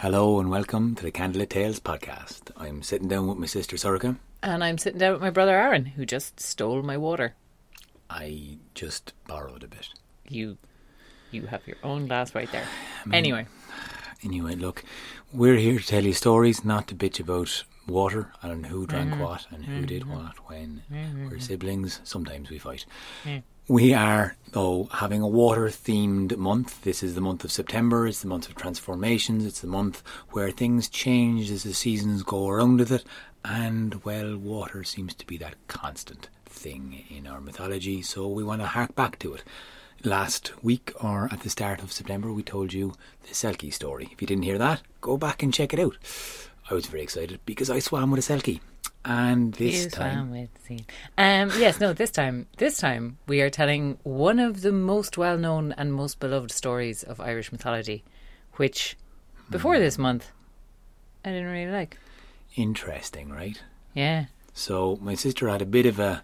Hello 0.00 0.40
and 0.40 0.48
welcome 0.48 0.94
to 0.94 1.02
the 1.02 1.12
Candlelit 1.12 1.50
Tales 1.50 1.78
podcast. 1.78 2.50
I'm 2.56 2.82
sitting 2.82 3.06
down 3.06 3.26
with 3.26 3.36
my 3.36 3.44
sister 3.44 3.76
Sorka. 3.76 4.16
And 4.42 4.64
I'm 4.64 4.78
sitting 4.78 4.98
down 4.98 5.12
with 5.12 5.20
my 5.20 5.28
brother 5.28 5.54
Aaron, 5.54 5.84
who 5.84 6.06
just 6.06 6.40
stole 6.40 6.80
my 6.80 6.96
water. 6.96 7.34
I 8.08 8.56
just 8.74 9.12
borrowed 9.28 9.62
a 9.62 9.68
bit. 9.68 9.90
You 10.26 10.56
you 11.30 11.48
have 11.48 11.66
your 11.66 11.76
own 11.82 12.06
glass 12.06 12.34
right 12.34 12.50
there. 12.50 12.64
Anyway, 13.12 13.46
Anyway, 14.22 14.54
look, 14.54 14.84
we're 15.34 15.56
here 15.56 15.78
to 15.78 15.86
tell 15.86 16.04
you 16.04 16.14
stories, 16.14 16.64
not 16.64 16.88
to 16.88 16.94
bitch 16.94 17.20
about 17.20 17.64
water 17.86 18.32
and 18.42 18.66
who 18.66 18.86
drank 18.86 19.10
mm-hmm. 19.10 19.20
what 19.20 19.46
and 19.50 19.66
who 19.66 19.84
did 19.84 20.02
mm-hmm. 20.02 20.14
what 20.14 20.48
when. 20.48 20.82
Mm-hmm. 20.90 21.28
We're 21.28 21.40
siblings, 21.40 22.00
sometimes 22.04 22.48
we 22.48 22.58
fight. 22.58 22.86
We 23.70 23.94
are, 23.94 24.34
though, 24.50 24.88
having 24.94 25.22
a 25.22 25.28
water 25.28 25.66
themed 25.66 26.36
month. 26.36 26.82
This 26.82 27.04
is 27.04 27.14
the 27.14 27.20
month 27.20 27.44
of 27.44 27.52
September, 27.52 28.04
it's 28.04 28.20
the 28.20 28.26
month 28.26 28.48
of 28.48 28.56
transformations, 28.56 29.46
it's 29.46 29.60
the 29.60 29.68
month 29.68 30.02
where 30.30 30.50
things 30.50 30.88
change 30.88 31.52
as 31.52 31.62
the 31.62 31.72
seasons 31.72 32.24
go 32.24 32.48
around 32.48 32.80
with 32.80 32.90
it, 32.90 33.04
and, 33.44 34.02
well, 34.04 34.36
water 34.36 34.82
seems 34.82 35.14
to 35.14 35.24
be 35.24 35.36
that 35.36 35.54
constant 35.68 36.30
thing 36.46 37.04
in 37.08 37.28
our 37.28 37.40
mythology, 37.40 38.02
so 38.02 38.26
we 38.26 38.42
want 38.42 38.60
to 38.60 38.66
hark 38.66 38.96
back 38.96 39.20
to 39.20 39.34
it. 39.34 39.44
Last 40.02 40.64
week, 40.64 40.90
or 41.00 41.28
at 41.30 41.42
the 41.42 41.48
start 41.48 41.80
of 41.80 41.92
September, 41.92 42.32
we 42.32 42.42
told 42.42 42.72
you 42.72 42.94
the 43.22 43.34
Selkie 43.34 43.72
story. 43.72 44.08
If 44.10 44.20
you 44.20 44.26
didn't 44.26 44.42
hear 44.42 44.58
that, 44.58 44.82
go 45.00 45.16
back 45.16 45.44
and 45.44 45.54
check 45.54 45.72
it 45.72 45.78
out. 45.78 45.96
I 46.68 46.74
was 46.74 46.86
very 46.86 47.04
excited 47.04 47.38
because 47.46 47.70
I 47.70 47.78
swam 47.78 48.10
with 48.10 48.28
a 48.28 48.32
Selkie. 48.32 48.58
And 49.04 49.54
this 49.54 49.84
you 49.84 49.90
time. 49.90 50.30
Um, 51.16 51.50
yes, 51.58 51.80
no, 51.80 51.92
this 51.94 52.10
time, 52.10 52.46
this 52.58 52.76
time 52.76 53.16
we 53.26 53.40
are 53.40 53.48
telling 53.50 53.98
one 54.02 54.38
of 54.38 54.60
the 54.60 54.72
most 54.72 55.16
well-known 55.16 55.72
and 55.78 55.92
most 55.92 56.20
beloved 56.20 56.50
stories 56.52 57.02
of 57.02 57.18
Irish 57.20 57.50
mythology, 57.50 58.04
which 58.56 58.96
before 59.50 59.76
Hmm. 59.76 59.80
this 59.80 59.96
month 59.98 60.30
I 61.24 61.30
didn't 61.30 61.50
really 61.50 61.70
like. 61.72 61.96
interesting, 62.56 63.30
right? 63.30 63.62
Yeah, 63.94 64.26
So 64.52 64.98
my 65.00 65.14
sister 65.14 65.48
had 65.48 65.62
a 65.62 65.66
bit 65.66 65.86
of 65.86 65.98
a 65.98 66.22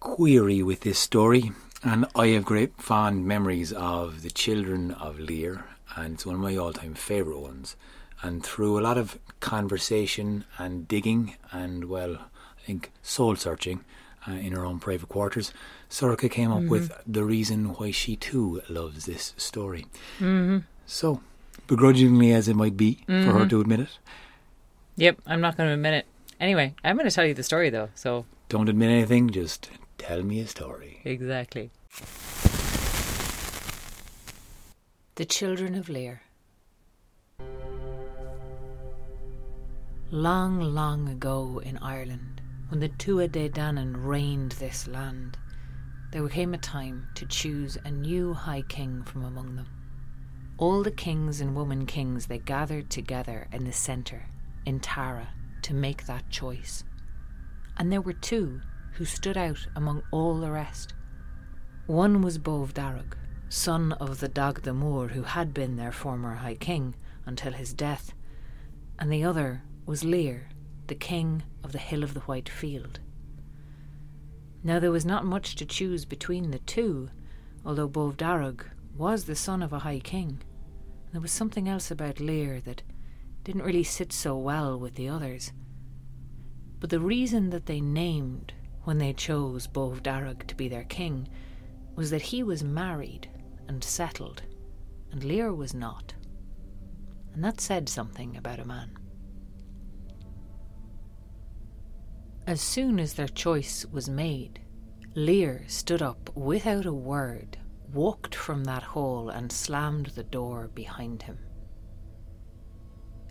query 0.00 0.62
with 0.62 0.80
this 0.82 0.98
story, 0.98 1.50
and 1.82 2.06
I 2.14 2.28
have 2.28 2.44
great 2.44 2.80
fond 2.80 3.26
memories 3.26 3.72
of 3.72 4.22
the 4.22 4.30
Children 4.30 4.92
of 4.92 5.18
Lear, 5.18 5.64
and 5.96 6.14
it's 6.14 6.26
one 6.26 6.36
of 6.36 6.40
my 6.40 6.56
all-time 6.56 6.94
favourite 6.94 7.40
ones. 7.40 7.74
And 8.22 8.44
through 8.44 8.78
a 8.78 8.82
lot 8.82 8.96
of 8.98 9.18
conversation 9.46 10.44
and 10.58 10.88
digging, 10.88 11.36
and 11.52 11.84
well, 11.84 12.16
I 12.16 12.66
think 12.66 12.90
soul 13.00 13.36
searching 13.36 13.84
uh, 14.26 14.32
in 14.32 14.52
her 14.52 14.66
own 14.66 14.80
private 14.80 15.08
quarters, 15.08 15.52
Soroka 15.88 16.28
came 16.28 16.50
up 16.50 16.64
with 16.64 16.90
the 17.06 17.22
reason 17.24 17.66
why 17.74 17.92
she 17.92 18.16
too 18.16 18.60
loves 18.68 19.06
this 19.06 19.34
story. 19.36 19.86
Mm-hmm. 20.18 20.58
So, 20.84 21.20
begrudgingly 21.68 22.32
as 22.32 22.48
it 22.48 22.56
might 22.56 22.76
be 22.76 22.98
for 23.06 23.32
her 23.38 23.46
to 23.46 23.60
admit 23.60 23.80
it, 23.80 23.98
yep. 24.96 25.16
I'm 25.26 25.40
not 25.40 25.56
going 25.56 25.68
to 25.68 25.74
admit 25.74 25.94
it. 25.94 26.06
Anyway, 26.40 26.74
I'm 26.82 26.96
going 26.96 27.08
to 27.08 27.14
tell 27.14 27.24
you 27.24 27.32
the 27.34 27.44
story 27.44 27.70
though. 27.70 27.90
So 27.94 28.26
don't 28.48 28.68
admit 28.68 28.90
anything, 28.90 29.30
just 29.30 29.70
tell 29.96 30.22
me 30.24 30.40
a 30.40 30.46
story. 30.48 31.00
Exactly. 31.04 31.70
The 35.14 35.24
Children 35.24 35.76
of 35.76 35.88
Lear. 35.88 36.25
Long, 40.12 40.60
long 40.60 41.08
ago 41.08 41.58
in 41.58 41.78
Ireland, 41.78 42.40
when 42.68 42.78
the 42.78 42.90
Tuatha 42.90 43.26
De 43.26 43.48
Danann 43.48 44.04
reigned 44.06 44.52
this 44.52 44.86
land, 44.86 45.36
there 46.12 46.28
came 46.28 46.54
a 46.54 46.58
time 46.58 47.08
to 47.16 47.26
choose 47.26 47.76
a 47.84 47.90
new 47.90 48.32
high 48.32 48.62
king 48.62 49.02
from 49.02 49.24
among 49.24 49.56
them. 49.56 49.66
All 50.58 50.84
the 50.84 50.92
kings 50.92 51.40
and 51.40 51.56
woman 51.56 51.86
kings 51.86 52.26
they 52.26 52.38
gathered 52.38 52.88
together 52.88 53.48
in 53.50 53.64
the 53.64 53.72
centre, 53.72 54.26
in 54.64 54.78
Tara, 54.78 55.30
to 55.62 55.74
make 55.74 56.06
that 56.06 56.30
choice. 56.30 56.84
And 57.76 57.92
there 57.92 58.00
were 58.00 58.12
two 58.12 58.60
who 58.92 59.04
stood 59.04 59.36
out 59.36 59.66
among 59.74 60.04
all 60.12 60.38
the 60.38 60.52
rest. 60.52 60.94
One 61.88 62.22
was 62.22 62.38
Bove 62.38 62.74
Darug, 62.74 63.14
son 63.48 63.90
of 63.94 64.20
the 64.20 64.28
Dagda 64.28 64.70
Mór 64.70 65.10
who 65.10 65.24
had 65.24 65.52
been 65.52 65.74
their 65.74 65.90
former 65.90 66.36
high 66.36 66.54
king 66.54 66.94
until 67.26 67.54
his 67.54 67.72
death, 67.72 68.14
and 69.00 69.12
the 69.12 69.24
other 69.24 69.62
was 69.86 70.02
Lear, 70.02 70.48
the 70.88 70.96
king 70.96 71.44
of 71.62 71.70
the 71.70 71.78
Hill 71.78 72.02
of 72.02 72.12
the 72.12 72.20
White 72.20 72.48
Field. 72.48 72.98
Now 74.64 74.80
there 74.80 74.90
was 74.90 75.06
not 75.06 75.24
much 75.24 75.54
to 75.56 75.64
choose 75.64 76.04
between 76.04 76.50
the 76.50 76.58
two, 76.58 77.08
although 77.64 77.86
Bove 77.86 78.16
Darug 78.16 78.64
was 78.96 79.24
the 79.24 79.36
son 79.36 79.62
of 79.62 79.72
a 79.72 79.78
high 79.78 80.00
king. 80.00 80.42
There 81.12 81.20
was 81.20 81.30
something 81.30 81.68
else 81.68 81.92
about 81.92 82.18
Lear 82.18 82.60
that 82.62 82.82
didn't 83.44 83.62
really 83.62 83.84
sit 83.84 84.12
so 84.12 84.36
well 84.36 84.76
with 84.76 84.96
the 84.96 85.08
others. 85.08 85.52
But 86.80 86.90
the 86.90 86.98
reason 86.98 87.50
that 87.50 87.66
they 87.66 87.80
named 87.80 88.52
when 88.82 88.98
they 88.98 89.12
chose 89.12 89.68
Bove 89.68 90.02
Darug 90.02 90.48
to 90.48 90.54
be 90.56 90.68
their 90.68 90.84
king 90.84 91.28
was 91.94 92.10
that 92.10 92.22
he 92.22 92.42
was 92.42 92.64
married 92.64 93.28
and 93.68 93.84
settled, 93.84 94.42
and 95.12 95.22
Lear 95.22 95.54
was 95.54 95.74
not. 95.74 96.12
And 97.32 97.44
that 97.44 97.60
said 97.60 97.88
something 97.88 98.36
about 98.36 98.58
a 98.58 98.64
man. 98.64 98.90
As 102.46 102.60
soon 102.60 103.00
as 103.00 103.14
their 103.14 103.26
choice 103.26 103.84
was 103.86 104.08
made, 104.08 104.60
Lear 105.16 105.64
stood 105.66 106.00
up 106.00 106.30
without 106.36 106.86
a 106.86 106.92
word, 106.92 107.58
walked 107.92 108.36
from 108.36 108.62
that 108.64 108.84
hall, 108.84 109.30
and 109.30 109.50
slammed 109.50 110.06
the 110.06 110.22
door 110.22 110.68
behind 110.72 111.24
him, 111.24 111.38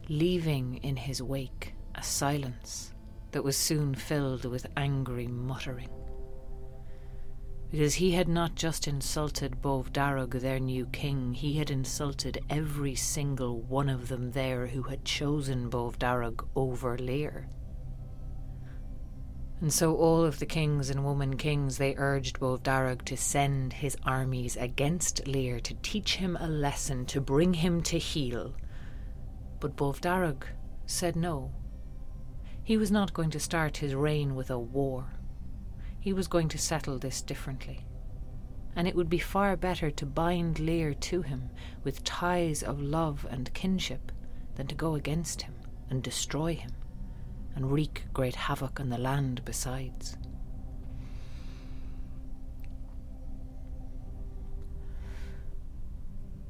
leaving 0.09 0.77
in 0.83 0.97
his 0.97 1.21
wake 1.21 1.75
a 1.95 2.03
silence 2.03 2.93
that 3.31 3.43
was 3.43 3.55
soon 3.55 3.95
filled 3.95 4.43
with 4.43 4.67
angry 4.75 5.27
muttering. 5.27 5.89
Because 7.71 7.93
he 7.95 8.11
had 8.11 8.27
not 8.27 8.55
just 8.55 8.85
insulted 8.85 9.61
Bove 9.61 9.93
Darug, 9.93 10.41
their 10.41 10.59
new 10.59 10.87
king, 10.87 11.33
he 11.33 11.53
had 11.53 11.71
insulted 11.71 12.43
every 12.49 12.95
single 12.95 13.61
one 13.61 13.87
of 13.87 14.09
them 14.09 14.31
there 14.31 14.67
who 14.67 14.83
had 14.83 15.05
chosen 15.05 15.69
Bove 15.69 15.97
Darug 15.97 16.45
over 16.53 16.97
Lear. 16.97 17.47
And 19.61 19.71
so 19.71 19.95
all 19.95 20.25
of 20.25 20.39
the 20.39 20.45
kings 20.45 20.89
and 20.89 21.05
woman 21.05 21.37
kings 21.37 21.77
they 21.77 21.95
urged 21.97 22.39
Bove 22.39 22.61
Darug 22.61 23.03
to 23.05 23.15
send 23.15 23.73
his 23.73 23.95
armies 24.03 24.57
against 24.57 25.27
Lear 25.27 25.59
to 25.61 25.73
teach 25.75 26.17
him 26.17 26.37
a 26.39 26.47
lesson, 26.47 27.05
to 27.07 27.21
bring 27.21 27.53
him 27.53 27.81
to 27.83 27.97
heel. 27.97 28.53
But 29.61 29.77
Bove 29.77 30.01
Darug 30.01 30.43
said 30.85 31.15
no. 31.15 31.53
He 32.63 32.75
was 32.77 32.91
not 32.91 33.13
going 33.13 33.29
to 33.31 33.39
start 33.39 33.77
his 33.77 33.95
reign 33.95 34.35
with 34.35 34.49
a 34.49 34.59
war. 34.59 35.05
He 35.99 36.11
was 36.11 36.27
going 36.27 36.49
to 36.49 36.57
settle 36.57 36.99
this 36.99 37.21
differently. 37.21 37.85
And 38.75 38.89
it 38.89 38.95
would 38.95 39.09
be 39.09 39.19
far 39.19 39.55
better 39.55 39.89
to 39.89 40.05
bind 40.05 40.59
Lear 40.59 40.93
to 40.93 41.21
him 41.21 41.49
with 41.83 42.03
ties 42.03 42.61
of 42.61 42.81
love 42.81 43.25
and 43.29 43.53
kinship 43.53 44.11
than 44.55 44.67
to 44.67 44.75
go 44.75 44.95
against 44.95 45.43
him 45.43 45.53
and 45.89 46.03
destroy 46.03 46.55
him 46.55 46.71
and 47.55 47.71
wreak 47.71 48.03
great 48.13 48.35
havoc 48.35 48.79
on 48.79 48.89
the 48.89 48.97
land 48.97 49.41
besides. 49.45 50.17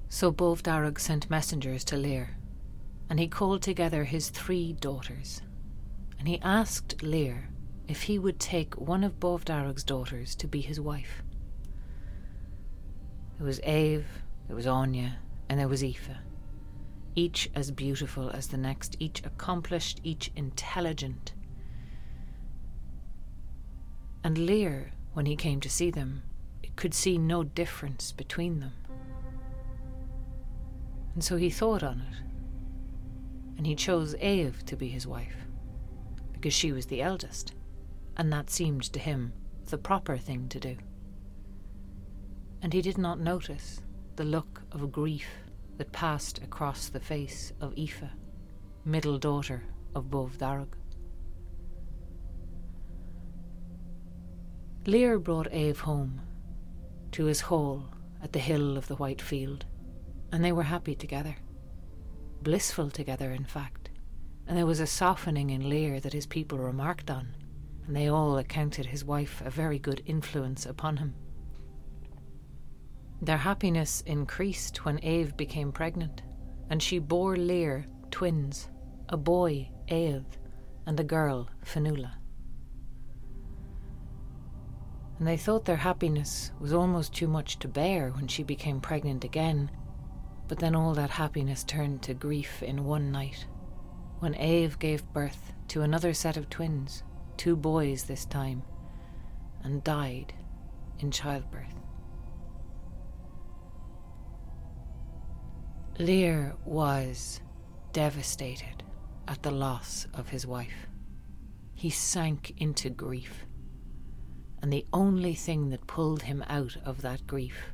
So 0.10 0.32
Bove 0.32 0.64
Darug 0.64 1.00
sent 1.00 1.30
messengers 1.30 1.84
to 1.86 1.98
Lear, 1.98 2.38
and 3.10 3.20
he 3.20 3.28
called 3.28 3.62
together 3.62 4.06
his 4.06 4.30
three 4.30 4.74
daughters, 4.74 5.42
and 6.18 6.28
he 6.28 6.40
asked 6.42 7.04
Lear 7.04 7.50
if 7.88 8.04
he 8.04 8.18
would 8.18 8.40
take 8.40 8.76
one 8.76 9.04
of 9.04 9.20
Bove 9.20 9.46
Darug's 9.46 9.84
daughters 9.84 10.34
to 10.36 10.48
be 10.48 10.62
his 10.62 10.80
wife. 10.80 11.22
There 13.38 13.46
was 13.46 13.60
Ave, 13.60 14.06
there 14.48 14.56
was 14.56 14.66
Anya, 14.66 15.18
and 15.50 15.60
there 15.60 15.68
was 15.68 15.84
Aoife, 15.84 16.10
each 17.16 17.50
as 17.56 17.72
beautiful 17.72 18.30
as 18.30 18.48
the 18.48 18.58
next, 18.58 18.96
each 19.00 19.24
accomplished, 19.26 20.02
each 20.04 20.32
intelligent. 20.36 21.34
And 24.24 24.38
Lear, 24.38 24.92
when 25.14 25.26
he 25.26 25.36
came 25.36 25.60
to 25.62 25.70
see 25.70 25.92
them, 25.92 26.24
could 26.76 26.94
see 26.94 27.18
no 27.18 27.44
difference 27.44 28.12
between 28.12 28.60
them. 28.60 28.74
And 31.14 31.24
so 31.24 31.38
he 31.38 31.50
thought 31.50 31.84
on 31.84 32.02
it, 32.02 32.18
and 33.58 33.66
he 33.66 33.76
chose 33.76 34.16
Eve 34.16 34.66
to 34.66 34.76
be 34.76 34.90
his 34.90 35.08
wife, 35.08 35.36
because 36.34 36.54
she 36.54 36.74
was 36.74 36.88
the 36.88 37.02
eldest, 37.02 37.54
and 38.18 38.32
that 38.34 38.50
seemed 38.50 38.84
to 38.84 39.00
him 39.00 39.32
the 39.68 39.78
proper 39.78 40.18
thing 40.18 40.50
to 40.50 40.60
do. 40.60 40.78
And 42.62 42.74
he 42.74 42.82
did 42.82 42.98
not 42.98 43.20
notice 43.20 43.82
the 44.18 44.26
look 44.26 44.64
of 44.72 44.92
grief 44.92 45.28
that 45.78 45.92
passed 45.92 46.40
across 46.40 46.90
the 46.90 47.00
face 47.00 47.52
of 47.60 47.74
Aoife, 47.78 48.04
middle 48.86 49.18
daughter 49.18 49.64
of 49.94 50.10
Bove 50.10 50.38
Darug. 50.38 50.76
Lear 54.86 55.18
brought 55.18 55.48
Ave 55.48 55.74
home 55.74 56.22
to 57.12 57.26
his 57.26 57.42
hall 57.42 57.90
at 58.22 58.34
the 58.34 58.40
hill 58.40 58.78
of 58.78 58.88
the 58.88 58.96
White 58.96 59.22
Field, 59.22 59.66
and 60.32 60.44
they 60.44 60.52
were 60.52 60.64
happy 60.64 60.96
together. 60.96 61.36
blissful 62.42 62.92
together, 62.92 63.32
in 63.32 63.44
fact, 63.46 63.90
and 64.48 64.56
there 64.56 64.68
was 64.68 64.80
a 64.80 64.86
softening 64.86 65.50
in 65.50 65.68
Lear 65.68 66.00
that 66.00 66.14
his 66.14 66.28
people 66.28 66.60
remarked 66.60 67.10
on, 67.10 67.36
and 67.88 67.96
they 67.96 68.08
all 68.08 68.38
accounted 68.38 68.86
his 68.86 69.04
wife 69.04 69.42
a 69.44 69.50
very 69.50 69.80
good 69.80 70.04
influence 70.06 70.66
upon 70.66 70.98
him. 70.98 71.16
Their 73.26 73.38
happiness 73.38 74.02
increased 74.02 74.86
when 74.86 75.04
Eve 75.04 75.36
became 75.36 75.72
pregnant, 75.72 76.22
and 76.70 76.82
she 76.82 77.00
bore 77.00 77.36
Lear 77.36 77.88
twins, 78.12 78.70
a 79.10 79.18
boy, 79.18 79.72
Eoth, 79.90 80.38
and 80.86 81.00
a 81.00 81.04
girl, 81.04 81.50
Fionnuala. 81.64 82.12
And 85.18 85.28
they 85.28 85.38
thought 85.38 85.66
their 85.66 85.76
happiness 85.78 86.52
was 86.60 86.72
almost 86.72 87.16
too 87.16 87.28
much 87.28 87.58
to 87.60 87.68
bear 87.68 88.12
when 88.12 88.28
she 88.28 88.44
became 88.44 88.80
pregnant 88.80 89.24
again, 89.24 89.72
but 90.48 90.60
then 90.60 90.76
all 90.76 90.94
that 90.94 91.10
happiness 91.10 91.64
turned 91.64 92.04
to 92.04 92.14
grief 92.14 92.62
in 92.62 92.86
one 92.86 93.12
night, 93.12 93.48
when 94.20 94.36
Eve 94.36 94.78
gave 94.78 95.12
birth 95.14 95.52
to 95.70 95.82
another 95.82 96.14
set 96.14 96.38
of 96.38 96.48
twins, 96.48 97.02
two 97.38 97.56
boys 97.56 98.04
this 98.04 98.26
time, 98.26 98.62
and 99.64 99.84
died 99.84 100.32
in 101.00 101.10
childbirth. 101.10 101.75
Lear 105.98 106.54
was 106.66 107.40
devastated 107.94 108.84
at 109.30 109.42
the 109.44 109.52
loss 109.52 110.08
of 110.14 110.28
his 110.28 110.46
wife. 110.46 110.88
He 111.74 111.90
sank 111.90 112.54
into 112.58 112.90
grief, 112.90 113.46
and 114.62 114.74
the 114.74 114.86
only 114.92 115.34
thing 115.36 115.70
that 115.70 115.88
pulled 115.88 116.24
him 116.24 116.44
out 116.50 116.76
of 116.84 117.02
that 117.04 117.26
grief 117.26 117.72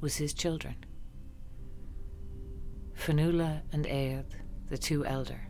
was 0.00 0.16
his 0.16 0.34
children. 0.34 0.76
Fionnuala 2.92 3.62
and 3.72 3.86
Eoth, 3.86 4.34
the 4.68 4.76
two 4.76 5.06
elder, 5.06 5.40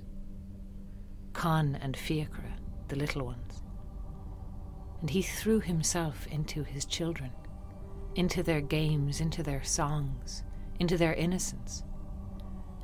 Con 1.32 1.75
and 1.75 1.97
Fiachra, 1.97 2.52
the 2.87 2.94
little 2.94 3.25
ones. 3.26 3.64
And 5.00 5.11
he 5.11 5.23
threw 5.23 5.59
himself 5.59 6.29
into 6.29 6.62
his 6.62 6.85
children, 6.85 7.32
into 8.14 8.44
their 8.44 8.61
games, 8.61 9.20
into 9.20 9.43
their 9.43 9.64
songs, 9.64 10.44
into 10.79 10.97
their 10.97 11.14
innocence 11.14 11.82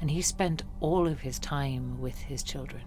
and 0.03 0.11
he 0.11 0.21
spent 0.21 0.65
all 0.81 1.07
of 1.07 1.21
his 1.21 1.39
time 1.39 2.01
with 2.01 2.19
his 2.19 2.43
children, 2.43 2.83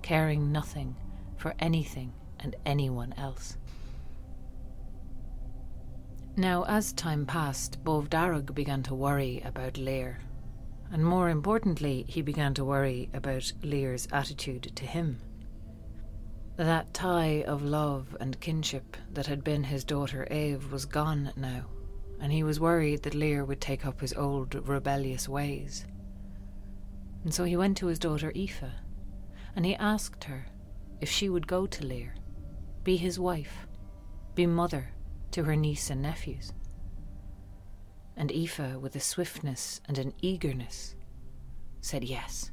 caring 0.00 0.52
nothing 0.52 0.94
for 1.36 1.52
anything 1.58 2.12
and 2.38 2.54
anyone 2.64 3.12
else. 3.18 3.56
Now, 6.36 6.62
as 6.66 6.92
time 6.92 7.26
passed, 7.26 7.82
Bove 7.82 8.08
Darug 8.10 8.54
began 8.54 8.84
to 8.84 8.94
worry 8.94 9.42
about 9.44 9.76
Lear, 9.76 10.20
and 10.92 11.04
more 11.04 11.28
importantly, 11.30 12.04
he 12.06 12.22
began 12.22 12.54
to 12.54 12.64
worry 12.64 13.10
about 13.12 13.52
Lear's 13.64 14.06
attitude 14.12 14.70
to 14.76 14.86
him. 14.86 15.18
That 16.56 16.94
tie 16.94 17.42
of 17.42 17.64
love 17.64 18.16
and 18.20 18.38
kinship 18.38 18.96
that 19.12 19.26
had 19.26 19.42
been 19.42 19.64
his 19.64 19.82
daughter 19.82 20.32
Eve 20.32 20.70
was 20.70 20.86
gone 20.86 21.32
now, 21.34 21.64
and 22.20 22.30
he 22.30 22.44
was 22.44 22.60
worried 22.60 23.02
that 23.02 23.14
Lear 23.14 23.44
would 23.44 23.60
take 23.60 23.84
up 23.84 24.00
his 24.00 24.12
old 24.12 24.54
rebellious 24.68 25.28
ways. 25.28 25.84
And 27.24 27.32
so 27.32 27.44
he 27.44 27.56
went 27.56 27.76
to 27.78 27.86
his 27.86 27.98
daughter 27.98 28.30
Aoife, 28.36 28.70
and 29.56 29.64
he 29.64 29.74
asked 29.74 30.24
her 30.24 30.46
if 31.00 31.10
she 31.10 31.28
would 31.28 31.46
go 31.46 31.66
to 31.66 31.86
Lear, 31.86 32.14
be 32.84 32.96
his 32.96 33.18
wife, 33.18 33.66
be 34.34 34.46
mother 34.46 34.90
to 35.32 35.44
her 35.44 35.56
niece 35.56 35.90
and 35.90 36.02
nephews. 36.02 36.52
And 38.16 38.30
Aoife, 38.30 38.76
with 38.76 38.94
a 38.94 39.00
swiftness 39.00 39.80
and 39.86 39.98
an 39.98 40.12
eagerness, 40.20 40.94
said 41.80 42.04
yes. 42.04 42.50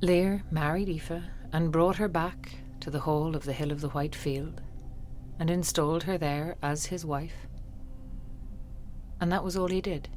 Lear 0.00 0.42
married 0.50 0.88
Aoife 0.88 1.22
and 1.52 1.72
brought 1.72 1.96
her 1.96 2.08
back 2.08 2.52
to 2.80 2.90
the 2.90 3.00
hall 3.00 3.36
of 3.36 3.44
the 3.44 3.52
Hill 3.52 3.70
of 3.70 3.80
the 3.80 3.88
White 3.90 4.14
Field 4.14 4.62
and 5.38 5.50
installed 5.50 6.04
her 6.04 6.16
there 6.16 6.56
as 6.62 6.86
his 6.86 7.04
wife. 7.04 7.46
And 9.20 9.30
that 9.30 9.44
was 9.44 9.56
all 9.56 9.68
he 9.68 9.80
did. 9.80 10.08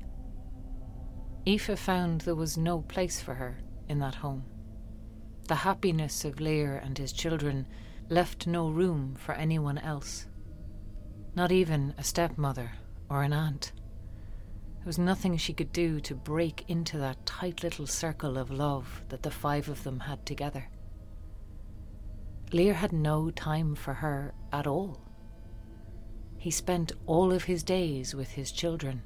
Aoife 1.47 1.79
found 1.79 2.21
there 2.21 2.35
was 2.35 2.55
no 2.55 2.81
place 2.81 3.19
for 3.19 3.33
her 3.33 3.57
in 3.89 3.97
that 3.99 4.15
home. 4.15 4.45
The 5.47 5.55
happiness 5.55 6.23
of 6.23 6.39
Lear 6.39 6.77
and 6.77 6.97
his 6.97 7.11
children 7.11 7.65
left 8.09 8.45
no 8.45 8.69
room 8.69 9.15
for 9.15 9.33
anyone 9.33 9.79
else, 9.79 10.27
not 11.35 11.51
even 11.51 11.95
a 11.97 12.03
stepmother 12.03 12.73
or 13.09 13.23
an 13.23 13.33
aunt. 13.33 13.71
There 14.77 14.85
was 14.85 14.99
nothing 14.99 15.35
she 15.37 15.53
could 15.53 15.73
do 15.73 15.99
to 16.01 16.13
break 16.13 16.63
into 16.67 16.99
that 16.99 17.25
tight 17.25 17.63
little 17.63 17.87
circle 17.87 18.37
of 18.37 18.51
love 18.51 19.01
that 19.09 19.23
the 19.23 19.31
five 19.31 19.67
of 19.67 19.83
them 19.83 20.01
had 20.01 20.25
together. 20.25 20.69
Lear 22.53 22.75
had 22.75 22.91
no 22.91 23.31
time 23.31 23.73
for 23.75 23.95
her 23.95 24.33
at 24.51 24.67
all. 24.67 25.01
He 26.37 26.51
spent 26.51 26.91
all 27.07 27.31
of 27.31 27.45
his 27.45 27.63
days 27.63 28.13
with 28.13 28.31
his 28.31 28.51
children, 28.51 29.01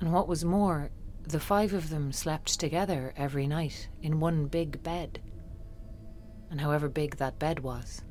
and 0.00 0.12
what 0.12 0.28
was 0.28 0.44
more, 0.44 0.90
the 1.24 1.40
five 1.40 1.72
of 1.72 1.90
them 1.90 2.12
slept 2.12 2.58
together 2.58 3.14
every 3.16 3.46
night 3.46 3.88
in 4.02 4.20
one 4.20 4.46
big 4.46 4.82
bed. 4.82 5.20
And 6.50 6.60
however 6.60 6.88
big 6.88 7.16
that 7.16 7.38
bed 7.38 7.60
was, 7.60 8.02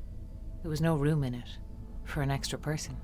there 0.62 0.70
was 0.70 0.80
no 0.80 0.96
room 0.96 1.22
in 1.22 1.34
it 1.34 1.58
for 2.04 2.22
an 2.22 2.30
extra 2.30 2.58
person. 2.58 2.96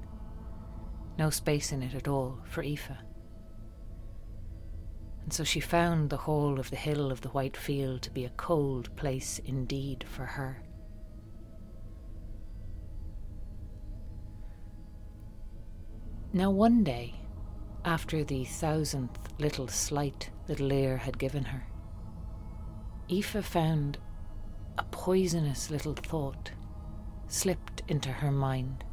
No 1.19 1.31
space 1.31 1.73
in 1.73 1.83
it 1.83 1.95
at 1.95 2.09
all 2.09 2.41
for 2.45 2.63
Aoife. 2.63 2.91
And 5.23 5.33
so 5.33 5.45
she 5.45 5.61
found 5.61 6.09
the 6.09 6.17
whole 6.17 6.59
of 6.59 6.71
the 6.71 6.77
hill 6.77 7.13
of 7.13 7.21
the 7.21 7.29
white 7.29 7.57
field 7.57 8.03
to 8.03 8.11
be 8.11 8.25
a 8.25 8.31
cold 8.31 8.95
place 8.97 9.39
indeed 9.45 10.05
for 10.09 10.25
her. 10.25 10.63
Now, 16.33 16.51
one 16.51 16.85
day, 16.85 17.15
after 17.85 18.25
the 18.25 18.45
thousandth 18.45 19.19
little 19.39 19.69
slight 19.69 20.31
that 20.47 20.61
Lear 20.61 20.97
had 20.99 21.19
given 21.19 21.45
her. 21.45 21.67
Aoife 23.11 23.45
found 23.45 23.99
a 24.77 24.85
poisonous 24.85 25.71
little 25.71 25.95
thought 25.95 26.51
slipped 27.27 27.83
into 27.89 28.11
her 28.11 28.31
mind. 28.31 28.85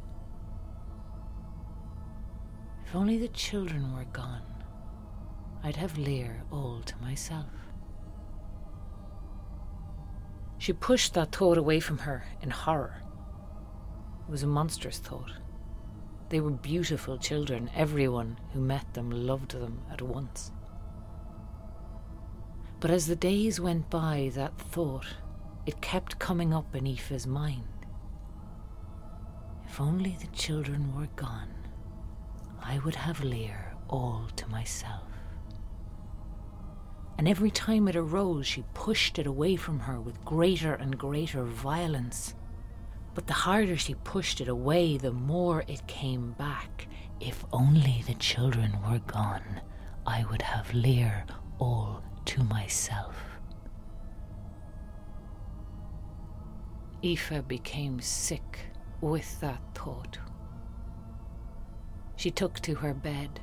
If 2.84 2.94
only 2.94 3.18
the 3.18 3.28
children 3.28 3.94
were 3.94 4.04
gone, 4.04 4.42
I'd 5.62 5.76
have 5.76 5.98
Lear 5.98 6.44
all 6.52 6.80
to 6.82 6.96
myself. 6.98 7.50
She 10.58 10.72
pushed 10.72 11.14
that 11.14 11.32
thought 11.32 11.58
away 11.58 11.80
from 11.80 11.98
her 11.98 12.24
in 12.40 12.50
horror. 12.50 13.02
It 14.26 14.30
was 14.30 14.42
a 14.42 14.46
monstrous 14.46 14.98
thought. 14.98 15.32
They 16.28 16.40
were 16.40 16.50
beautiful 16.50 17.18
children. 17.18 17.70
Everyone 17.74 18.38
who 18.52 18.60
met 18.60 18.94
them 18.94 19.10
loved 19.10 19.52
them 19.52 19.82
at 19.90 20.02
once. 20.02 20.50
But 22.80 22.90
as 22.90 23.06
the 23.06 23.16
days 23.16 23.60
went 23.60 23.90
by, 23.90 24.30
that 24.34 24.58
thought, 24.58 25.06
it 25.66 25.80
kept 25.80 26.18
coming 26.18 26.52
up 26.52 26.74
in 26.74 26.84
Aoife's 26.84 27.26
mind. 27.26 27.64
If 29.66 29.80
only 29.80 30.16
the 30.20 30.28
children 30.28 30.94
were 30.94 31.08
gone, 31.16 31.52
I 32.62 32.78
would 32.78 32.94
have 32.94 33.22
Lear 33.22 33.74
all 33.88 34.28
to 34.36 34.46
myself. 34.48 35.02
And 37.18 37.26
every 37.26 37.50
time 37.50 37.88
it 37.88 37.96
arose, 37.96 38.46
she 38.46 38.64
pushed 38.74 39.18
it 39.18 39.26
away 39.26 39.56
from 39.56 39.80
her 39.80 40.00
with 40.00 40.24
greater 40.24 40.74
and 40.74 40.96
greater 40.96 41.42
violence. 41.44 42.35
But 43.16 43.28
the 43.28 43.32
harder 43.32 43.78
she 43.78 43.94
pushed 43.94 44.42
it 44.42 44.48
away, 44.48 44.98
the 44.98 45.10
more 45.10 45.64
it 45.66 45.86
came 45.86 46.32
back. 46.32 46.86
If 47.18 47.46
only 47.50 48.04
the 48.06 48.12
children 48.12 48.72
were 48.86 48.98
gone, 48.98 49.62
I 50.06 50.26
would 50.30 50.42
have 50.42 50.74
Lear 50.74 51.24
all 51.58 52.02
to 52.26 52.44
myself. 52.44 53.16
Aoife 57.02 57.48
became 57.48 58.02
sick 58.02 58.60
with 59.00 59.40
that 59.40 59.62
thought. 59.74 60.18
She 62.16 62.30
took 62.30 62.60
to 62.60 62.74
her 62.74 62.92
bed. 62.92 63.40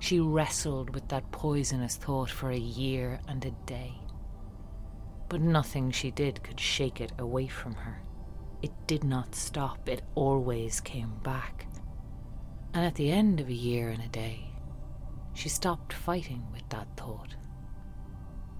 She 0.00 0.18
wrestled 0.18 0.90
with 0.90 1.06
that 1.10 1.30
poisonous 1.30 1.94
thought 1.94 2.30
for 2.30 2.50
a 2.50 2.58
year 2.58 3.20
and 3.28 3.44
a 3.44 3.52
day. 3.52 3.94
But 5.28 5.40
nothing 5.40 5.92
she 5.92 6.10
did 6.10 6.42
could 6.42 6.58
shake 6.58 7.00
it 7.00 7.12
away 7.16 7.46
from 7.46 7.76
her. 7.76 8.02
It 8.62 8.72
did 8.86 9.04
not 9.04 9.34
stop, 9.34 9.88
it 9.88 10.02
always 10.14 10.80
came 10.80 11.18
back. 11.22 11.66
And 12.72 12.84
at 12.84 12.94
the 12.94 13.10
end 13.10 13.40
of 13.40 13.48
a 13.48 13.54
year 13.54 13.90
and 13.90 14.02
a 14.02 14.08
day, 14.08 14.50
she 15.34 15.48
stopped 15.48 15.92
fighting 15.92 16.44
with 16.52 16.68
that 16.70 16.88
thought. 16.96 17.36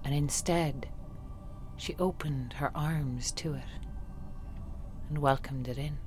And 0.03 0.13
instead, 0.13 0.89
she 1.75 1.95
opened 1.99 2.53
her 2.53 2.71
arms 2.75 3.31
to 3.33 3.53
it 3.53 3.63
and 5.09 5.17
welcomed 5.17 5.67
it 5.67 5.77
in. 5.77 5.97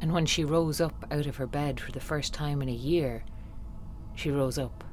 And 0.00 0.12
when 0.12 0.26
she 0.26 0.44
rose 0.44 0.80
up 0.80 1.06
out 1.10 1.26
of 1.26 1.36
her 1.36 1.46
bed 1.46 1.78
for 1.78 1.92
the 1.92 2.00
first 2.00 2.34
time 2.34 2.60
in 2.60 2.68
a 2.68 2.72
year, 2.72 3.24
she 4.14 4.30
rose 4.30 4.58
up, 4.58 4.84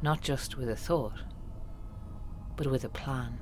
not 0.00 0.20
just 0.20 0.56
with 0.56 0.68
a 0.68 0.76
thought, 0.76 1.22
but 2.56 2.68
with 2.68 2.84
a 2.84 2.88
plan. 2.88 3.38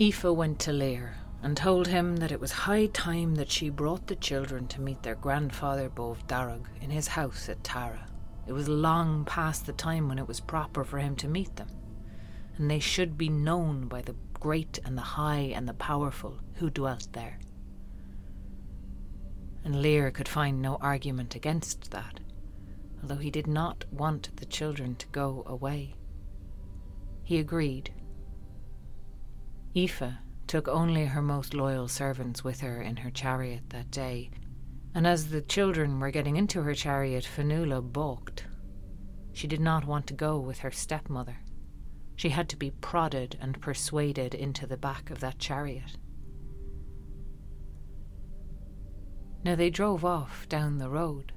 Aoife 0.00 0.24
went 0.24 0.58
to 0.60 0.72
Lear 0.72 1.18
and 1.42 1.54
told 1.54 1.88
him 1.88 2.16
that 2.16 2.32
it 2.32 2.40
was 2.40 2.52
high 2.52 2.86
time 2.86 3.34
that 3.34 3.50
she 3.50 3.68
brought 3.68 4.06
the 4.06 4.16
children 4.16 4.66
to 4.68 4.80
meet 4.80 5.02
their 5.02 5.14
grandfather 5.14 5.90
Bove 5.90 6.26
Darug 6.26 6.64
in 6.80 6.88
his 6.88 7.08
house 7.08 7.50
at 7.50 7.62
Tara. 7.62 8.08
It 8.46 8.54
was 8.54 8.66
long 8.66 9.26
past 9.26 9.66
the 9.66 9.74
time 9.74 10.08
when 10.08 10.18
it 10.18 10.26
was 10.26 10.40
proper 10.40 10.84
for 10.84 10.98
him 10.98 11.16
to 11.16 11.28
meet 11.28 11.54
them, 11.56 11.68
and 12.56 12.70
they 12.70 12.78
should 12.78 13.18
be 13.18 13.28
known 13.28 13.88
by 13.88 14.00
the 14.00 14.14
great 14.32 14.78
and 14.86 14.96
the 14.96 15.02
high 15.02 15.52
and 15.54 15.68
the 15.68 15.74
powerful 15.74 16.38
who 16.54 16.70
dwelt 16.70 17.08
there. 17.12 17.38
And 19.64 19.82
Lear 19.82 20.10
could 20.10 20.28
find 20.28 20.62
no 20.62 20.76
argument 20.76 21.34
against 21.34 21.90
that, 21.90 22.20
although 23.02 23.16
he 23.16 23.30
did 23.30 23.46
not 23.46 23.84
want 23.92 24.34
the 24.36 24.46
children 24.46 24.94
to 24.94 25.06
go 25.08 25.42
away. 25.46 25.94
He 27.22 27.38
agreed. 27.38 27.92
Aoife 29.76 30.14
took 30.48 30.66
only 30.66 31.06
her 31.06 31.22
most 31.22 31.54
loyal 31.54 31.86
servants 31.86 32.42
with 32.42 32.60
her 32.60 32.82
in 32.82 32.96
her 32.96 33.10
chariot 33.10 33.70
that 33.70 33.90
day, 33.90 34.30
and 34.94 35.06
as 35.06 35.30
the 35.30 35.42
children 35.42 36.00
were 36.00 36.10
getting 36.10 36.36
into 36.36 36.62
her 36.62 36.74
chariot, 36.74 37.24
Fionnuala 37.24 37.80
balked. 37.80 38.46
She 39.32 39.46
did 39.46 39.60
not 39.60 39.84
want 39.84 40.08
to 40.08 40.14
go 40.14 40.40
with 40.40 40.58
her 40.58 40.72
stepmother. 40.72 41.38
She 42.16 42.30
had 42.30 42.48
to 42.48 42.56
be 42.56 42.72
prodded 42.72 43.38
and 43.40 43.60
persuaded 43.60 44.34
into 44.34 44.66
the 44.66 44.76
back 44.76 45.08
of 45.08 45.20
that 45.20 45.38
chariot. 45.38 45.96
Now 49.44 49.54
they 49.54 49.70
drove 49.70 50.04
off 50.04 50.48
down 50.48 50.78
the 50.78 50.90
road, 50.90 51.32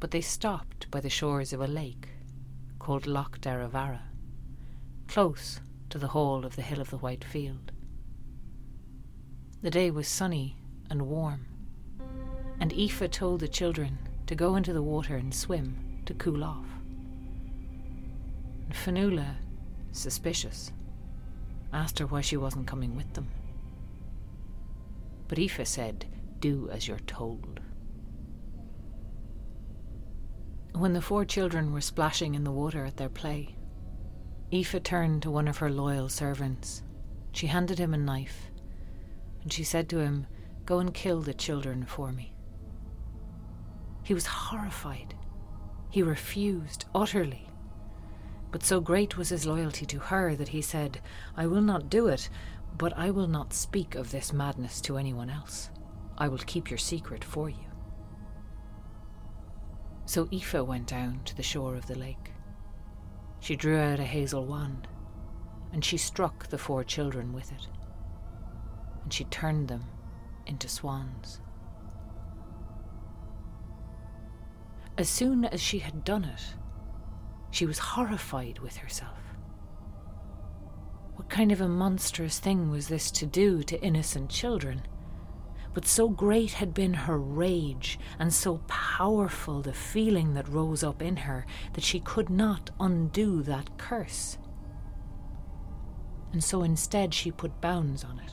but 0.00 0.10
they 0.10 0.22
stopped 0.22 0.90
by 0.90 1.00
the 1.00 1.10
shores 1.10 1.52
of 1.52 1.60
a 1.60 1.66
lake 1.66 2.08
called 2.78 3.06
Loch 3.06 3.40
Derravaragh, 3.40 4.00
close 5.06 5.60
to 5.90 5.98
the 5.98 6.08
hall 6.08 6.44
of 6.44 6.56
the 6.56 6.62
Hill 6.62 6.80
of 6.80 6.90
the 6.90 6.98
White 6.98 7.24
Field. 7.24 7.72
The 9.62 9.70
day 9.70 9.90
was 9.90 10.06
sunny 10.06 10.56
and 10.90 11.02
warm, 11.02 11.46
and 12.60 12.72
Aoife 12.72 13.10
told 13.10 13.40
the 13.40 13.48
children 13.48 13.98
to 14.26 14.34
go 14.34 14.56
into 14.56 14.72
the 14.72 14.82
water 14.82 15.16
and 15.16 15.34
swim 15.34 16.02
to 16.06 16.14
cool 16.14 16.44
off. 16.44 16.66
And 18.64 18.74
Fionnuala, 18.74 19.36
suspicious, 19.92 20.72
asked 21.72 21.98
her 21.98 22.06
why 22.06 22.20
she 22.20 22.36
wasn't 22.36 22.66
coming 22.66 22.94
with 22.94 23.14
them. 23.14 23.28
But 25.26 25.38
Aoife 25.38 25.66
said, 25.66 26.06
Do 26.40 26.68
as 26.70 26.86
you're 26.86 26.98
told. 27.00 27.60
When 30.74 30.92
the 30.92 31.02
four 31.02 31.24
children 31.24 31.72
were 31.72 31.80
splashing 31.80 32.34
in 32.34 32.44
the 32.44 32.52
water 32.52 32.84
at 32.84 32.98
their 32.98 33.08
play, 33.08 33.56
Aoife 34.52 34.82
turned 34.82 35.22
to 35.22 35.30
one 35.30 35.48
of 35.48 35.58
her 35.58 35.70
loyal 35.70 36.08
servants. 36.08 36.82
She 37.32 37.46
handed 37.48 37.78
him 37.78 37.94
a 37.94 37.98
knife 37.98 38.50
and 39.42 39.52
she 39.52 39.64
said 39.64 39.88
to 39.88 39.98
him, 39.98 40.26
Go 40.66 40.78
and 40.78 40.92
kill 40.92 41.22
the 41.22 41.32
children 41.32 41.84
for 41.86 42.12
me. 42.12 42.34
He 44.02 44.12
was 44.12 44.26
horrified. 44.26 45.14
He 45.90 46.02
refused 46.02 46.84
utterly. 46.94 47.48
But 48.50 48.62
so 48.62 48.80
great 48.80 49.16
was 49.16 49.30
his 49.30 49.46
loyalty 49.46 49.86
to 49.86 49.98
her 49.98 50.34
that 50.34 50.48
he 50.48 50.60
said, 50.60 51.00
I 51.36 51.46
will 51.46 51.62
not 51.62 51.88
do 51.88 52.08
it, 52.08 52.28
but 52.76 52.92
I 52.96 53.10
will 53.10 53.26
not 53.26 53.54
speak 53.54 53.94
of 53.94 54.10
this 54.10 54.32
madness 54.32 54.80
to 54.82 54.98
anyone 54.98 55.30
else. 55.30 55.70
I 56.18 56.28
will 56.28 56.38
keep 56.38 56.70
your 56.70 56.78
secret 56.78 57.24
for 57.24 57.48
you. 57.48 57.56
So 60.04 60.28
Aoife 60.32 60.66
went 60.66 60.86
down 60.86 61.20
to 61.24 61.34
the 61.36 61.42
shore 61.42 61.74
of 61.74 61.86
the 61.86 61.98
lake. 61.98 62.32
She 63.40 63.56
drew 63.56 63.78
out 63.78 64.00
a 64.00 64.04
hazel 64.04 64.44
wand, 64.44 64.88
and 65.72 65.84
she 65.84 65.96
struck 65.96 66.48
the 66.48 66.58
four 66.58 66.84
children 66.84 67.32
with 67.32 67.52
it 67.52 67.68
and 69.08 69.12
she 69.14 69.24
turned 69.24 69.68
them 69.68 69.84
into 70.44 70.68
swans. 70.68 71.40
As 74.98 75.08
soon 75.08 75.46
as 75.46 75.62
she 75.62 75.78
had 75.78 76.04
done 76.04 76.24
it, 76.24 76.42
she 77.50 77.64
was 77.64 77.78
horrified 77.78 78.58
with 78.58 78.76
herself. 78.76 79.18
What 81.14 81.30
kind 81.30 81.50
of 81.52 81.62
a 81.62 81.68
monstrous 81.70 82.38
thing 82.38 82.70
was 82.70 82.88
this 82.88 83.10
to 83.12 83.24
do 83.24 83.62
to 83.62 83.82
innocent 83.82 84.28
children? 84.28 84.82
But 85.78 85.86
so 85.86 86.08
great 86.08 86.54
had 86.54 86.74
been 86.74 86.92
her 86.92 87.16
rage, 87.20 88.00
and 88.18 88.34
so 88.34 88.58
powerful 88.66 89.62
the 89.62 89.72
feeling 89.72 90.34
that 90.34 90.48
rose 90.48 90.82
up 90.82 91.00
in 91.00 91.18
her, 91.18 91.46
that 91.74 91.84
she 91.84 92.00
could 92.00 92.28
not 92.28 92.72
undo 92.80 93.44
that 93.44 93.78
curse. 93.78 94.38
And 96.32 96.42
so 96.42 96.64
instead 96.64 97.14
she 97.14 97.30
put 97.30 97.60
bounds 97.60 98.02
on 98.02 98.18
it. 98.18 98.32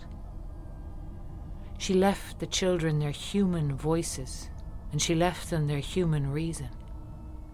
She 1.77 1.93
left 1.93 2.39
the 2.39 2.47
children 2.47 2.97
their 2.97 3.11
human 3.11 3.75
voices, 3.75 4.49
and 4.91 4.99
she 4.99 5.13
left 5.13 5.51
them 5.51 5.67
their 5.67 5.77
human 5.77 6.31
reason. 6.31 6.69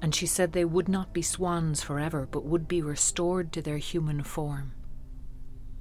And 0.02 0.16
she 0.16 0.26
said 0.26 0.54
they 0.54 0.64
would 0.64 0.88
not 0.88 1.12
be 1.12 1.22
swans 1.22 1.84
forever, 1.84 2.30
but 2.32 2.46
would 2.46 2.66
be 2.66 2.82
restored 2.82 3.52
to 3.52 3.62
their 3.62 3.78
human 3.78 4.24
form. 4.24 4.72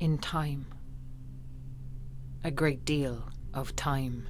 In 0.01 0.19
time. 0.19 0.67
A 2.43 2.51
great 2.51 2.85
deal 2.85 3.31
of 3.55 3.77
time. 3.77 4.29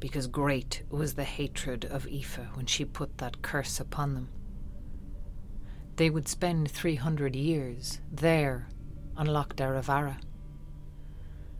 Because 0.00 0.26
great 0.26 0.82
was 0.90 1.14
the 1.14 1.24
hatred 1.24 1.84
of 1.84 2.06
Aoife 2.06 2.38
when 2.54 2.66
she 2.66 2.84
put 2.84 3.18
that 3.18 3.42
curse 3.42 3.80
upon 3.80 4.14
them. 4.14 4.28
They 5.96 6.10
would 6.10 6.28
spend 6.28 6.70
three 6.70 6.96
hundred 6.96 7.36
years 7.36 8.00
there 8.10 8.68
on 9.16 9.26
Loch 9.26 9.54
Derravaragh 9.54 10.22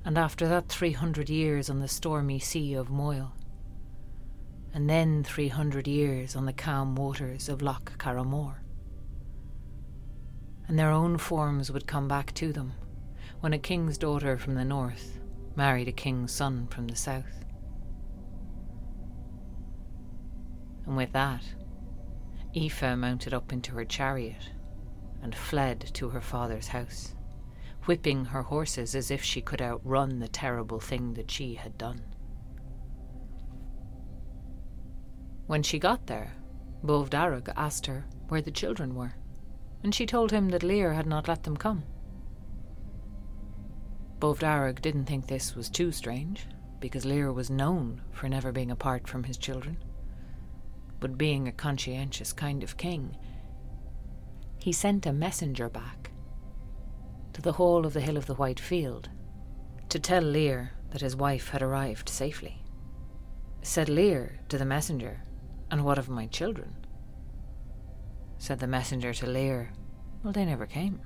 and 0.04 0.18
after 0.18 0.48
that 0.48 0.68
300 0.68 1.28
years 1.28 1.70
on 1.70 1.78
the 1.78 1.88
stormy 1.88 2.38
sea 2.38 2.74
of 2.74 2.90
Moyle, 2.90 3.32
and 4.74 4.90
then 4.90 5.22
300 5.22 5.86
years 5.86 6.34
on 6.34 6.46
the 6.46 6.52
calm 6.52 6.94
waters 6.94 7.48
of 7.48 7.62
Loch 7.62 7.98
Carrowmore. 7.98 8.62
And 10.66 10.78
their 10.78 10.90
own 10.90 11.18
forms 11.18 11.70
would 11.70 11.86
come 11.86 12.08
back 12.08 12.32
to 12.34 12.52
them 12.52 12.72
when 13.40 13.52
a 13.52 13.58
king's 13.58 13.98
daughter 13.98 14.38
from 14.38 14.54
the 14.54 14.64
north 14.64 15.18
married 15.56 15.88
a 15.88 15.92
king's 15.92 16.32
son 16.32 16.66
from 16.68 16.88
the 16.88 16.96
south. 16.96 17.44
And 20.86 20.96
with 20.96 21.12
that, 21.12 21.42
Aoife 22.56 22.96
mounted 22.96 23.32
up 23.32 23.52
into 23.52 23.72
her 23.72 23.84
chariot 23.84 24.50
and 25.22 25.34
fled 25.34 25.90
to 25.94 26.10
her 26.10 26.20
father's 26.20 26.68
house 26.68 27.14
whipping 27.86 28.26
her 28.26 28.42
horses 28.42 28.94
as 28.94 29.10
if 29.10 29.22
she 29.22 29.40
could 29.40 29.60
outrun 29.60 30.18
the 30.18 30.28
terrible 30.28 30.80
thing 30.80 31.14
that 31.14 31.30
she 31.30 31.54
had 31.54 31.76
done. 31.76 32.00
When 35.46 35.62
she 35.62 35.78
got 35.78 36.06
there, 36.06 36.34
Bove 36.82 37.10
Darug 37.10 37.52
asked 37.56 37.86
her 37.86 38.06
where 38.28 38.40
the 38.40 38.50
children 38.50 38.94
were, 38.94 39.14
and 39.82 39.94
she 39.94 40.06
told 40.06 40.30
him 40.30 40.50
that 40.50 40.62
Lear 40.62 40.92
had 40.92 41.06
not 41.06 41.28
let 41.28 41.42
them 41.42 41.56
come. 41.56 41.82
Bove 44.22 44.38
Darug 44.38 44.80
didn't 44.80 45.06
think 45.06 45.26
this 45.26 45.56
was 45.56 45.68
too 45.68 45.90
strange, 45.90 46.46
because 46.78 47.04
Lear 47.04 47.32
was 47.32 47.50
known 47.50 48.02
for 48.12 48.28
never 48.28 48.52
being 48.52 48.70
apart 48.70 49.08
from 49.08 49.24
his 49.24 49.36
children. 49.36 49.76
But 51.00 51.18
being 51.18 51.48
a 51.48 51.52
conscientious 51.52 52.32
kind 52.32 52.62
of 52.62 52.76
king, 52.76 53.16
he 54.58 54.70
sent 54.70 55.06
a 55.06 55.12
messenger 55.12 55.68
back 55.68 56.12
to 57.32 57.42
the 57.42 57.54
hall 57.54 57.84
of 57.84 57.94
the 57.94 58.00
Hill 58.00 58.16
of 58.16 58.26
the 58.26 58.36
White 58.36 58.60
Field 58.60 59.08
to 59.88 59.98
tell 59.98 60.22
Lear 60.22 60.70
that 60.90 61.02
his 61.02 61.16
wife 61.16 61.48
had 61.48 61.60
arrived 61.60 62.08
safely. 62.08 62.62
Said 63.62 63.88
Lear 63.88 64.38
to 64.50 64.56
the 64.56 64.64
messenger, 64.64 65.24
And 65.68 65.84
what 65.84 65.98
of 65.98 66.08
my 66.08 66.28
children? 66.28 66.86
Said 68.38 68.60
the 68.60 68.68
messenger 68.68 69.12
to 69.14 69.26
Lear, 69.26 69.72
Well, 70.22 70.32
they 70.32 70.44
never 70.44 70.66
came. 70.66 71.00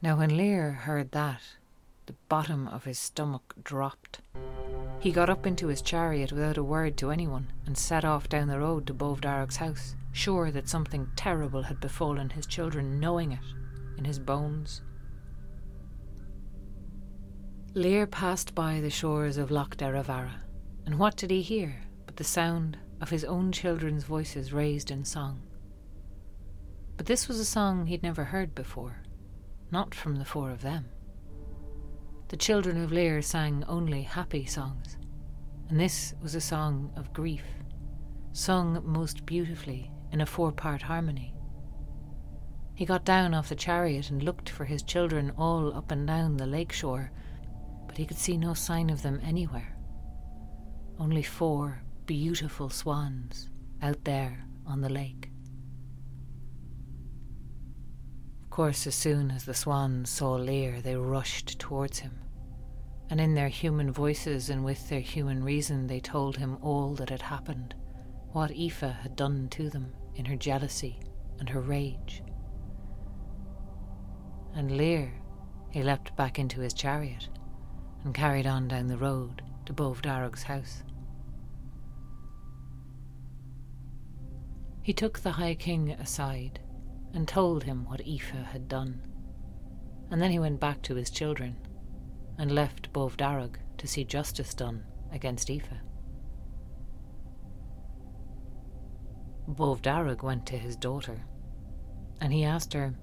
Now, 0.00 0.16
when 0.16 0.36
Lear 0.36 0.70
heard 0.70 1.10
that, 1.10 1.42
the 2.06 2.14
bottom 2.28 2.68
of 2.68 2.84
his 2.84 3.00
stomach 3.00 3.56
dropped. 3.64 4.20
He 5.00 5.10
got 5.10 5.28
up 5.28 5.44
into 5.44 5.66
his 5.66 5.82
chariot 5.82 6.30
without 6.30 6.56
a 6.56 6.62
word 6.62 6.96
to 6.98 7.10
anyone 7.10 7.48
and 7.66 7.76
set 7.76 8.04
off 8.04 8.28
down 8.28 8.46
the 8.46 8.60
road 8.60 8.86
to 8.86 8.94
Bove 8.94 9.24
house 9.24 9.96
sure 10.12 10.52
that 10.52 10.68
something 10.68 11.08
terrible 11.16 11.62
had 11.62 11.80
befallen 11.80 12.30
his 12.30 12.46
children, 12.46 13.00
knowing 13.00 13.32
it 13.32 13.44
in 13.96 14.04
his 14.04 14.20
bones. 14.20 14.82
Lear 17.74 18.06
passed 18.06 18.54
by 18.54 18.80
the 18.80 18.90
shores 18.90 19.36
of 19.36 19.50
Loch 19.50 19.76
Derravaragh, 19.76 20.40
and 20.86 20.98
what 20.98 21.16
did 21.16 21.30
he 21.30 21.42
hear 21.42 21.82
but 22.06 22.16
the 22.16 22.24
sound 22.24 22.78
of 23.00 23.10
his 23.10 23.24
own 23.24 23.50
children's 23.50 24.04
voices 24.04 24.52
raised 24.52 24.92
in 24.92 25.04
song? 25.04 25.42
But 26.96 27.06
this 27.06 27.26
was 27.26 27.40
a 27.40 27.44
song 27.44 27.86
he'd 27.86 28.02
never 28.02 28.24
heard 28.24 28.54
before, 28.54 29.02
not 29.70 29.94
from 29.94 30.16
the 30.16 30.24
four 30.24 30.50
of 30.50 30.62
them. 30.62 30.86
The 32.28 32.36
children 32.36 32.82
of 32.82 32.92
Lear 32.92 33.22
sang 33.22 33.64
only 33.68 34.02
happy 34.02 34.44
songs, 34.44 34.96
and 35.68 35.80
this 35.80 36.14
was 36.22 36.34
a 36.34 36.40
song 36.40 36.92
of 36.96 37.12
grief 37.12 37.44
sung 38.32 38.80
most 38.84 39.26
beautifully 39.26 39.90
in 40.12 40.20
a 40.20 40.26
four 40.26 40.52
part 40.52 40.82
harmony. 40.82 41.34
He 42.74 42.84
got 42.84 43.04
down 43.04 43.34
off 43.34 43.48
the 43.48 43.56
chariot 43.56 44.10
and 44.10 44.22
looked 44.22 44.48
for 44.48 44.64
his 44.64 44.84
children 44.84 45.32
all 45.36 45.74
up 45.76 45.90
and 45.90 46.06
down 46.06 46.36
the 46.36 46.46
lake 46.46 46.72
shore, 46.72 47.10
but 47.88 47.96
he 47.96 48.06
could 48.06 48.16
see 48.16 48.36
no 48.36 48.54
sign 48.54 48.90
of 48.90 49.02
them 49.02 49.20
anywhere. 49.24 49.76
Only 51.00 51.22
four 51.22 51.82
beautiful 52.06 52.70
swans 52.70 53.50
out 53.82 54.04
there 54.04 54.46
on 54.64 54.80
the 54.80 54.88
lake. 54.88 55.27
Of 58.48 58.50
course, 58.50 58.86
as 58.86 58.94
soon 58.94 59.30
as 59.30 59.44
the 59.44 59.52
swans 59.52 60.08
saw 60.08 60.32
Lear, 60.32 60.80
they 60.80 60.96
rushed 60.96 61.60
towards 61.60 61.98
him, 61.98 62.18
and 63.10 63.20
in 63.20 63.34
their 63.34 63.48
human 63.48 63.92
voices 63.92 64.48
and 64.48 64.64
with 64.64 64.88
their 64.88 65.00
human 65.00 65.44
reason, 65.44 65.86
they 65.86 66.00
told 66.00 66.38
him 66.38 66.56
all 66.62 66.94
that 66.94 67.10
had 67.10 67.22
happened, 67.22 67.74
what 68.32 68.50
Aoife 68.50 68.80
had 68.80 69.14
done 69.14 69.48
to 69.50 69.70
them 69.70 69.94
in 70.16 70.24
her 70.24 70.34
jealousy 70.34 70.98
and 71.38 71.48
her 71.50 71.60
rage 71.60 72.22
and 74.58 74.76
Lear, 74.76 75.12
he 75.70 75.84
leapt 75.84 76.16
back 76.16 76.38
into 76.38 76.60
his 76.60 76.74
chariot 76.74 77.28
and 78.02 78.12
carried 78.12 78.46
on 78.46 78.66
down 78.66 78.88
the 78.88 78.96
road 78.96 79.40
to 79.66 79.72
Bove 79.72 80.02
Darug's 80.02 80.42
house. 80.42 80.82
He 84.82 84.92
took 84.92 85.20
the 85.20 85.32
High 85.32 85.54
King 85.54 85.92
aside 85.92 86.58
and 87.18 87.26
told 87.26 87.64
him 87.64 87.84
what 87.86 88.00
Aoife 88.02 88.46
had 88.52 88.68
done, 88.68 89.02
and 90.08 90.22
then 90.22 90.30
he 90.30 90.38
went 90.38 90.60
back 90.60 90.80
to 90.82 90.94
his 90.94 91.10
children 91.10 91.56
and 92.38 92.52
left 92.52 92.92
Bove 92.92 93.16
Darug 93.16 93.56
to 93.76 93.88
see 93.88 94.04
justice 94.04 94.54
done 94.54 94.84
against 95.10 95.50
Aoife. 95.50 95.80
Bove 99.48 99.82
Darug 99.82 100.22
went 100.22 100.46
to 100.46 100.56
his 100.56 100.76
daughter, 100.76 101.24
and 102.20 102.32
he 102.32 102.44
asked 102.44 102.72
her 102.72 102.94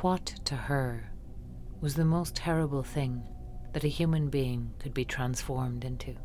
what 0.00 0.26
to 0.46 0.56
her 0.56 1.12
was 1.80 1.94
the 1.94 2.04
most 2.04 2.34
terrible 2.34 2.82
thing 2.82 3.22
that 3.74 3.84
a 3.84 3.88
human 3.88 4.28
being 4.28 4.74
could 4.80 4.92
be 4.92 5.04
transformed 5.04 5.84
into? 5.84 6.16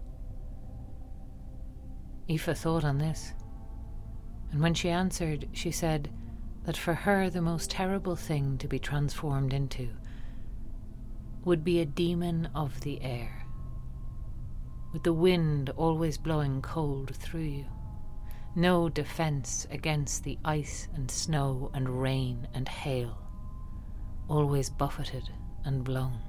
Aoife 2.28 2.58
thought 2.58 2.84
on 2.84 2.98
this, 2.98 3.32
and 4.52 4.60
when 4.60 4.74
she 4.74 4.90
answered, 4.90 5.48
she 5.54 5.70
said 5.70 6.10
that 6.66 6.78
for 6.78 6.94
her 6.94 7.30
the 7.30 7.42
most 7.42 7.70
terrible 7.70 8.16
thing 8.16 8.58
to 8.58 8.68
be 8.68 8.80
transformed 8.80 9.54
into 9.54 9.90
would 11.44 11.64
be 11.64 11.80
a 11.80 11.86
demon 11.86 12.50
of 12.56 12.82
the 12.82 13.02
air, 13.04 13.46
with 14.92 15.04
the 15.04 15.14
wind 15.14 15.70
always 15.78 16.18
blowing 16.18 16.62
cold 16.62 17.16
through 17.16 17.42
you, 17.42 17.66
no 18.56 18.90
defence 18.90 19.68
against 19.70 20.24
the 20.24 20.40
ice 20.44 20.88
and 20.96 21.12
snow 21.12 21.70
and 21.74 22.02
rain 22.02 22.48
and 22.54 22.68
hail 22.68 23.26
always 24.28 24.70
buffeted 24.70 25.30
and 25.66 25.84
blown. 25.84 26.20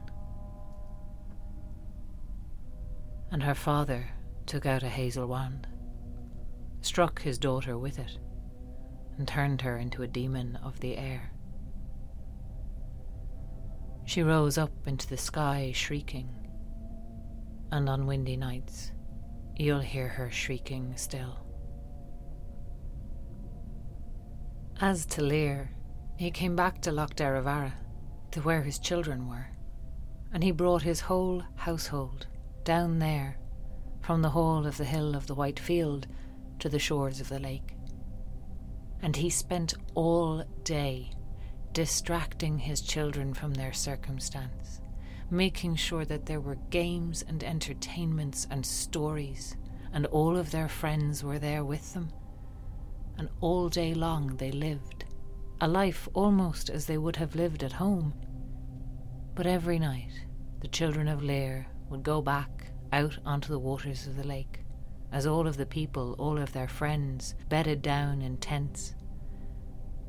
And 3.31 3.43
her 3.43 3.55
father 3.55 4.07
took 4.45 4.66
out 4.66 4.83
a 4.83 4.88
hazel 4.88 5.26
wand, 5.26 5.66
struck 6.83 7.23
his 7.23 7.38
daughter 7.38 7.78
with 7.78 7.99
it, 7.99 8.19
and 9.19 9.27
turned 9.27 9.63
her 9.63 9.77
into 9.77 10.03
a 10.03 10.07
demon 10.07 10.57
of 10.63 10.81
the 10.81 10.97
air. 10.97 11.33
She 14.05 14.23
rose 14.23 14.57
up 14.57 14.73
into 14.87 15.09
the 15.09 15.17
sky 15.17 15.73
shrieking, 15.75 16.29
and 17.73 17.89
on 17.89 18.07
windy 18.07 18.37
nights 18.37 18.93
you'll 19.57 19.81
hear 19.81 20.09
her 20.09 20.31
shrieking 20.31 20.97
still. 20.97 21.39
As 24.81 25.07
to 25.07 25.23
Lear, 25.23 25.71
he 26.17 26.31
came 26.31 26.55
back 26.55 26.83
to 26.83 26.93
Loch 26.93 27.17
Derravaragh 27.17 27.73
to 28.33 28.41
where 28.43 28.63
his 28.63 28.79
children 28.79 29.29
were, 29.29 29.49
and 30.33 30.45
he 30.45 30.50
brought 30.50 30.83
his 30.83 31.00
whole 31.00 31.43
household 31.57 32.26
down 32.65 32.99
there 32.99 33.39
from 34.02 34.23
the 34.23 34.31
hall 34.31 34.67
of 34.67 34.76
the 34.76 34.85
hill 34.85 35.17
of 35.17 35.26
the 35.26 35.35
white 35.35 35.59
field 35.59 36.07
to 36.59 36.69
the 36.69 36.79
shores 36.79 37.21
of 37.21 37.29
the 37.29 37.41
lake. 37.41 37.75
And 39.02 39.17
he 39.17 39.30
spent 39.30 39.75
all 39.95 40.45
day 40.65 41.11
distracting 41.73 42.59
his 42.59 42.80
children 42.80 43.35
from 43.35 43.54
their 43.54 43.73
circumstance, 43.73 44.80
making 45.30 45.76
sure 45.76 46.04
that 46.04 46.26
there 46.26 46.41
were 46.41 46.56
games 46.71 47.23
and 47.28 47.45
entertainments 47.45 48.47
and 48.50 48.65
stories, 48.65 49.56
and 49.93 50.06
all 50.06 50.37
of 50.37 50.50
their 50.50 50.69
friends 50.69 51.23
were 51.23 51.39
there 51.39 51.65
with 51.65 51.93
them. 51.95 52.11
And 53.19 53.28
all 53.41 53.69
day 53.69 53.95
long 53.95 54.37
they 54.37 54.50
lived, 54.52 55.04
a 55.61 55.69
life 55.69 56.09
almost 56.15 56.71
as 56.71 56.87
they 56.87 56.99
would 56.99 57.17
have 57.17 57.35
lived 57.35 57.63
at 57.63 57.73
home, 57.73 58.15
but 59.35 59.47
every 59.47 59.78
night, 59.78 60.13
the 60.61 60.69
children 60.69 61.09
of 61.09 61.23
Lear 61.23 61.67
would 61.91 62.02
go 62.02 62.23
back 62.23 62.73
out 62.93 63.19
onto 63.25 63.49
the 63.49 63.59
waters 63.59 64.06
of 64.06 64.17
the 64.17 64.26
lake, 64.26 64.61
as 65.17 65.26
all 65.26 65.47
of 65.47 65.57
the 65.57 65.65
people, 65.65 66.15
all 66.19 66.37
of 66.37 66.52
their 66.52 66.69
friends, 66.69 67.35
bedded 67.49 67.81
down 67.81 68.21
in 68.21 68.37
tents. 68.37 68.95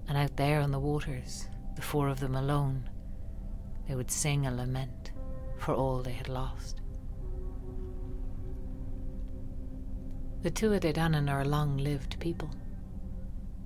And 0.09 0.17
out 0.17 0.35
there 0.35 0.59
on 0.59 0.71
the 0.71 0.81
waters, 0.81 1.47
the 1.77 1.81
four 1.81 2.09
of 2.09 2.19
them 2.19 2.35
alone, 2.35 2.89
they 3.87 3.95
would 3.95 4.11
sing 4.11 4.45
a 4.45 4.53
lament 4.53 5.13
for 5.59 5.73
all 5.73 6.01
they 6.01 6.11
had 6.11 6.27
lost. 6.27 6.81
The 10.41 10.51
Tuatha 10.51 11.29
are 11.29 11.45
long 11.45 11.77
lived 11.77 12.19
people, 12.19 12.51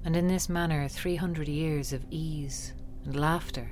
and 0.06 0.16
in 0.16 0.28
this 0.28 0.48
manner, 0.48 0.88
300 0.88 1.48
years 1.48 1.92
of 1.92 2.06
ease 2.12 2.74
and 3.04 3.16
laughter 3.16 3.72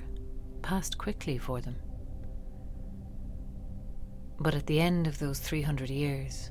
passed 0.64 0.98
quickly 0.98 1.38
for 1.38 1.62
them. 1.62 1.76
But 4.40 4.56
at 4.56 4.66
the 4.66 4.80
end 4.80 5.06
of 5.06 5.20
those 5.20 5.38
300 5.38 5.92
years, 5.92 6.50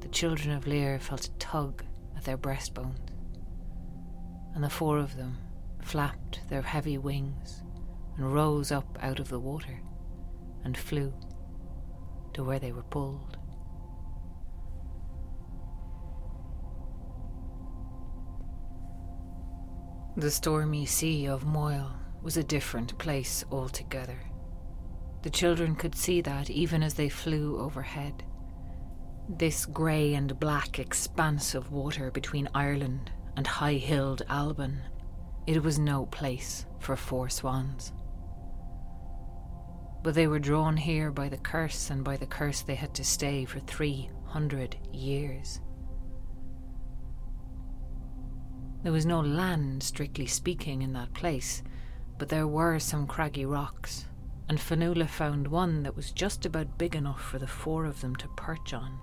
the 0.00 0.08
children 0.08 0.54
of 0.54 0.66
Lear 0.66 0.98
felt 0.98 1.26
a 1.26 1.32
tug 1.32 1.84
at 2.16 2.24
their 2.24 2.38
breastbones, 2.38 3.10
and 4.54 4.62
the 4.62 4.70
four 4.70 4.98
of 4.98 5.16
them 5.16 5.38
flapped 5.82 6.40
their 6.48 6.62
heavy 6.62 6.98
wings 6.98 7.62
and 8.16 8.32
rose 8.32 8.72
up 8.72 8.98
out 9.00 9.20
of 9.20 9.28
the 9.28 9.38
water 9.38 9.80
and 10.64 10.76
flew 10.76 11.12
to 12.34 12.44
where 12.44 12.58
they 12.58 12.72
were 12.72 12.82
pulled. 12.82 13.38
The 20.16 20.30
stormy 20.32 20.84
sea 20.84 21.26
of 21.26 21.46
Moyle 21.46 21.94
was 22.22 22.36
a 22.36 22.42
different 22.42 22.98
place 22.98 23.44
altogether. 23.52 24.18
The 25.22 25.30
children 25.30 25.76
could 25.76 25.94
see 25.94 26.20
that 26.22 26.50
even 26.50 26.82
as 26.82 26.94
they 26.94 27.08
flew 27.08 27.60
overhead. 27.60 28.24
This 29.28 29.66
grey 29.66 30.14
and 30.14 30.40
black 30.40 30.78
expanse 30.78 31.54
of 31.54 31.70
water 31.70 32.10
between 32.10 32.48
Ireland 32.54 33.10
and 33.36 33.46
high 33.46 33.74
hilled 33.74 34.22
Alban, 34.30 34.80
it 35.46 35.62
was 35.62 35.78
no 35.78 36.06
place 36.06 36.64
for 36.78 36.96
four 36.96 37.28
swans. 37.28 37.92
But 40.02 40.14
they 40.14 40.26
were 40.26 40.38
drawn 40.38 40.78
here 40.78 41.10
by 41.10 41.28
the 41.28 41.36
curse, 41.36 41.90
and 41.90 42.02
by 42.02 42.16
the 42.16 42.26
curse 42.26 42.62
they 42.62 42.74
had 42.74 42.94
to 42.94 43.04
stay 43.04 43.44
for 43.44 43.60
three 43.60 44.10
hundred 44.24 44.76
years. 44.92 45.60
There 48.82 48.92
was 48.92 49.04
no 49.04 49.20
land, 49.20 49.82
strictly 49.82 50.26
speaking, 50.26 50.80
in 50.80 50.94
that 50.94 51.12
place, 51.12 51.62
but 52.16 52.30
there 52.30 52.46
were 52.46 52.78
some 52.78 53.06
craggy 53.06 53.44
rocks, 53.44 54.06
and 54.48 54.58
Fionnuala 54.58 55.06
found 55.06 55.48
one 55.48 55.82
that 55.82 55.96
was 55.96 56.12
just 56.12 56.46
about 56.46 56.78
big 56.78 56.96
enough 56.96 57.20
for 57.20 57.38
the 57.38 57.46
four 57.46 57.84
of 57.84 58.00
them 58.00 58.16
to 58.16 58.28
perch 58.28 58.72
on. 58.72 58.98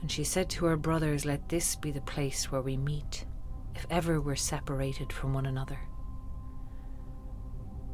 And 0.00 0.10
she 0.10 0.24
said 0.24 0.48
to 0.50 0.64
her 0.66 0.76
brothers, 0.76 1.24
Let 1.24 1.48
this 1.48 1.76
be 1.76 1.90
the 1.90 2.00
place 2.00 2.50
where 2.50 2.62
we 2.62 2.76
meet, 2.76 3.26
if 3.74 3.86
ever 3.90 4.20
we're 4.20 4.36
separated 4.36 5.12
from 5.12 5.34
one 5.34 5.46
another. 5.46 5.78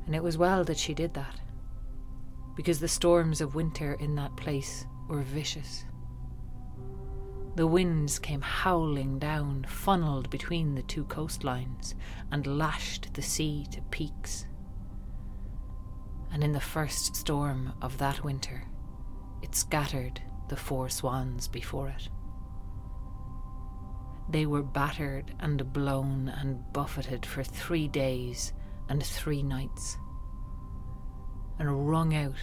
And 0.06 0.14
it 0.14 0.22
was 0.22 0.38
well 0.38 0.62
that 0.64 0.78
she 0.78 0.94
did 0.94 1.14
that, 1.14 1.40
because 2.54 2.78
the 2.78 2.88
storms 2.88 3.40
of 3.40 3.56
winter 3.56 3.94
in 3.94 4.14
that 4.14 4.36
place 4.36 4.86
were 5.08 5.22
vicious. 5.22 5.84
The 7.56 7.66
winds 7.66 8.18
came 8.18 8.42
howling 8.42 9.18
down, 9.18 9.64
funneled 9.66 10.28
between 10.30 10.74
the 10.74 10.82
two 10.82 11.04
coastlines, 11.06 11.94
and 12.30 12.46
lashed 12.46 13.14
the 13.14 13.22
sea 13.22 13.66
to 13.72 13.80
peaks. 13.90 14.46
And 16.30 16.44
in 16.44 16.52
the 16.52 16.60
first 16.60 17.16
storm 17.16 17.72
of 17.80 17.96
that 17.98 18.22
winter, 18.22 18.64
it 19.42 19.54
scattered 19.54 20.20
the 20.48 20.56
four 20.56 20.88
swans 20.88 21.48
before 21.48 21.88
it. 21.88 22.08
They 24.28 24.46
were 24.46 24.62
battered 24.62 25.34
and 25.40 25.72
blown 25.72 26.28
and 26.28 26.60
buffeted 26.72 27.24
for 27.24 27.44
three 27.44 27.88
days 27.88 28.52
and 28.88 29.04
three 29.04 29.42
nights. 29.42 29.96
And 31.58 31.88
wrung 31.88 32.14
out 32.14 32.34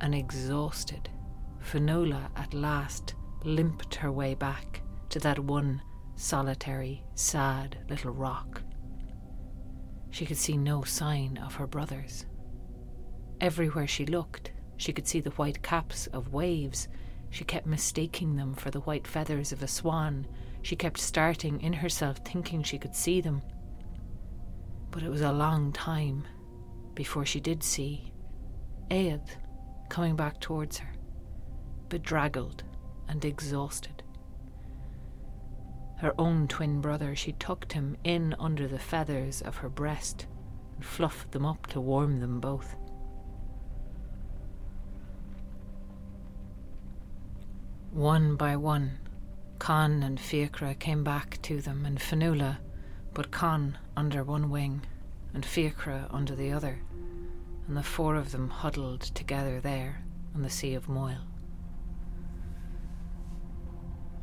and 0.00 0.14
exhausted, 0.14 1.08
Fionnuala 1.60 2.30
at 2.36 2.54
last 2.54 3.14
limped 3.42 3.94
her 3.96 4.12
way 4.12 4.34
back 4.34 4.82
to 5.10 5.18
that 5.20 5.38
one 5.38 5.82
solitary, 6.14 7.02
sad 7.14 7.78
little 7.88 8.12
rock. 8.12 8.62
She 10.10 10.26
could 10.26 10.36
see 10.36 10.56
no 10.56 10.82
sign 10.82 11.38
of 11.38 11.54
her 11.54 11.66
brothers. 11.66 12.26
Everywhere 13.40 13.86
she 13.86 14.04
looked, 14.04 14.52
she 14.76 14.92
could 14.92 15.06
see 15.06 15.20
the 15.20 15.30
white 15.30 15.62
caps 15.62 16.06
of 16.08 16.32
waves. 16.32 16.88
She 17.30 17.44
kept 17.44 17.66
mistaking 17.66 18.36
them 18.36 18.54
for 18.54 18.70
the 18.70 18.80
white 18.80 19.06
feathers 19.06 19.52
of 19.52 19.62
a 19.62 19.68
swan. 19.68 20.26
She 20.62 20.76
kept 20.76 20.98
starting 20.98 21.60
in 21.60 21.72
herself, 21.72 22.18
thinking 22.18 22.62
she 22.62 22.78
could 22.78 22.94
see 22.94 23.20
them. 23.20 23.42
But 24.90 25.02
it 25.02 25.08
was 25.10 25.22
a 25.22 25.32
long 25.32 25.72
time 25.72 26.24
before 26.94 27.24
she 27.24 27.40
did 27.40 27.62
see 27.62 28.12
Aed 28.90 29.22
coming 29.88 30.16
back 30.16 30.40
towards 30.40 30.78
her, 30.78 30.92
bedraggled 31.88 32.64
and 33.08 33.24
exhausted. 33.24 34.02
Her 35.98 36.14
own 36.18 36.48
twin 36.48 36.80
brother, 36.80 37.14
she 37.14 37.32
tucked 37.32 37.72
him 37.72 37.96
in 38.04 38.34
under 38.38 38.66
the 38.66 38.78
feathers 38.78 39.42
of 39.42 39.56
her 39.58 39.68
breast 39.68 40.26
and 40.74 40.84
fluffed 40.84 41.30
them 41.32 41.44
up 41.44 41.66
to 41.68 41.80
warm 41.80 42.20
them 42.20 42.40
both. 42.40 42.74
One 47.92 48.36
by 48.36 48.54
one, 48.54 49.00
Con 49.58 50.04
and 50.04 50.20
Fiachra 50.20 50.78
came 50.78 51.02
back 51.02 51.42
to 51.42 51.60
them, 51.60 51.84
and 51.84 51.98
Fionnuala, 51.98 52.58
but 53.12 53.32
Con 53.32 53.78
under 53.96 54.22
one 54.22 54.48
wing, 54.48 54.82
and 55.34 55.44
Fiachra 55.44 56.06
under 56.08 56.36
the 56.36 56.52
other, 56.52 56.78
and 57.66 57.76
the 57.76 57.82
four 57.82 58.14
of 58.14 58.30
them 58.30 58.48
huddled 58.48 59.00
together 59.00 59.60
there 59.60 60.04
on 60.36 60.42
the 60.42 60.50
Sea 60.50 60.74
of 60.74 60.88
Moyle. 60.88 61.26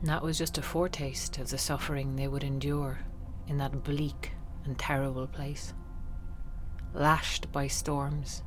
That 0.02 0.24
was 0.24 0.38
just 0.38 0.58
a 0.58 0.62
foretaste 0.62 1.38
of 1.38 1.50
the 1.50 1.58
suffering 1.58 2.16
they 2.16 2.30
would 2.30 2.46
endure 2.46 3.00
in 3.48 3.58
that 3.58 3.84
bleak 3.84 4.32
and 4.64 4.80
terrible 4.80 5.28
place. 5.28 5.74
Lashed 6.94 7.52
by 7.52 7.68
storms, 7.68 8.44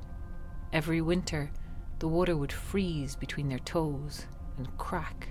every 0.73 1.03
winter 1.03 1.51
the 1.99 2.09
water 2.09 2.39
would 2.39 2.53
freeze 2.53 3.17
between 3.17 3.51
their 3.51 3.59
toes 3.59 4.25
and 4.57 4.77
crack, 4.79 5.29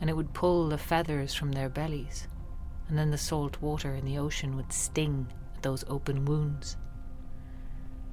and 0.00 0.10
it 0.10 0.16
would 0.16 0.34
pull 0.34 0.68
the 0.68 0.78
feathers 0.78 1.34
from 1.34 1.52
their 1.52 1.68
bellies, 1.68 2.28
and 2.88 2.98
then 2.98 3.10
the 3.10 3.18
salt 3.18 3.60
water 3.60 3.94
in 3.94 4.04
the 4.04 4.18
ocean 4.18 4.56
would 4.56 4.72
sting 4.72 5.26
at 5.54 5.62
those 5.62 5.84
open 5.88 6.24
wounds. 6.24 6.76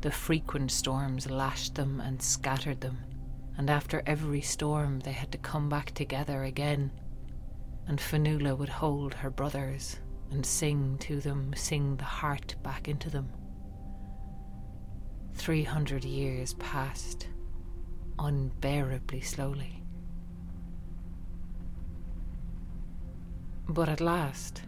The 0.01 0.11
frequent 0.11 0.71
storms 0.71 1.29
lashed 1.29 1.75
them 1.75 2.01
and 2.01 2.21
scattered 2.21 2.81
them, 2.81 2.97
and 3.57 3.69
after 3.69 4.03
every 4.05 4.41
storm 4.41 4.99
they 4.99 5.11
had 5.11 5.31
to 5.31 5.37
come 5.37 5.69
back 5.69 5.91
together 5.91 6.43
again. 6.43 6.91
And 7.87 7.99
Fionnuala 7.99 8.57
would 8.57 8.69
hold 8.69 9.13
her 9.13 9.29
brothers 9.29 9.99
and 10.31 10.45
sing 10.45 10.97
to 10.99 11.19
them, 11.19 11.53
sing 11.55 11.97
the 11.97 12.03
heart 12.03 12.55
back 12.63 12.87
into 12.87 13.09
them. 13.09 13.29
Three 15.35 15.63
hundred 15.63 16.03
years 16.03 16.53
passed, 16.55 17.27
unbearably 18.17 19.21
slowly. 19.21 19.82
But 23.73 23.89
at 23.89 24.01
last, 24.01 24.61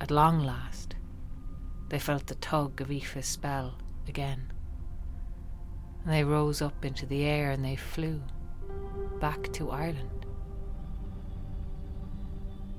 at 0.00 0.12
long 0.12 0.44
last, 0.44 0.94
they 1.88 1.98
felt 1.98 2.28
the 2.28 2.36
tug 2.36 2.80
of 2.80 2.90
Aoife's 2.90 3.26
spell 3.26 3.76
again. 4.06 4.52
And 6.04 6.12
they 6.12 6.22
rose 6.22 6.62
up 6.62 6.84
into 6.84 7.06
the 7.06 7.24
air 7.24 7.50
and 7.50 7.64
they 7.64 7.74
flew 7.74 8.22
back 9.18 9.52
to 9.54 9.72
Ireland. 9.72 10.26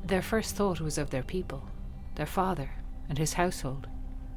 Their 0.05 0.21
first 0.21 0.55
thought 0.55 0.79
was 0.79 0.97
of 0.97 1.09
their 1.09 1.23
people, 1.23 1.69
their 2.15 2.25
father 2.25 2.71
and 3.09 3.17
his 3.17 3.33
household, 3.33 3.87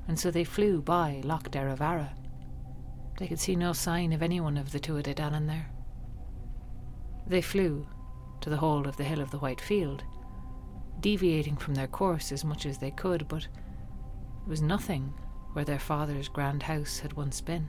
and 0.09 0.19
so 0.19 0.33
they 0.33 0.43
flew 0.43 0.83
by 0.83 1.21
Loch 1.23 1.49
Derravaragh. 1.53 2.17
They 3.21 3.29
could 3.29 3.39
see 3.39 3.55
no 3.55 3.73
sign 3.73 4.13
of 4.13 4.21
anyone 4.21 4.57
of 4.57 4.73
the 4.73 4.81
Tuatha 4.81 5.15
Danann 5.15 5.47
there. 5.47 5.71
They 7.25 7.41
flew 7.41 7.87
to 8.41 8.51
the 8.51 8.57
hold 8.57 8.89
of 8.89 8.97
the 8.97 9.05
Hill 9.05 9.21
of 9.21 9.31
the 9.31 9.39
White 9.39 9.61
Field, 9.61 10.03
deviating 11.01 11.57
from 11.57 11.75
their 11.75 11.87
course 11.87 12.33
as 12.33 12.45
much 12.45 12.67
as 12.67 12.79
they 12.79 12.91
could, 12.91 13.29
but 13.29 13.45
it 13.45 14.49
was 14.49 14.63
nothing 14.63 15.15
where 15.53 15.65
their 15.65 15.79
father's 15.79 16.29
grand 16.29 16.63
house 16.63 17.01
had 17.01 17.13
once 17.15 17.41
been. 17.41 17.69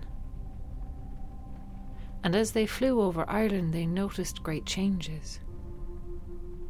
And 2.23 2.35
as 2.35 2.51
they 2.51 2.65
flew 2.65 3.01
over 3.01 3.29
Ireland, 3.29 3.73
they 3.73 3.85
noticed 3.85 4.43
great 4.43 4.65
changes. 4.65 5.39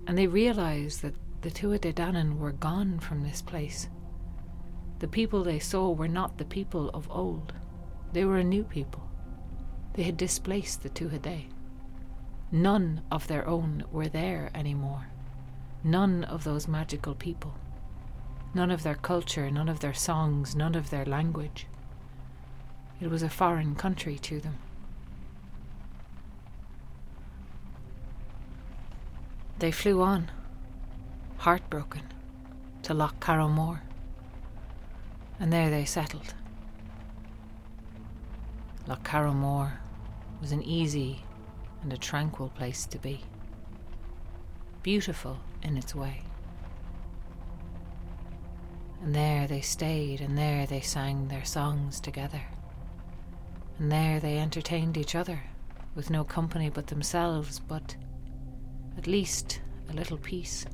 And 0.08 0.18
they 0.18 0.28
realized 0.28 1.02
that 1.04 1.16
the 1.42 1.52
Tuatha 1.52 1.80
Dé 1.80 1.94
Danann 1.94 2.38
were 2.38 2.52
gone 2.52 3.00
from 3.00 3.22
this 3.22 3.42
place. 3.42 3.88
The 5.00 5.08
people 5.08 5.44
they 5.44 5.60
saw 5.60 5.92
were 5.92 6.08
not 6.08 6.38
the 6.38 6.46
people 6.46 6.90
of 6.90 7.08
old. 7.12 7.54
They 8.14 8.26
were 8.26 8.38
a 8.38 8.44
new 8.44 8.64
people. 8.64 9.04
They 9.94 10.04
had 10.04 10.18
displaced 10.18 10.82
the 10.82 10.90
Tuatha 10.90 11.20
Dé. 11.20 11.46
None 12.52 13.02
of 13.12 13.28
their 13.28 13.48
own 13.48 13.84
were 13.92 14.08
there 14.08 14.50
anymore. 14.56 15.08
None 15.84 16.24
of 16.24 16.46
those 16.46 16.68
magical 16.68 17.14
people. 17.14 17.54
None 18.54 18.72
of 18.72 18.84
their 18.84 18.96
culture, 18.96 19.52
none 19.52 19.68
of 19.68 19.82
their 19.82 19.94
songs, 19.94 20.56
none 20.56 20.76
of 20.76 20.90
their 20.90 21.04
language. 21.04 21.68
It 23.02 23.10
was 23.10 23.22
a 23.22 23.30
foreign 23.30 23.76
country 23.76 24.18
to 24.20 24.40
them. 24.40 24.58
They 29.60 29.72
flew 29.72 30.02
on, 30.02 30.32
heartbroken, 31.38 32.04
to 32.84 32.94
Loch 32.94 33.20
Carrowmore, 33.20 33.82
and 35.40 35.52
there 35.52 35.70
they 35.70 35.86
settled. 35.86 36.34
Loch 38.88 39.04
Carrowmore 39.04 39.80
was 40.40 40.52
an 40.52 40.64
easy 40.64 41.24
and 41.82 41.92
a 41.92 41.98
tranquil 41.98 42.50
place 42.50 42.86
to 42.86 43.00
be, 43.00 43.22
beautiful 44.82 45.40
in 45.64 45.78
its 45.78 45.96
way. 45.96 46.22
And 49.02 49.14
there 49.14 49.48
they 49.48 49.62
stayed, 49.62 50.22
and 50.22 50.38
there 50.38 50.66
they 50.66 50.82
sang 50.82 51.28
their 51.28 51.44
songs 51.44 52.00
together. 52.00 52.42
And 53.80 53.92
there 53.92 54.20
they 54.20 54.38
entertained 54.38 54.98
each 54.98 55.16
other, 55.16 55.42
with 55.96 56.10
no 56.10 56.24
company 56.24 56.70
but 56.70 56.88
themselves, 56.88 57.60
but 57.60 57.96
at 58.98 59.08
least 59.08 59.62
a 59.90 59.94
little 59.94 60.18
peace. 60.18 60.66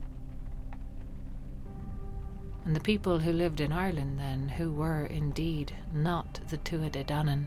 And 2.65 2.75
the 2.75 2.81
people 2.81 3.19
who 3.19 3.31
lived 3.31 3.61
in 3.61 3.71
Ireland 3.71 4.19
then, 4.19 4.49
who 4.49 4.71
were 4.71 5.05
indeed 5.05 5.73
not 5.91 6.39
the 6.49 6.57
Tuatha 6.57 6.91
Dé 6.91 7.05
Danann, 7.05 7.45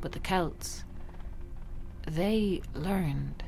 but 0.00 0.12
the 0.12 0.20
Celts, 0.20 0.84
they 2.06 2.62
learned 2.74 3.42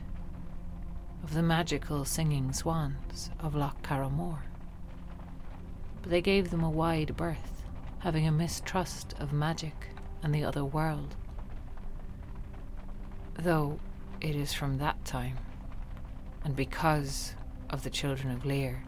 of 1.22 1.34
the 1.34 1.42
magical 1.42 2.04
singing 2.04 2.52
swans 2.52 3.30
of 3.40 3.54
Loch 3.54 3.82
Carrowmore 3.82 4.42
but 6.02 6.10
they 6.10 6.22
gave 6.22 6.50
them 6.50 6.62
a 6.62 6.70
wide 6.70 7.16
berth, 7.16 7.62
having 7.98 8.26
a 8.26 8.32
mistrust 8.32 9.14
of 9.20 9.32
magic 9.32 9.88
and 10.22 10.34
the 10.34 10.44
other 10.44 10.64
world. 10.64 11.14
Though 13.34 13.78
it 14.20 14.34
is 14.34 14.52
from 14.52 14.78
that 14.78 15.04
time, 15.04 15.36
and 16.44 16.56
because 16.56 17.34
of 17.70 17.82
the 17.82 17.90
children 17.90 18.32
of 18.32 18.46
Lear, 18.46 18.84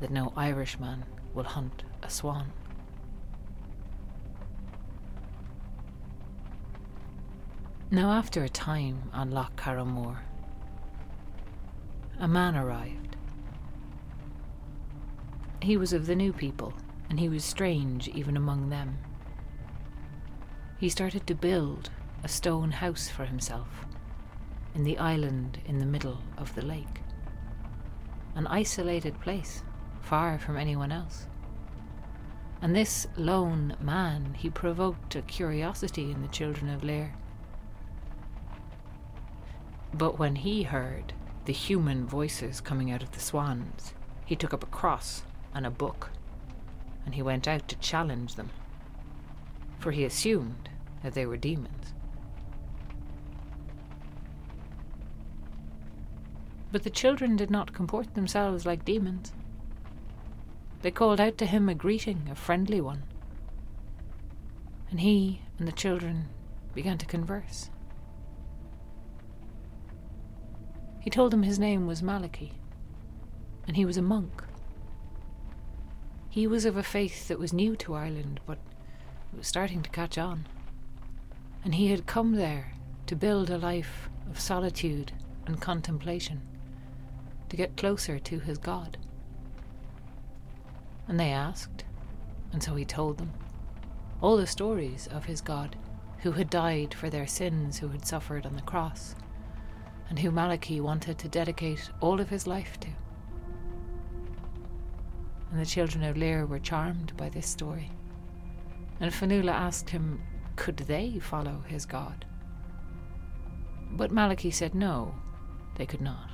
that 0.00 0.10
no 0.10 0.32
Irishman 0.36 1.04
will 1.34 1.44
hunt 1.44 1.82
a 2.02 2.10
swan. 2.10 2.52
Now, 7.90 8.12
after 8.12 8.44
a 8.44 8.48
time 8.48 9.10
on 9.12 9.32
Loch 9.32 9.56
Carrowmore, 9.56 10.20
a 12.20 12.28
man 12.28 12.54
arrived 12.54 13.00
he 15.62 15.76
was 15.76 15.92
of 15.92 16.06
the 16.06 16.16
new 16.16 16.32
people, 16.32 16.72
and 17.08 17.20
he 17.20 17.28
was 17.28 17.44
strange 17.44 18.08
even 18.08 18.36
among 18.36 18.70
them. 18.70 18.98
He 20.78 20.88
started 20.88 21.26
to 21.26 21.34
build 21.34 21.90
a 22.24 22.28
stone 22.28 22.70
house 22.70 23.08
for 23.08 23.26
himself 23.26 23.68
in 24.74 24.84
the 24.84 24.98
island 24.98 25.58
in 25.66 25.78
the 25.78 25.86
middle 25.86 26.18
of 26.38 26.54
the 26.54 26.64
lake. 26.64 27.00
An 28.34 28.46
isolated 28.46 29.20
place, 29.20 29.62
far 30.00 30.38
from 30.38 30.56
anyone 30.56 30.92
else. 30.92 31.26
And 32.62 32.74
this 32.74 33.06
lone 33.16 33.76
man, 33.80 34.34
he 34.34 34.48
provoked 34.48 35.16
a 35.16 35.22
curiosity 35.22 36.10
in 36.10 36.22
the 36.22 36.28
children 36.28 36.70
of 36.70 36.84
Lear. 36.84 37.14
But 39.92 40.18
when 40.18 40.36
he 40.36 40.62
heard 40.62 41.12
the 41.44 41.52
human 41.52 42.06
voices 42.06 42.60
coming 42.60 42.90
out 42.90 43.02
of 43.02 43.12
the 43.12 43.20
swans, 43.20 43.94
he 44.24 44.36
took 44.36 44.54
up 44.54 44.62
a 44.62 44.66
cross 44.66 45.22
and 45.54 45.66
a 45.66 45.70
book, 45.70 46.10
and 47.04 47.14
he 47.14 47.22
went 47.22 47.48
out 47.48 47.66
to 47.68 47.76
challenge 47.76 48.34
them, 48.34 48.50
for 49.78 49.90
he 49.90 50.04
assumed 50.04 50.68
that 51.02 51.14
they 51.14 51.26
were 51.26 51.36
demons. 51.36 51.94
But 56.72 56.84
the 56.84 56.90
children 56.90 57.36
did 57.36 57.50
not 57.50 57.72
comport 57.72 58.14
themselves 58.14 58.64
like 58.64 58.84
demons. 58.84 59.32
They 60.82 60.90
called 60.90 61.20
out 61.20 61.36
to 61.38 61.46
him 61.46 61.68
a 61.68 61.74
greeting, 61.74 62.28
a 62.30 62.34
friendly 62.34 62.80
one. 62.80 63.02
And 64.90 65.00
he 65.00 65.42
and 65.58 65.66
the 65.66 65.72
children 65.72 66.28
began 66.74 66.98
to 66.98 67.06
converse. 67.06 67.70
He 71.00 71.10
told 71.10 71.32
them 71.32 71.42
his 71.42 71.58
name 71.58 71.86
was 71.86 72.02
Malachy, 72.02 72.52
and 73.66 73.76
he 73.76 73.84
was 73.86 73.96
a 73.96 74.02
monk. 74.02 74.44
He 76.28 76.46
was 76.46 76.64
of 76.64 76.76
a 76.76 76.82
faith 76.82 77.28
that 77.28 77.38
was 77.38 77.52
new 77.52 77.74
to 77.76 77.94
Ireland, 77.94 78.40
but 78.46 78.58
it 79.32 79.38
was 79.38 79.46
starting 79.46 79.82
to 79.82 79.90
catch 79.90 80.18
on. 80.18 80.46
And 81.64 81.74
he 81.74 81.88
had 81.88 82.06
come 82.06 82.34
there 82.34 82.74
to 83.06 83.16
build 83.16 83.50
a 83.50 83.58
life 83.58 84.08
of 84.30 84.38
solitude 84.38 85.12
and 85.46 85.60
contemplation, 85.60 86.42
to 87.48 87.56
get 87.56 87.76
closer 87.76 88.18
to 88.18 88.38
his 88.38 88.58
God. 88.58 88.98
And 91.08 91.18
they 91.18 91.30
asked, 91.30 91.84
and 92.52 92.62
so 92.62 92.74
he 92.74 92.84
told 92.84 93.18
them, 93.18 93.32
all 94.20 94.36
the 94.36 94.46
stories 94.46 95.08
of 95.10 95.24
his 95.24 95.40
God, 95.40 95.76
who 96.18 96.32
had 96.32 96.50
died 96.50 96.92
for 96.92 97.08
their 97.08 97.26
sins, 97.26 97.78
who 97.78 97.88
had 97.88 98.06
suffered 98.06 98.44
on 98.44 98.54
the 98.54 98.62
cross, 98.62 99.14
and 100.10 100.18
who 100.18 100.30
Malachy 100.30 100.80
wanted 100.80 101.18
to 101.18 101.28
dedicate 101.28 101.88
all 102.00 102.20
of 102.20 102.28
his 102.28 102.46
life 102.46 102.78
to. 102.80 102.88
And 105.50 105.60
the 105.60 105.64
children 105.66 106.04
of 106.04 106.16
Lir 106.16 106.44
were 106.44 106.58
charmed 106.58 107.16
by 107.16 107.28
this 107.28 107.46
story. 107.46 107.90
And 109.00 109.12
Fionnuala 109.12 109.52
asked 109.52 109.88
him, 109.88 110.20
could 110.56 110.76
they 110.76 111.18
follow 111.20 111.62
his 111.66 111.86
God? 111.86 112.26
But 113.92 114.12
Malachy 114.12 114.50
said 114.50 114.74
no, 114.74 115.14
they 115.76 115.86
could 115.86 116.02
not. 116.02 116.28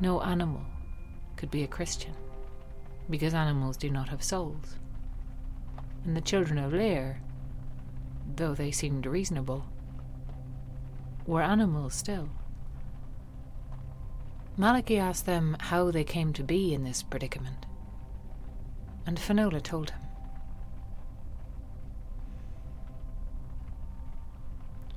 No 0.00 0.22
animal 0.22 0.62
could 1.36 1.50
be 1.50 1.62
a 1.62 1.68
Christian, 1.68 2.14
because 3.10 3.34
animals 3.34 3.76
do 3.76 3.90
not 3.90 4.08
have 4.08 4.22
souls. 4.22 4.76
And 6.04 6.16
the 6.16 6.22
children 6.22 6.58
of 6.58 6.72
Lir, 6.72 7.20
though 8.36 8.54
they 8.54 8.70
seemed 8.70 9.04
reasonable, 9.04 9.66
were 11.30 11.42
animals 11.42 11.94
still. 11.94 12.28
Malachi 14.56 14.98
asked 14.98 15.26
them 15.26 15.56
how 15.60 15.92
they 15.92 16.02
came 16.02 16.32
to 16.32 16.42
be 16.42 16.74
in 16.74 16.82
this 16.82 17.04
predicament, 17.04 17.66
and 19.06 19.16
Fionnuala 19.16 19.62
told 19.62 19.90
him. 19.90 20.00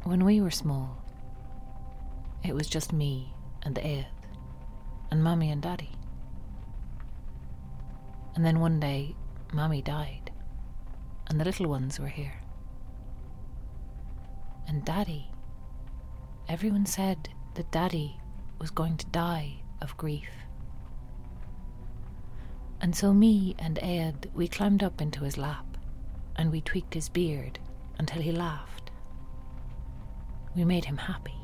When 0.02 0.26
we 0.26 0.42
were 0.42 0.50
small, 0.50 1.06
it 2.44 2.56
was 2.56 2.68
just 2.68 2.92
me 2.92 3.32
and 3.62 3.76
the 3.76 3.86
earth, 4.00 4.28
and 5.12 5.24
Mummy 5.24 5.52
and 5.52 5.62
Daddy. 5.62 5.92
And 8.36 8.44
then 8.44 8.60
one 8.60 8.80
day, 8.80 9.16
Mummy 9.54 9.84
died, 9.84 10.32
and 11.28 11.40
the 11.40 11.46
little 11.46 11.70
ones 11.70 12.00
were 12.00 12.08
here. 12.08 12.42
And 14.68 14.84
Daddy, 14.84 15.30
everyone 16.48 16.86
said 16.86 17.30
that 17.56 17.72
Daddy 17.72 18.18
was 18.60 18.72
going 18.72 18.98
to 18.98 19.06
die 19.08 19.56
of 19.82 19.98
grief. 19.98 20.30
And 22.82 22.96
so 22.96 23.14
me 23.14 23.56
and 23.60 23.80
Ed, 23.82 24.30
we 24.34 24.48
climbed 24.48 24.84
up 24.84 25.02
into 25.02 25.24
his 25.24 25.38
lap, 25.38 25.66
and 26.36 26.52
we 26.52 26.62
tweaked 26.62 26.94
his 26.94 27.10
beard 27.10 27.60
until 27.98 28.22
he 28.22 28.32
laughed. 28.32 28.92
We 30.56 30.66
made 30.66 30.86
him 30.86 30.98
happy. 30.98 31.40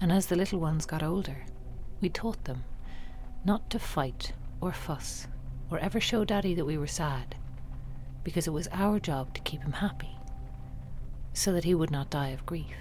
And 0.00 0.10
as 0.10 0.26
the 0.26 0.36
little 0.36 0.58
ones 0.58 0.86
got 0.86 1.02
older, 1.02 1.44
we 2.00 2.08
taught 2.08 2.44
them 2.44 2.64
not 3.44 3.70
to 3.70 3.78
fight 3.78 4.32
or 4.60 4.72
fuss 4.72 5.26
or 5.70 5.78
ever 5.78 6.00
show 6.00 6.24
Daddy 6.24 6.54
that 6.54 6.64
we 6.64 6.76
were 6.78 6.86
sad, 6.86 7.36
because 8.24 8.46
it 8.46 8.52
was 8.52 8.68
our 8.72 8.98
job 8.98 9.32
to 9.34 9.40
keep 9.42 9.62
him 9.62 9.72
happy, 9.72 10.16
so 11.32 11.52
that 11.52 11.64
he 11.64 11.74
would 11.74 11.90
not 11.90 12.10
die 12.10 12.28
of 12.28 12.46
grief. 12.46 12.76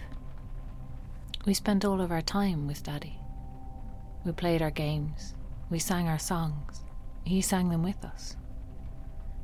We 1.45 1.53
spent 1.53 1.85
all 1.85 2.01
of 2.01 2.11
our 2.11 2.21
time 2.21 2.67
with 2.67 2.83
Daddy. 2.83 3.19
We 4.25 4.31
played 4.33 4.61
our 4.61 4.71
games, 4.71 5.33
we 5.69 5.79
sang 5.79 6.07
our 6.07 6.19
songs, 6.19 6.83
he 7.23 7.41
sang 7.41 7.69
them 7.69 7.83
with 7.83 8.03
us. 8.03 8.35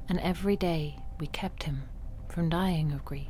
And 0.09 0.19
every 0.19 0.55
day 0.57 0.97
we 1.19 1.27
kept 1.27 1.63
him 1.63 1.83
from 2.27 2.49
dying 2.49 2.91
of 2.91 3.05
grief. 3.05 3.27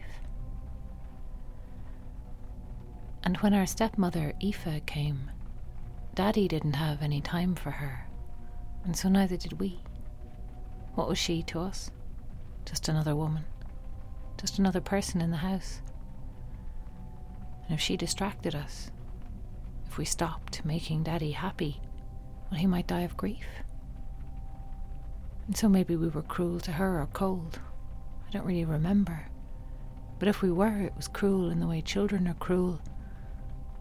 And 3.24 3.38
when 3.38 3.54
our 3.54 3.66
stepmother, 3.66 4.34
Aoife, 4.44 4.86
came, 4.86 5.32
Daddy 6.14 6.48
didn't 6.48 6.74
have 6.74 7.02
any 7.02 7.22
time 7.22 7.56
for 7.56 7.72
her, 7.72 8.08
and 8.84 8.96
so 8.96 9.10
neither 9.10 9.36
did 9.36 9.60
we. 9.60 9.80
What 10.96 11.10
was 11.10 11.18
she 11.18 11.44
to 11.44 11.60
us? 11.60 11.92
Just 12.66 12.88
another 12.88 13.16
woman. 13.16 13.46
Just 14.46 14.60
another 14.60 14.80
person 14.80 15.22
in 15.22 15.32
the 15.32 15.38
house. 15.38 15.82
And 17.66 17.74
if 17.74 17.82
she 17.82 17.98
distracted 17.98 18.54
us, 18.54 18.92
if 19.88 19.98
we 19.98 20.06
stopped 20.06 20.64
making 20.64 21.02
Daddy 21.02 21.32
happy, 21.32 21.82
well, 22.52 22.60
he 22.60 22.68
might 22.68 22.86
die 22.86 23.02
of 23.02 23.18
grief. 23.18 23.48
And 25.48 25.58
so 25.58 25.68
maybe 25.68 25.96
we 25.96 26.10
were 26.10 26.22
cruel 26.22 26.60
to 26.60 26.74
her 26.74 27.02
or 27.02 27.08
cold. 27.08 27.58
I 28.28 28.32
don't 28.34 28.46
really 28.46 28.66
remember. 28.66 29.26
But 30.20 30.28
if 30.28 30.44
we 30.44 30.52
were, 30.52 30.80
it 30.80 30.96
was 30.96 31.08
cruel 31.08 31.50
in 31.50 31.60
the 31.60 31.66
way 31.66 31.82
children 31.82 32.28
are 32.28 32.36
cruel 32.36 32.80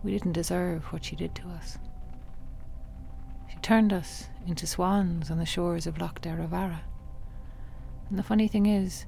we 0.03 0.13
didn't 0.13 0.33
deserve 0.33 0.85
what 0.95 1.05
she 1.05 1.15
did 1.15 1.35
to 1.35 1.49
us. 1.49 1.77
She 3.51 3.59
turned 3.59 3.93
us 3.93 4.29
into 4.47 4.67
swans 4.67 5.31
on 5.31 5.37
the 5.37 5.45
shores 5.45 5.87
of 5.87 5.99
Loch 5.99 6.23
Derravaragh. 6.23 6.81
And 8.09 8.19
the 8.19 8.23
funny 8.23 8.49
thing 8.49 8.65
is, 8.65 9.05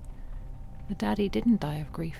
the 0.88 0.94
daddy 0.94 1.28
didn't 1.28 1.60
die 1.60 1.76
of 1.76 1.92
grief, 1.92 2.18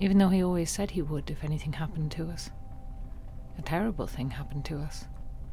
even 0.00 0.18
though 0.18 0.28
he 0.28 0.42
always 0.42 0.70
said 0.70 0.90
he 0.90 1.02
would 1.02 1.30
if 1.30 1.44
anything 1.44 1.72
happened 1.72 2.10
to 2.12 2.28
us. 2.28 2.50
A 3.58 3.62
terrible 3.62 4.06
thing 4.06 4.30
happened 4.30 4.64
to 4.66 4.78
us. 4.78 5.06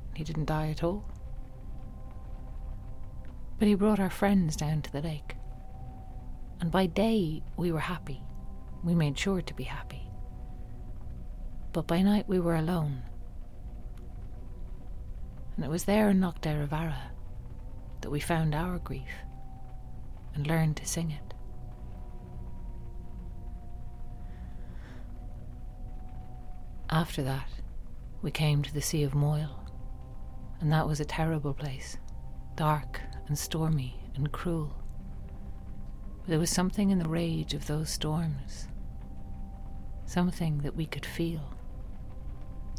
And 0.09 0.17
he 0.17 0.23
didn't 0.23 0.45
die 0.45 0.69
at 0.69 0.83
all. 0.83 1.05
But 3.59 3.67
he 3.67 3.75
brought 3.75 3.99
our 3.99 4.09
friends 4.09 4.55
down 4.55 4.81
to 4.81 4.91
the 4.91 5.01
lake. 5.01 5.35
And 6.59 6.71
by 6.71 6.87
day, 6.87 7.43
we 7.57 7.71
were 7.71 7.79
happy. 7.79 8.21
We 8.83 8.95
made 8.95 9.17
sure 9.17 9.41
to 9.41 9.53
be 9.53 9.63
happy 9.63 10.11
but 11.73 11.87
by 11.87 12.01
night 12.01 12.27
we 12.27 12.39
were 12.39 12.55
alone. 12.55 13.01
And 15.55 15.65
it 15.65 15.69
was 15.69 15.85
there 15.85 16.09
in 16.09 16.21
Loch 16.21 16.41
Derravaragh 16.41 17.11
that 18.01 18.09
we 18.09 18.19
found 18.19 18.55
our 18.55 18.79
grief 18.79 19.11
and 20.33 20.47
learned 20.47 20.77
to 20.77 20.85
sing 20.85 21.11
it. 21.11 21.30
After 26.91 27.23
that, 27.23 27.49
we 28.21 28.31
came 28.31 28.61
to 28.63 28.73
the 28.73 28.81
Sea 28.81 29.03
of 29.03 29.15
Moyle, 29.15 29.65
and 30.59 30.71
that 30.71 30.87
was 30.87 30.99
a 30.99 31.05
terrible 31.05 31.53
place, 31.53 31.97
dark 32.55 33.01
and 33.27 33.37
stormy 33.37 33.95
and 34.15 34.31
cruel. 34.31 34.75
But 36.19 36.27
there 36.27 36.39
was 36.39 36.49
something 36.49 36.89
in 36.89 36.99
the 36.99 37.09
rage 37.09 37.53
of 37.53 37.67
those 37.67 37.89
storms, 37.89 38.67
something 40.05 40.59
that 40.59 40.75
we 40.75 40.85
could 40.85 41.05
feel 41.05 41.53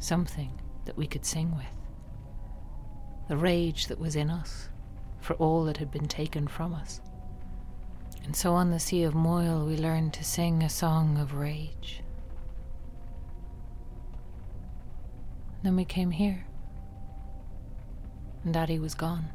something 0.02 0.60
that 0.84 0.96
we 0.96 1.06
could 1.06 1.24
sing 1.24 1.54
with. 1.56 1.66
The 3.28 3.36
rage 3.36 3.86
that 3.86 4.00
was 4.00 4.16
in 4.16 4.30
us 4.30 4.68
for 5.20 5.34
all 5.34 5.64
that 5.64 5.76
had 5.76 5.90
been 5.90 6.08
taken 6.08 6.48
from 6.48 6.74
us. 6.74 7.00
And 8.24 8.34
so 8.34 8.52
on 8.54 8.70
the 8.70 8.80
Sea 8.80 9.04
of 9.04 9.14
Moyle 9.14 9.64
we 9.64 9.76
learned 9.76 10.12
to 10.14 10.24
sing 10.24 10.62
a 10.62 10.68
song 10.68 11.18
of 11.18 11.34
rage. 11.34 12.01
Then 15.62 15.76
we 15.76 15.84
came 15.84 16.10
here. 16.10 16.44
And 18.44 18.52
Daddy 18.52 18.78
was 18.78 18.94
gone. 18.94 19.30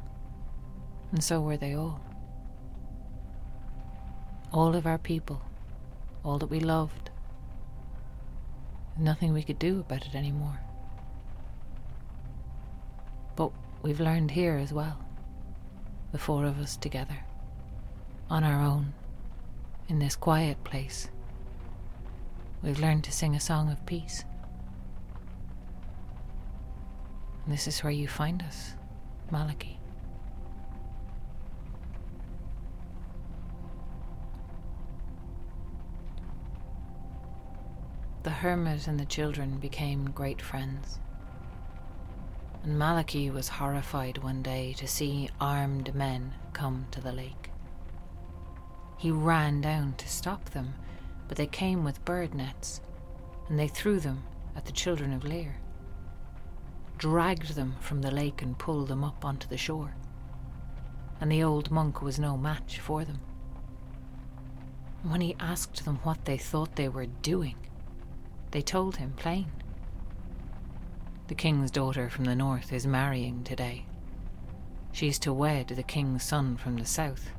And 1.12 1.24
so 1.24 1.40
were 1.40 1.56
they 1.56 1.74
all. 1.74 2.00
All 4.52 4.74
of 4.74 4.86
our 4.86 4.98
people, 4.98 5.40
all 6.24 6.38
that 6.38 6.50
we 6.50 6.60
loved, 6.60 7.10
nothing 8.98 9.32
we 9.32 9.42
could 9.42 9.58
do 9.58 9.80
about 9.80 10.06
it 10.06 10.14
anymore. 10.14 10.60
But 13.36 13.52
we've 13.82 14.00
learned 14.00 14.32
here 14.32 14.56
as 14.56 14.72
well, 14.72 14.98
the 16.12 16.18
four 16.18 16.44
of 16.44 16.58
us 16.58 16.76
together, 16.76 17.18
on 18.28 18.42
our 18.44 18.60
own, 18.60 18.94
in 19.88 19.98
this 19.98 20.16
quiet 20.16 20.64
place. 20.64 21.08
We've 22.62 22.80
learned 22.80 23.04
to 23.04 23.12
sing 23.12 23.36
a 23.36 23.40
song 23.40 23.70
of 23.70 23.86
peace. 23.86 24.24
And 27.34 27.37
this 27.52 27.66
is 27.66 27.82
where 27.82 27.92
you 27.92 28.06
find 28.08 28.42
us, 28.42 28.74
Malachy. 29.30 29.78
The 38.22 38.30
hermit 38.30 38.86
and 38.86 39.00
the 39.00 39.06
children 39.06 39.58
became 39.58 40.10
great 40.10 40.42
friends. 40.42 40.98
and 42.64 42.78
Malachi 42.78 43.30
was 43.30 43.48
horrified 43.48 44.18
one 44.18 44.42
day 44.42 44.74
to 44.74 44.86
see 44.86 45.30
armed 45.40 45.94
men 45.94 46.34
come 46.52 46.86
to 46.90 47.00
the 47.00 47.12
lake. 47.12 47.50
He 48.98 49.10
ran 49.10 49.60
down 49.60 49.94
to 49.98 50.08
stop 50.08 50.50
them, 50.50 50.74
but 51.28 51.36
they 51.36 51.46
came 51.46 51.84
with 51.84 52.04
bird 52.04 52.34
nets, 52.34 52.80
and 53.48 53.58
they 53.58 53.68
threw 53.68 54.00
them 54.00 54.24
at 54.56 54.66
the 54.66 54.72
children 54.72 55.12
of 55.12 55.24
Lear, 55.24 55.56
dragged 56.98 57.54
them 57.54 57.76
from 57.80 58.02
the 58.02 58.10
lake 58.10 58.42
and 58.42 58.58
pulled 58.58 58.88
them 58.88 59.04
up 59.04 59.24
onto 59.24 59.48
the 59.48 59.56
shore. 59.56 59.94
And 61.20 61.30
the 61.30 61.42
old 61.42 61.70
monk 61.70 62.02
was 62.02 62.18
no 62.18 62.36
match 62.36 62.78
for 62.78 63.04
them. 63.04 63.20
When 65.02 65.20
he 65.20 65.36
asked 65.38 65.84
them 65.84 66.00
what 66.02 66.24
they 66.24 66.36
thought 66.36 66.76
they 66.76 66.88
were 66.88 67.06
doing, 67.06 67.56
they 68.50 68.62
told 68.62 68.96
him 68.96 69.14
plain. 69.16 69.46
The 71.28 71.34
king's 71.34 71.70
daughter 71.70 72.10
from 72.10 72.24
the 72.24 72.34
north 72.34 72.72
is 72.72 72.86
marrying 72.86 73.44
today. 73.44 73.84
She's 74.92 75.18
to 75.20 75.32
wed 75.32 75.68
the 75.68 75.82
king's 75.82 76.24
son 76.24 76.56
from 76.56 76.76
the 76.76 76.86
south, 76.86 77.30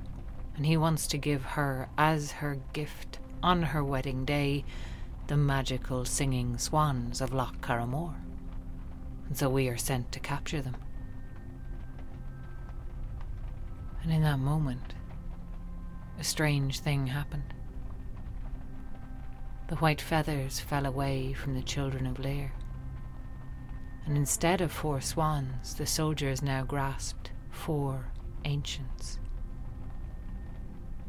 and 0.55 0.65
he 0.65 0.77
wants 0.77 1.07
to 1.07 1.17
give 1.17 1.43
her 1.43 1.89
as 1.97 2.31
her 2.31 2.59
gift 2.71 3.19
on 3.43 3.63
her 3.63 3.83
wedding 3.83 4.23
day 4.25 4.63
the 5.27 5.37
magical 5.37 6.05
singing 6.05 6.57
swans 6.57 7.19
of 7.19 7.33
Loch 7.33 7.61
Carrowmore. 7.61 8.15
And 9.29 9.37
so 9.37 9.47
we 9.49 9.69
are 9.69 9.77
sent 9.77 10.11
to 10.11 10.19
capture 10.19 10.61
them. 10.61 10.75
And 14.03 14.11
in 14.11 14.23
that 14.23 14.39
moment, 14.39 14.95
a 16.19 16.23
strange 16.23 16.79
thing 16.79 17.07
happened. 17.07 17.53
The 19.67 19.75
white 19.75 20.01
feathers 20.01 20.59
fell 20.59 20.87
away 20.87 21.33
from 21.33 21.53
the 21.53 21.61
children 21.61 22.07
of 22.07 22.17
Lear, 22.17 22.51
and 24.05 24.17
instead 24.17 24.61
of 24.61 24.71
four 24.71 24.99
swans, 24.99 25.75
the 25.75 25.85
soldiers 25.85 26.41
now 26.41 26.63
grasped 26.63 27.31
four 27.51 28.11
ancients. 28.45 29.19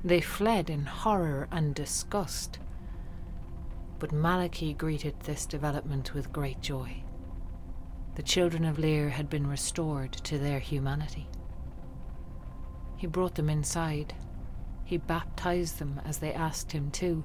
They 0.05 0.21
fled 0.21 0.69
in 0.69 0.85
horror 0.85 1.49
and 1.51 1.75
disgust, 1.75 2.59
but 3.99 4.13
Malachi 4.13 4.75
greeted 4.75 5.19
this 5.21 5.47
development 5.47 6.13
with 6.13 6.33
great 6.33 6.61
joy. 6.61 7.03
The 8.21 8.27
children 8.27 8.67
of 8.67 8.79
Lear 8.79 9.09
had 9.09 9.31
been 9.31 9.47
restored 9.47 10.13
to 10.13 10.37
their 10.37 10.59
humanity. 10.59 11.27
He 12.99 13.07
brought 13.07 13.35
them 13.35 13.49
inside. 13.49 14.13
He 14.85 14.99
baptized 14.99 15.79
them 15.79 15.99
as 16.05 16.19
they 16.19 16.35
asked 16.35 16.71
him 16.71 16.91
to. 16.91 17.25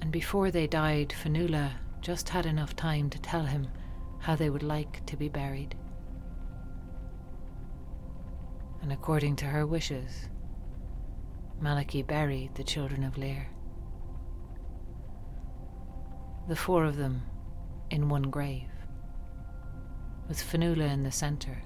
And 0.00 0.10
before 0.10 0.50
they 0.50 0.66
died, 0.66 1.10
Fionnuala 1.10 1.72
just 2.00 2.30
had 2.30 2.46
enough 2.46 2.74
time 2.74 3.10
to 3.10 3.20
tell 3.20 3.44
him 3.44 3.68
how 4.20 4.34
they 4.34 4.48
would 4.48 4.62
like 4.62 5.04
to 5.04 5.16
be 5.18 5.28
buried. 5.28 5.74
And 8.80 8.94
according 8.94 9.36
to 9.36 9.44
her 9.44 9.66
wishes, 9.66 10.30
Malachi 11.60 12.00
buried 12.00 12.54
the 12.54 12.64
children 12.64 13.04
of 13.04 13.18
Lear. 13.18 13.46
The 16.48 16.56
four 16.56 16.86
of 16.86 16.96
them 16.96 17.24
in 17.90 18.08
one 18.08 18.30
grave, 18.30 18.71
with 20.32 20.50
Fionnuala 20.50 20.90
in 20.90 21.02
the 21.02 21.12
centre, 21.12 21.62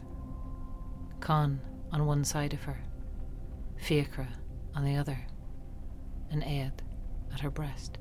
Con 1.21 1.61
on 1.93 2.05
one 2.05 2.25
side 2.25 2.53
of 2.53 2.65
her, 2.65 2.83
Fiachra 3.81 4.27
on 4.75 4.85
the 4.85 4.97
other, 4.97 5.17
and 6.33 6.43
Aed 6.43 6.83
at 7.33 7.39
her 7.39 7.51
breast. 7.51 7.99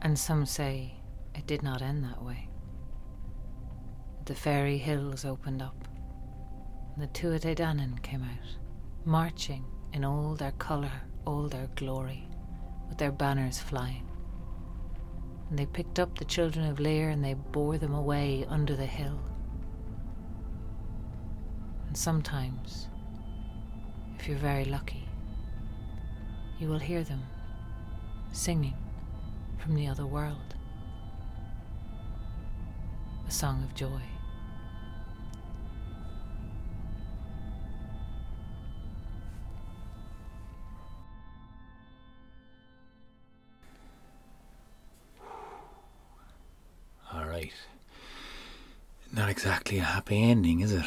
And 0.00 0.16
some 0.16 0.46
say 0.46 0.94
it 1.34 1.48
did 1.48 1.64
not 1.64 1.82
end 1.82 2.04
that 2.04 2.22
way. 2.22 2.48
The 4.26 4.36
fairy 4.36 4.78
hills 4.78 5.24
opened 5.24 5.60
up, 5.60 5.88
and 6.94 7.02
the 7.02 7.08
Tuatha 7.08 7.56
Danann 7.56 8.00
came 8.00 8.22
out, 8.22 8.67
marching 9.04 9.64
in 9.92 10.04
all 10.04 10.34
their 10.34 10.52
colour, 10.52 10.92
all 11.24 11.48
their 11.48 11.68
glory, 11.76 12.28
with 12.88 12.98
their 12.98 13.12
banners 13.12 13.58
flying. 13.58 14.08
And 15.48 15.58
they 15.58 15.66
picked 15.66 15.98
up 15.98 16.18
the 16.18 16.24
children 16.24 16.66
of 16.66 16.78
Lear 16.78 17.08
and 17.08 17.24
they 17.24 17.34
bore 17.34 17.78
them 17.78 17.94
away 17.94 18.44
under 18.48 18.76
the 18.76 18.86
hill. 18.86 19.18
And 21.86 21.96
sometimes, 21.96 22.88
if 24.18 24.28
you're 24.28 24.36
very 24.36 24.64
lucky, 24.64 25.08
you 26.58 26.68
will 26.68 26.78
hear 26.78 27.02
them 27.02 27.22
singing 28.32 28.76
from 29.58 29.74
the 29.74 29.86
other 29.86 30.06
world. 30.06 30.54
A 33.26 33.30
song 33.30 33.62
of 33.62 33.74
joy. 33.74 34.02
Exactly 49.38 49.78
a 49.78 49.84
happy 49.84 50.20
ending, 50.20 50.58
is 50.58 50.72
it? 50.72 50.84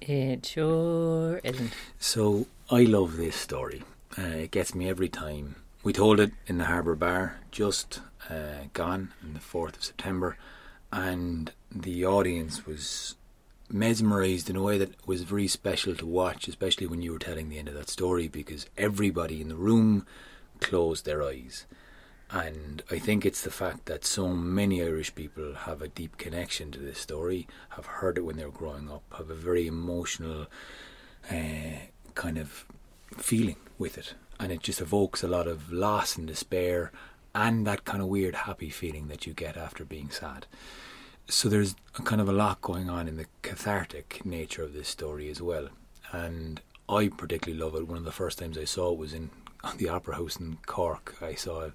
It 0.00 0.44
sure 0.44 1.40
isn't. 1.44 1.72
So 2.00 2.48
I 2.68 2.82
love 2.82 3.16
this 3.16 3.36
story. 3.36 3.84
Uh, 4.18 4.22
it 4.22 4.50
gets 4.50 4.74
me 4.74 4.88
every 4.88 5.08
time. 5.08 5.54
We 5.84 5.92
told 5.92 6.18
it 6.18 6.32
in 6.48 6.58
the 6.58 6.64
Harbour 6.64 6.96
Bar, 6.96 7.38
just 7.52 8.00
uh, 8.28 8.66
gone 8.72 9.12
on 9.22 9.34
the 9.34 9.38
4th 9.38 9.76
of 9.76 9.84
September, 9.84 10.36
and 10.92 11.52
the 11.70 12.04
audience 12.04 12.66
was 12.66 13.14
mesmerised 13.70 14.50
in 14.50 14.56
a 14.56 14.62
way 14.62 14.76
that 14.76 15.06
was 15.06 15.22
very 15.22 15.46
special 15.46 15.94
to 15.94 16.06
watch, 16.06 16.48
especially 16.48 16.88
when 16.88 17.02
you 17.02 17.12
were 17.12 17.20
telling 17.20 17.50
the 17.50 17.58
end 17.60 17.68
of 17.68 17.74
that 17.74 17.88
story, 17.88 18.26
because 18.26 18.66
everybody 18.76 19.40
in 19.40 19.48
the 19.48 19.54
room 19.54 20.04
closed 20.60 21.04
their 21.04 21.22
eyes. 21.22 21.66
And 22.30 22.82
I 22.90 22.98
think 22.98 23.24
it's 23.24 23.42
the 23.42 23.50
fact 23.50 23.86
that 23.86 24.04
so 24.04 24.28
many 24.28 24.82
Irish 24.82 25.14
people 25.14 25.54
have 25.54 25.80
a 25.80 25.88
deep 25.88 26.18
connection 26.18 26.70
to 26.72 26.78
this 26.78 26.98
story, 26.98 27.46
have 27.70 27.86
heard 27.86 28.18
it 28.18 28.24
when 28.24 28.36
they 28.36 28.44
were 28.44 28.50
growing 28.50 28.90
up, 28.90 29.02
have 29.16 29.30
a 29.30 29.34
very 29.34 29.66
emotional 29.66 30.46
uh, 31.30 31.78
kind 32.14 32.36
of 32.36 32.66
feeling 33.16 33.56
with 33.78 33.96
it. 33.96 34.14
And 34.38 34.52
it 34.52 34.62
just 34.62 34.80
evokes 34.80 35.22
a 35.22 35.28
lot 35.28 35.46
of 35.46 35.72
loss 35.72 36.16
and 36.16 36.26
despair 36.26 36.92
and 37.34 37.66
that 37.66 37.84
kind 37.84 38.02
of 38.02 38.08
weird 38.08 38.34
happy 38.34 38.70
feeling 38.70 39.08
that 39.08 39.26
you 39.26 39.32
get 39.32 39.56
after 39.56 39.84
being 39.84 40.10
sad. 40.10 40.46
So 41.28 41.48
there's 41.48 41.76
a 41.98 42.02
kind 42.02 42.20
of 42.20 42.28
a 42.28 42.32
lot 42.32 42.60
going 42.60 42.88
on 42.88 43.06
in 43.08 43.16
the 43.16 43.26
cathartic 43.42 44.24
nature 44.24 44.62
of 44.62 44.72
this 44.72 44.88
story 44.88 45.30
as 45.30 45.40
well. 45.40 45.68
And 46.12 46.60
I 46.88 47.08
particularly 47.08 47.62
love 47.62 47.74
it. 47.74 47.86
One 47.86 47.98
of 47.98 48.04
the 48.04 48.12
first 48.12 48.38
times 48.38 48.56
I 48.56 48.64
saw 48.64 48.92
it 48.92 48.98
was 48.98 49.12
in 49.12 49.30
the 49.76 49.88
Opera 49.88 50.16
House 50.16 50.36
in 50.36 50.58
Cork. 50.66 51.16
I 51.20 51.34
saw 51.34 51.66
a, 51.66 51.72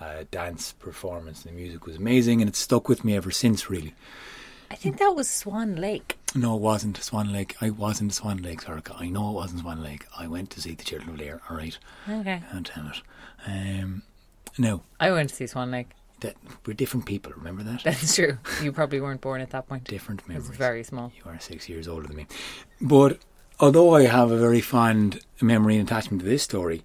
a 0.00 0.24
dance 0.24 0.72
performance, 0.72 1.42
the 1.42 1.52
music 1.52 1.86
was 1.86 1.96
amazing, 1.96 2.40
and 2.40 2.48
it's 2.48 2.58
stuck 2.58 2.88
with 2.88 3.04
me 3.04 3.14
ever 3.16 3.30
since. 3.30 3.70
Really, 3.70 3.94
I 4.70 4.74
think 4.74 4.98
that 4.98 5.14
was 5.14 5.28
Swan 5.28 5.76
Lake. 5.76 6.18
no, 6.34 6.54
it 6.56 6.60
wasn't 6.60 6.96
Swan 6.98 7.32
Lake. 7.32 7.56
I 7.60 7.70
wasn't 7.70 8.12
Swan 8.14 8.38
Lake, 8.42 8.62
Sorka. 8.62 9.00
I 9.00 9.08
know 9.08 9.30
it 9.30 9.34
wasn't 9.34 9.60
Swan 9.60 9.82
Lake. 9.82 10.06
I 10.18 10.26
went 10.26 10.50
to 10.50 10.60
see 10.60 10.74
the 10.74 10.84
Children 10.84 11.10
of 11.10 11.18
Lear. 11.18 11.40
All 11.48 11.56
right, 11.56 11.78
Okay. 12.08 12.42
can't 12.50 12.66
tell 12.66 12.86
it. 12.88 13.02
Um, 13.46 14.02
no, 14.58 14.82
I 15.00 15.10
went 15.10 15.28
to 15.30 15.34
see 15.34 15.46
Swan 15.46 15.70
Lake. 15.70 15.88
that 16.20 16.36
we're 16.64 16.74
different 16.74 17.04
people. 17.06 17.32
Remember 17.36 17.62
that? 17.64 17.82
That's 17.82 18.14
true. 18.14 18.38
You 18.62 18.70
probably 18.70 19.00
weren't 19.00 19.20
born 19.20 19.40
at 19.40 19.50
that 19.50 19.68
point. 19.68 19.84
different 19.84 20.20
It 20.22 20.28
memories. 20.28 20.50
very 20.56 20.84
small. 20.84 21.10
You 21.16 21.28
are 21.30 21.38
six 21.40 21.68
years 21.68 21.88
older 21.88 22.06
than 22.06 22.16
me. 22.16 22.26
But 22.80 23.18
although 23.58 23.94
I 23.96 24.04
have 24.04 24.30
a 24.30 24.36
very 24.38 24.60
fond 24.60 25.20
memory 25.40 25.76
and 25.78 25.88
attachment 25.88 26.22
to 26.22 26.28
this 26.28 26.44
story, 26.44 26.82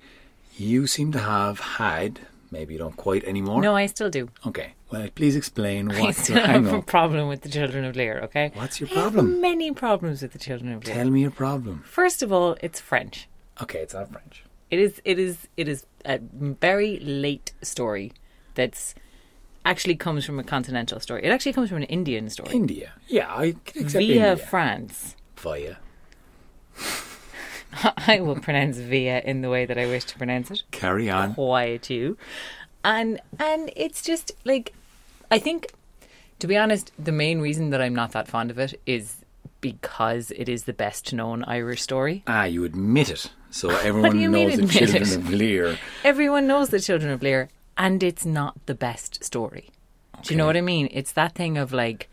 you 0.57 0.87
seem 0.87 1.11
to 1.11 1.19
have 1.19 1.59
had, 1.59 2.21
maybe 2.51 2.73
you 2.73 2.79
don't 2.79 2.95
quite 2.95 3.23
anymore. 3.23 3.61
No, 3.61 3.75
I 3.75 3.85
still 3.87 4.09
do. 4.09 4.29
Okay. 4.45 4.73
Well, 4.91 5.07
please 5.15 5.35
explain 5.35 5.91
I 5.91 5.99
what's 6.01 6.23
still 6.23 6.37
your 6.37 6.45
have 6.45 6.65
a 6.73 6.81
problem 6.81 7.27
with 7.27 7.41
the 7.41 7.49
Children 7.49 7.83
of 7.85 7.95
Lear, 7.95 8.21
okay? 8.23 8.51
What's 8.53 8.79
your 8.79 8.89
I 8.89 8.93
have 8.93 9.13
problem? 9.13 9.41
many 9.41 9.71
problems 9.71 10.21
with 10.21 10.31
the 10.31 10.39
Children 10.39 10.73
of 10.73 10.85
Lear. 10.85 10.95
Tell 10.95 11.09
me 11.09 11.21
your 11.21 11.31
problem. 11.31 11.83
First 11.85 12.23
of 12.23 12.31
all, 12.31 12.55
it's 12.61 12.79
French. 12.79 13.27
Okay, 13.61 13.79
it's 13.79 13.93
not 13.93 14.11
French. 14.11 14.43
It 14.69 14.79
is 14.79 15.01
it 15.05 15.17
is 15.19 15.47
it 15.57 15.67
is 15.67 15.85
a 16.05 16.19
very 16.21 16.99
late 16.99 17.53
story 17.61 18.11
that's 18.55 18.95
actually 19.65 19.95
comes 19.95 20.25
from 20.25 20.39
a 20.39 20.43
continental 20.43 20.99
story. 20.99 21.23
It 21.23 21.29
actually 21.29 21.53
comes 21.53 21.69
from 21.69 21.77
an 21.77 21.83
Indian 21.83 22.29
story. 22.29 22.53
India. 22.53 22.93
Yeah, 23.07 23.27
I 23.29 23.55
can 23.65 23.83
accept 23.83 24.03
Via 24.05 24.31
India. 24.31 24.37
France. 24.37 25.15
Via. 25.37 25.77
I 28.07 28.19
will 28.21 28.39
pronounce 28.39 28.77
via 28.77 29.21
in 29.21 29.41
the 29.41 29.49
way 29.49 29.65
that 29.65 29.77
I 29.77 29.85
wish 29.87 30.05
to 30.05 30.17
pronounce 30.17 30.51
it. 30.51 30.63
Carry 30.71 31.09
on. 31.09 31.33
Quiet 31.33 31.89
you. 31.89 32.17
And 32.83 33.19
and 33.39 33.71
it's 33.75 34.01
just 34.01 34.31
like 34.45 34.73
I 35.29 35.39
think 35.39 35.67
to 36.39 36.47
be 36.47 36.55
honest, 36.55 36.91
the 36.97 37.11
main 37.11 37.41
reason 37.41 37.71
that 37.71 37.81
I'm 37.81 37.95
not 37.95 38.11
that 38.11 38.27
fond 38.27 38.51
of 38.51 38.59
it 38.59 38.79
is 38.85 39.17
because 39.59 40.31
it 40.31 40.47
is 40.47 40.63
the 40.63 40.73
best 40.73 41.13
known 41.13 41.43
Irish 41.43 41.81
story. 41.81 42.23
Ah, 42.27 42.43
you 42.43 42.63
admit 42.63 43.09
it. 43.09 43.31
So 43.49 43.69
everyone 43.83 44.11
do 44.11 44.19
you 44.19 44.29
mean 44.29 44.49
knows 44.49 44.59
the 44.59 44.67
children 44.67 45.03
it? 45.03 45.15
of 45.15 45.29
Lear. 45.29 45.77
Everyone 46.03 46.47
knows 46.47 46.69
the 46.69 46.79
Children 46.79 47.11
of 47.11 47.21
Lear, 47.23 47.49
and 47.77 48.03
it's 48.03 48.25
not 48.25 48.65
the 48.65 48.75
best 48.75 49.23
story. 49.23 49.69
Do 50.21 50.33
you 50.33 50.37
know 50.37 50.45
what 50.45 50.57
I 50.57 50.61
mean? 50.61 50.89
It's 50.91 51.11
that 51.13 51.33
thing 51.35 51.57
of 51.57 51.73
like 51.73 52.09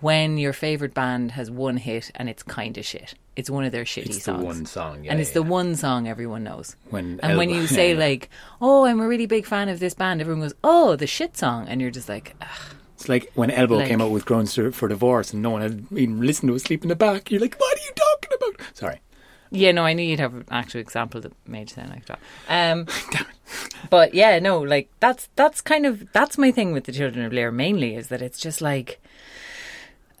when 0.00 0.38
your 0.38 0.52
favorite 0.52 0.94
band 0.94 1.32
has 1.32 1.50
one 1.50 1.76
hit 1.76 2.10
and 2.14 2.28
it's 2.28 2.42
kind 2.42 2.76
of 2.78 2.84
shit. 2.84 3.14
It's 3.40 3.50
one 3.50 3.64
of 3.64 3.72
their 3.72 3.84
shitty 3.84 4.06
It's 4.06 4.16
the 4.18 4.22
songs. 4.22 4.44
one 4.44 4.66
song, 4.66 5.04
yeah, 5.04 5.10
and 5.10 5.20
it's 5.20 5.30
yeah, 5.30 5.40
the 5.40 5.44
yeah. 5.44 5.50
one 5.50 5.74
song 5.74 6.06
everyone 6.06 6.44
knows. 6.44 6.76
When 6.90 7.18
and 7.22 7.36
when 7.36 7.50
you 7.50 7.66
say 7.66 7.94
like, 8.06 8.30
"Oh, 8.60 8.84
I'm 8.84 9.00
a 9.00 9.08
really 9.08 9.26
big 9.26 9.46
fan 9.46 9.68
of 9.68 9.80
this 9.80 9.94
band," 9.94 10.20
everyone 10.20 10.42
goes, 10.42 10.54
"Oh, 10.62 10.94
the 10.94 11.06
shit 11.08 11.36
song," 11.36 11.66
and 11.68 11.80
you're 11.80 11.90
just 11.90 12.08
like, 12.08 12.36
Ugh. 12.40 12.48
It's 12.94 13.08
like 13.08 13.32
when 13.34 13.50
Elbow 13.50 13.78
Like- 13.78 13.88
came 13.88 14.02
out 14.02 14.10
with 14.10 14.26
Grounds 14.26 14.54
for 14.54 14.86
Divorce 14.88 15.32
and 15.32 15.42
no 15.42 15.48
one 15.50 15.62
had 15.62 15.86
even 15.96 16.20
listened 16.20 16.50
to 16.50 16.54
Asleep 16.54 16.82
in 16.82 16.90
the 16.90 16.94
Back. 16.96 17.30
You're 17.30 17.40
like, 17.40 17.56
what 17.58 17.78
are 17.78 17.82
you 17.82 17.92
talking 17.96 18.30
about? 18.36 18.76
Sorry. 18.76 19.00
Yeah, 19.50 19.72
no, 19.72 19.86
I 19.86 19.94
knew 19.94 20.02
you'd 20.02 20.20
have 20.20 20.34
an 20.34 20.44
actual 20.50 20.80
example 20.82 21.18
that 21.22 21.32
made 21.48 21.62
it 21.62 21.70
sound 21.70 21.88
like 21.90 22.04
that. 22.06 22.18
Um, 22.48 22.86
but 23.90 24.12
yeah, 24.12 24.38
no, 24.38 24.60
like 24.60 24.90
that's 25.00 25.30
that's 25.34 25.62
kind 25.62 25.86
of 25.86 26.12
that's 26.12 26.36
my 26.36 26.50
thing 26.52 26.72
with 26.72 26.84
the 26.84 26.92
Children 26.92 27.24
of 27.24 27.32
Lear. 27.32 27.50
Mainly 27.50 27.96
is 27.96 28.08
that 28.08 28.20
it's 28.20 28.38
just 28.38 28.60
like 28.60 29.00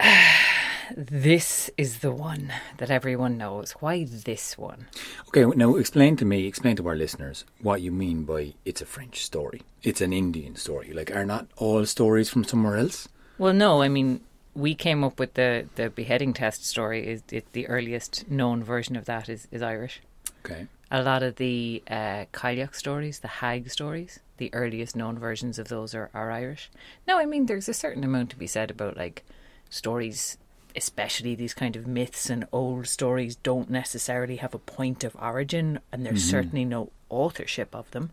this 0.96 1.70
is 1.76 1.98
the 1.98 2.12
one 2.12 2.52
that 2.78 2.90
everyone 2.90 3.38
knows. 3.38 3.72
Why 3.72 4.04
this 4.04 4.58
one? 4.58 4.86
Okay, 5.28 5.44
now 5.56 5.76
explain 5.76 6.16
to 6.16 6.24
me, 6.24 6.46
explain 6.46 6.76
to 6.76 6.88
our 6.88 6.96
listeners 6.96 7.44
what 7.60 7.82
you 7.82 7.92
mean 7.92 8.24
by 8.24 8.54
it's 8.64 8.80
a 8.80 8.86
French 8.86 9.24
story. 9.24 9.62
It's 9.82 10.00
an 10.00 10.12
Indian 10.12 10.56
story. 10.56 10.92
Like, 10.92 11.14
are 11.14 11.24
not 11.24 11.46
all 11.56 11.86
stories 11.86 12.28
from 12.28 12.44
somewhere 12.44 12.76
else? 12.76 13.08
Well, 13.38 13.54
no, 13.54 13.82
I 13.82 13.88
mean 13.88 14.20
we 14.54 14.74
came 14.74 15.04
up 15.04 15.18
with 15.18 15.34
the 15.34 15.66
the 15.76 15.90
beheading 15.90 16.32
test 16.32 16.64
story. 16.64 17.06
Is 17.06 17.22
it 17.30 17.52
the 17.52 17.66
earliest 17.68 18.30
known 18.30 18.62
version 18.62 18.96
of 18.96 19.04
that 19.06 19.28
is 19.28 19.48
is 19.50 19.62
Irish. 19.62 20.00
Okay. 20.44 20.66
A 20.92 21.02
lot 21.02 21.22
of 21.22 21.36
the 21.36 21.82
uh, 21.88 22.24
stories, 22.72 23.20
the 23.20 23.28
hag 23.28 23.70
stories, 23.70 24.18
the 24.38 24.52
earliest 24.52 24.96
known 24.96 25.18
versions 25.20 25.56
of 25.58 25.68
those 25.68 25.94
are, 25.94 26.10
are 26.12 26.32
Irish. 26.32 26.68
No, 27.06 27.16
I 27.16 27.26
mean, 27.26 27.46
there's 27.46 27.68
a 27.68 27.74
certain 27.74 28.02
amount 28.02 28.30
to 28.30 28.36
be 28.36 28.48
said 28.48 28.72
about 28.72 28.96
like 28.96 29.22
stories, 29.68 30.36
especially 30.76 31.34
these 31.34 31.54
kind 31.54 31.76
of 31.76 31.86
myths 31.86 32.30
and 32.30 32.46
old 32.52 32.86
stories, 32.86 33.36
don't 33.36 33.70
necessarily 33.70 34.36
have 34.36 34.54
a 34.54 34.58
point 34.58 35.04
of 35.04 35.16
origin, 35.16 35.80
and 35.90 36.04
there's 36.04 36.24
certainly 36.24 36.64
no 36.64 36.90
authorship 37.08 37.74
of 37.74 37.90
them. 37.90 38.10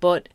But 0.00 0.28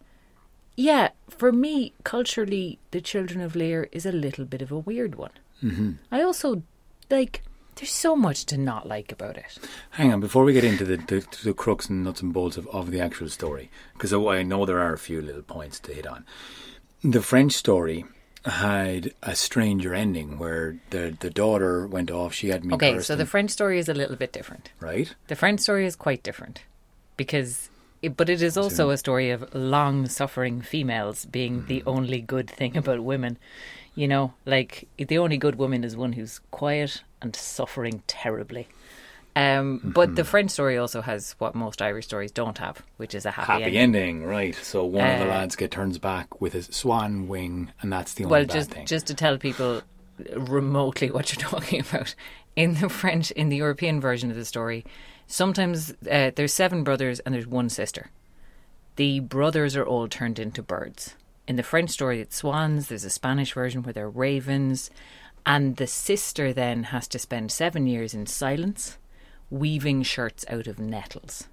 yeah, 0.75 1.09
for 1.29 1.51
me, 1.51 1.93
culturally, 2.03 2.79
The 2.91 3.01
Children 3.01 3.41
of 3.41 3.55
Lear 3.55 3.89
is 3.91 4.05
a 4.05 4.11
little 4.11 4.45
bit 4.45 4.61
of 4.61 4.71
a 4.71 4.79
weird 4.79 5.15
one. 5.15 5.31
Mm-hmm. 5.63 5.91
I 6.11 6.21
also 6.21 6.63
like. 7.09 7.43
There's 7.75 7.91
so 7.91 8.17
much 8.17 8.45
to 8.47 8.57
not 8.57 8.85
like 8.85 9.13
about 9.13 9.37
it. 9.37 9.57
Hang 9.91 10.11
on, 10.11 10.19
before 10.19 10.43
we 10.43 10.51
get 10.51 10.65
into 10.65 10.83
the, 10.83 10.97
the, 10.97 11.25
the 11.43 11.53
crux 11.53 11.89
and 11.89 12.03
nuts 12.03 12.21
and 12.21 12.33
bolts 12.33 12.57
of, 12.57 12.67
of 12.67 12.91
the 12.91 12.99
actual 12.99 13.29
story, 13.29 13.71
because 13.93 14.13
I 14.13 14.43
know 14.43 14.65
there 14.65 14.81
are 14.81 14.93
a 14.93 14.99
few 14.99 15.21
little 15.21 15.41
points 15.41 15.79
to 15.81 15.93
hit 15.93 16.05
on. 16.05 16.25
The 17.01 17.21
French 17.21 17.53
story 17.53 18.05
had 18.45 19.13
a 19.21 19.35
stranger 19.35 19.93
ending 19.93 20.39
where 20.39 20.77
the 20.89 21.15
the 21.19 21.29
daughter 21.29 21.85
went 21.85 22.09
off. 22.09 22.33
She 22.33 22.49
had 22.49 22.65
me 22.65 22.73
Okay, 22.73 22.99
so 22.99 23.15
the 23.15 23.25
French 23.25 23.51
story 23.51 23.77
is 23.77 23.87
a 23.87 23.93
little 23.93 24.15
bit 24.15 24.31
different. 24.33 24.71
right. 24.79 25.13
The 25.27 25.35
French 25.35 25.59
story 25.59 25.85
is 25.85 25.95
quite 25.95 26.23
different 26.23 26.63
because, 27.17 27.69
it, 28.01 28.17
but 28.17 28.29
it 28.29 28.41
is 28.41 28.57
also 28.57 28.89
a 28.89 28.97
story 28.97 29.29
of 29.29 29.53
long 29.53 30.07
suffering 30.07 30.61
females 30.61 31.25
being 31.25 31.65
the 31.67 31.79
mm-hmm. 31.79 31.89
only 31.89 32.21
good 32.21 32.49
thing 32.49 32.75
about 32.77 33.03
women. 33.03 33.37
You 33.93 34.07
know, 34.07 34.33
like 34.45 34.87
the 34.97 35.17
only 35.17 35.37
good 35.37 35.55
woman 35.55 35.83
is 35.83 35.95
one 35.95 36.13
who's 36.13 36.39
quiet 36.49 37.03
and 37.21 37.35
suffering 37.35 38.01
terribly. 38.07 38.67
Um, 39.35 39.79
But 39.83 40.15
the 40.15 40.23
French 40.25 40.51
story 40.51 40.77
also 40.77 41.01
has 41.01 41.35
what 41.39 41.55
most 41.55 41.81
Irish 41.81 42.05
stories 42.05 42.31
don't 42.31 42.57
have, 42.57 42.81
which 42.97 43.15
is 43.15 43.25
a 43.25 43.31
happy, 43.31 43.51
Happy 43.63 43.63
ending. 43.77 43.77
ending, 43.77 44.25
right? 44.25 44.55
So 44.55 44.83
one 44.85 45.09
of 45.09 45.19
the 45.19 45.25
Uh, 45.25 45.29
lads 45.29 45.55
get 45.55 45.71
turns 45.71 45.97
back 45.97 46.41
with 46.41 46.53
his 46.53 46.67
swan 46.71 47.27
wing, 47.29 47.71
and 47.81 47.91
that's 47.93 48.13
the 48.13 48.25
only 48.25 48.39
thing. 48.41 48.47
Well, 48.47 48.55
just 48.59 48.71
thing. 48.71 48.85
just 48.85 49.07
to 49.07 49.13
tell 49.13 49.37
people 49.37 49.81
remotely 50.35 51.09
what 51.11 51.31
you're 51.33 51.49
talking 51.49 51.79
about, 51.81 52.13
in 52.55 52.75
the 52.75 52.89
French, 52.89 53.31
in 53.31 53.49
the 53.49 53.57
European 53.57 54.01
version 54.01 54.29
of 54.29 54.35
the 54.37 54.45
story, 54.45 54.83
sometimes 55.27 55.91
uh, 56.11 56.31
there's 56.35 56.53
seven 56.53 56.83
brothers 56.83 57.19
and 57.21 57.33
there's 57.33 57.47
one 57.47 57.69
sister. 57.69 58.11
The 58.97 59.21
brothers 59.21 59.75
are 59.77 59.85
all 59.85 60.07
turned 60.09 60.37
into 60.39 60.61
birds. 60.61 61.15
In 61.47 61.55
the 61.55 61.63
French 61.63 61.89
story, 61.89 62.19
it's 62.19 62.35
swans. 62.35 62.87
There's 62.89 63.05
a 63.05 63.09
Spanish 63.09 63.53
version 63.53 63.81
where 63.83 63.93
they're 63.93 64.09
ravens, 64.09 64.89
and 65.45 65.77
the 65.77 65.87
sister 65.87 66.51
then 66.53 66.83
has 66.83 67.07
to 67.09 67.19
spend 67.19 67.51
seven 67.51 67.87
years 67.87 68.13
in 68.13 68.25
silence, 68.27 68.97
weaving 69.51 70.01
shirts 70.03 70.43
out 70.49 70.65
of 70.65 70.79
nettles. 70.79 71.47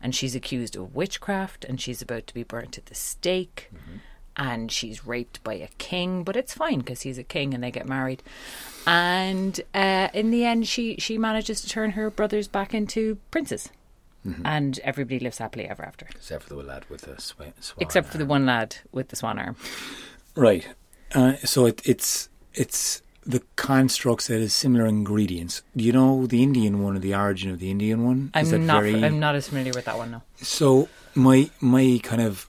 And 0.00 0.14
she's 0.14 0.36
accused 0.36 0.76
of 0.76 0.94
witchcraft, 0.94 1.64
and 1.64 1.80
she's 1.80 2.00
about 2.00 2.28
to 2.28 2.34
be 2.34 2.44
burnt 2.44 2.78
at 2.78 2.86
the 2.86 2.94
stake 2.94 3.70
and 4.36 4.70
she's 4.70 5.04
raped 5.04 5.42
by 5.42 5.54
a 5.54 5.66
king, 5.78 6.22
but 6.22 6.36
it's 6.36 6.54
fine 6.54 6.78
because 6.78 7.00
he's 7.02 7.18
a 7.18 7.24
king 7.24 7.52
and 7.52 7.64
they 7.64 7.72
get 7.72 7.88
married. 7.88 8.22
And 8.86 9.60
uh, 9.74 10.08
in 10.14 10.30
the 10.30 10.44
end, 10.44 10.68
she 10.68 10.94
she 10.98 11.18
manages 11.18 11.60
to 11.62 11.68
turn 11.68 11.90
her 11.92 12.08
brothers 12.08 12.46
back 12.46 12.72
into 12.72 13.16
princes, 13.32 13.70
and 14.44 14.78
everybody 14.84 15.18
lives 15.18 15.38
happily 15.38 15.66
ever 15.68 15.82
after, 15.84 16.06
Except 16.14 16.44
for 16.44 16.50
the 16.54 16.62
lad 16.62 16.84
with 16.88 17.00
the 17.02 17.12
swa- 17.14 17.52
swan. 17.60 17.78
except 17.80 18.08
for 18.10 18.18
the 18.18 18.26
one 18.26 18.46
lad 18.46 18.76
with 18.92 19.08
the 19.08 19.16
swan 19.16 19.40
arm. 19.40 19.56
Right. 20.36 20.68
Uh, 21.12 21.34
so 21.44 21.66
it, 21.66 21.82
it's 21.84 22.28
it's 22.54 23.02
the 23.28 23.42
construct 23.56 24.26
that 24.28 24.40
is 24.40 24.54
similar 24.54 24.86
ingredients. 24.86 25.62
Do 25.76 25.84
you 25.84 25.92
know 25.92 26.26
the 26.26 26.42
Indian 26.42 26.82
one 26.82 26.96
or 26.96 26.98
the 26.98 27.14
origin 27.14 27.50
of 27.50 27.58
the 27.58 27.70
Indian 27.70 28.02
one? 28.04 28.32
Is 28.34 28.50
that 28.50 28.56
I'm 28.56 28.66
not 28.66 28.82
very- 28.82 29.04
I'm 29.04 29.20
not 29.20 29.34
as 29.34 29.48
familiar 29.48 29.72
with 29.74 29.84
that 29.84 29.98
one 29.98 30.10
No. 30.10 30.22
So 30.40 30.88
my 31.14 31.50
my 31.60 32.00
kind 32.02 32.22
of 32.22 32.48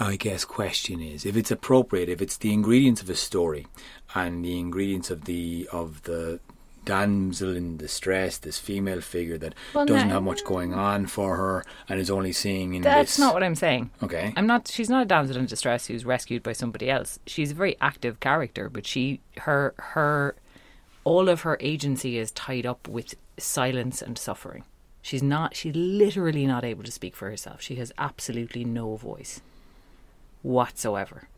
I 0.00 0.16
guess 0.16 0.44
question 0.44 1.00
is 1.00 1.24
if 1.24 1.36
it's 1.36 1.52
appropriate, 1.52 2.08
if 2.08 2.20
it's 2.20 2.36
the 2.36 2.52
ingredients 2.52 3.00
of 3.00 3.08
a 3.10 3.14
story 3.14 3.66
and 4.14 4.44
the 4.44 4.58
ingredients 4.58 5.08
of 5.10 5.24
the 5.26 5.68
of 5.70 6.02
the 6.02 6.40
damsel 6.84 7.54
in 7.56 7.76
distress, 7.76 8.38
this 8.38 8.58
female 8.58 9.00
figure 9.00 9.38
that 9.38 9.54
Well, 9.74 9.86
doesn't 9.86 10.08
no. 10.08 10.14
have 10.14 10.22
much 10.22 10.44
going 10.44 10.74
on 10.74 11.06
for 11.06 11.36
her 11.36 11.64
and 11.88 12.00
is 12.00 12.10
only 12.10 12.32
seeing 12.32 12.74
in 12.74 12.82
That's 12.82 13.12
this 13.12 13.18
not 13.18 13.34
what 13.34 13.42
I'm 13.42 13.54
saying. 13.54 13.90
Okay. 14.02 14.32
I'm 14.36 14.46
not. 14.46 14.68
She's 14.68 14.88
not 14.90 15.02
a 15.02 15.06
damsel 15.06 15.36
in 15.36 15.46
distress 15.46 15.86
who's 15.86 16.04
rescued 16.04 16.42
by 16.42 16.52
somebody 16.52 16.90
else. 16.90 17.18
She's 17.26 17.52
a 17.52 17.54
very 17.54 17.76
active 17.80 18.20
character, 18.20 18.68
but 18.68 18.86
she, 18.86 19.20
her, 19.38 19.74
her, 19.78 20.34
all 21.04 21.28
of 21.28 21.42
her 21.42 21.56
agency 21.60 22.18
is 22.18 22.30
tied 22.32 22.66
up 22.66 22.88
with 22.88 23.14
silence 23.38 24.02
and 24.02 24.18
suffering. 24.18 24.64
She's 25.02 25.22
not. 25.22 25.56
She's 25.56 25.74
literally 25.74 26.46
not 26.46 26.64
able 26.64 26.84
to 26.84 26.92
speak 26.92 27.16
for 27.16 27.28
herself. 27.28 27.60
She 27.60 27.74
has 27.76 27.92
absolutely 27.98 28.64
no 28.64 28.94
voice 28.96 29.40
whatsoever, 30.42 31.28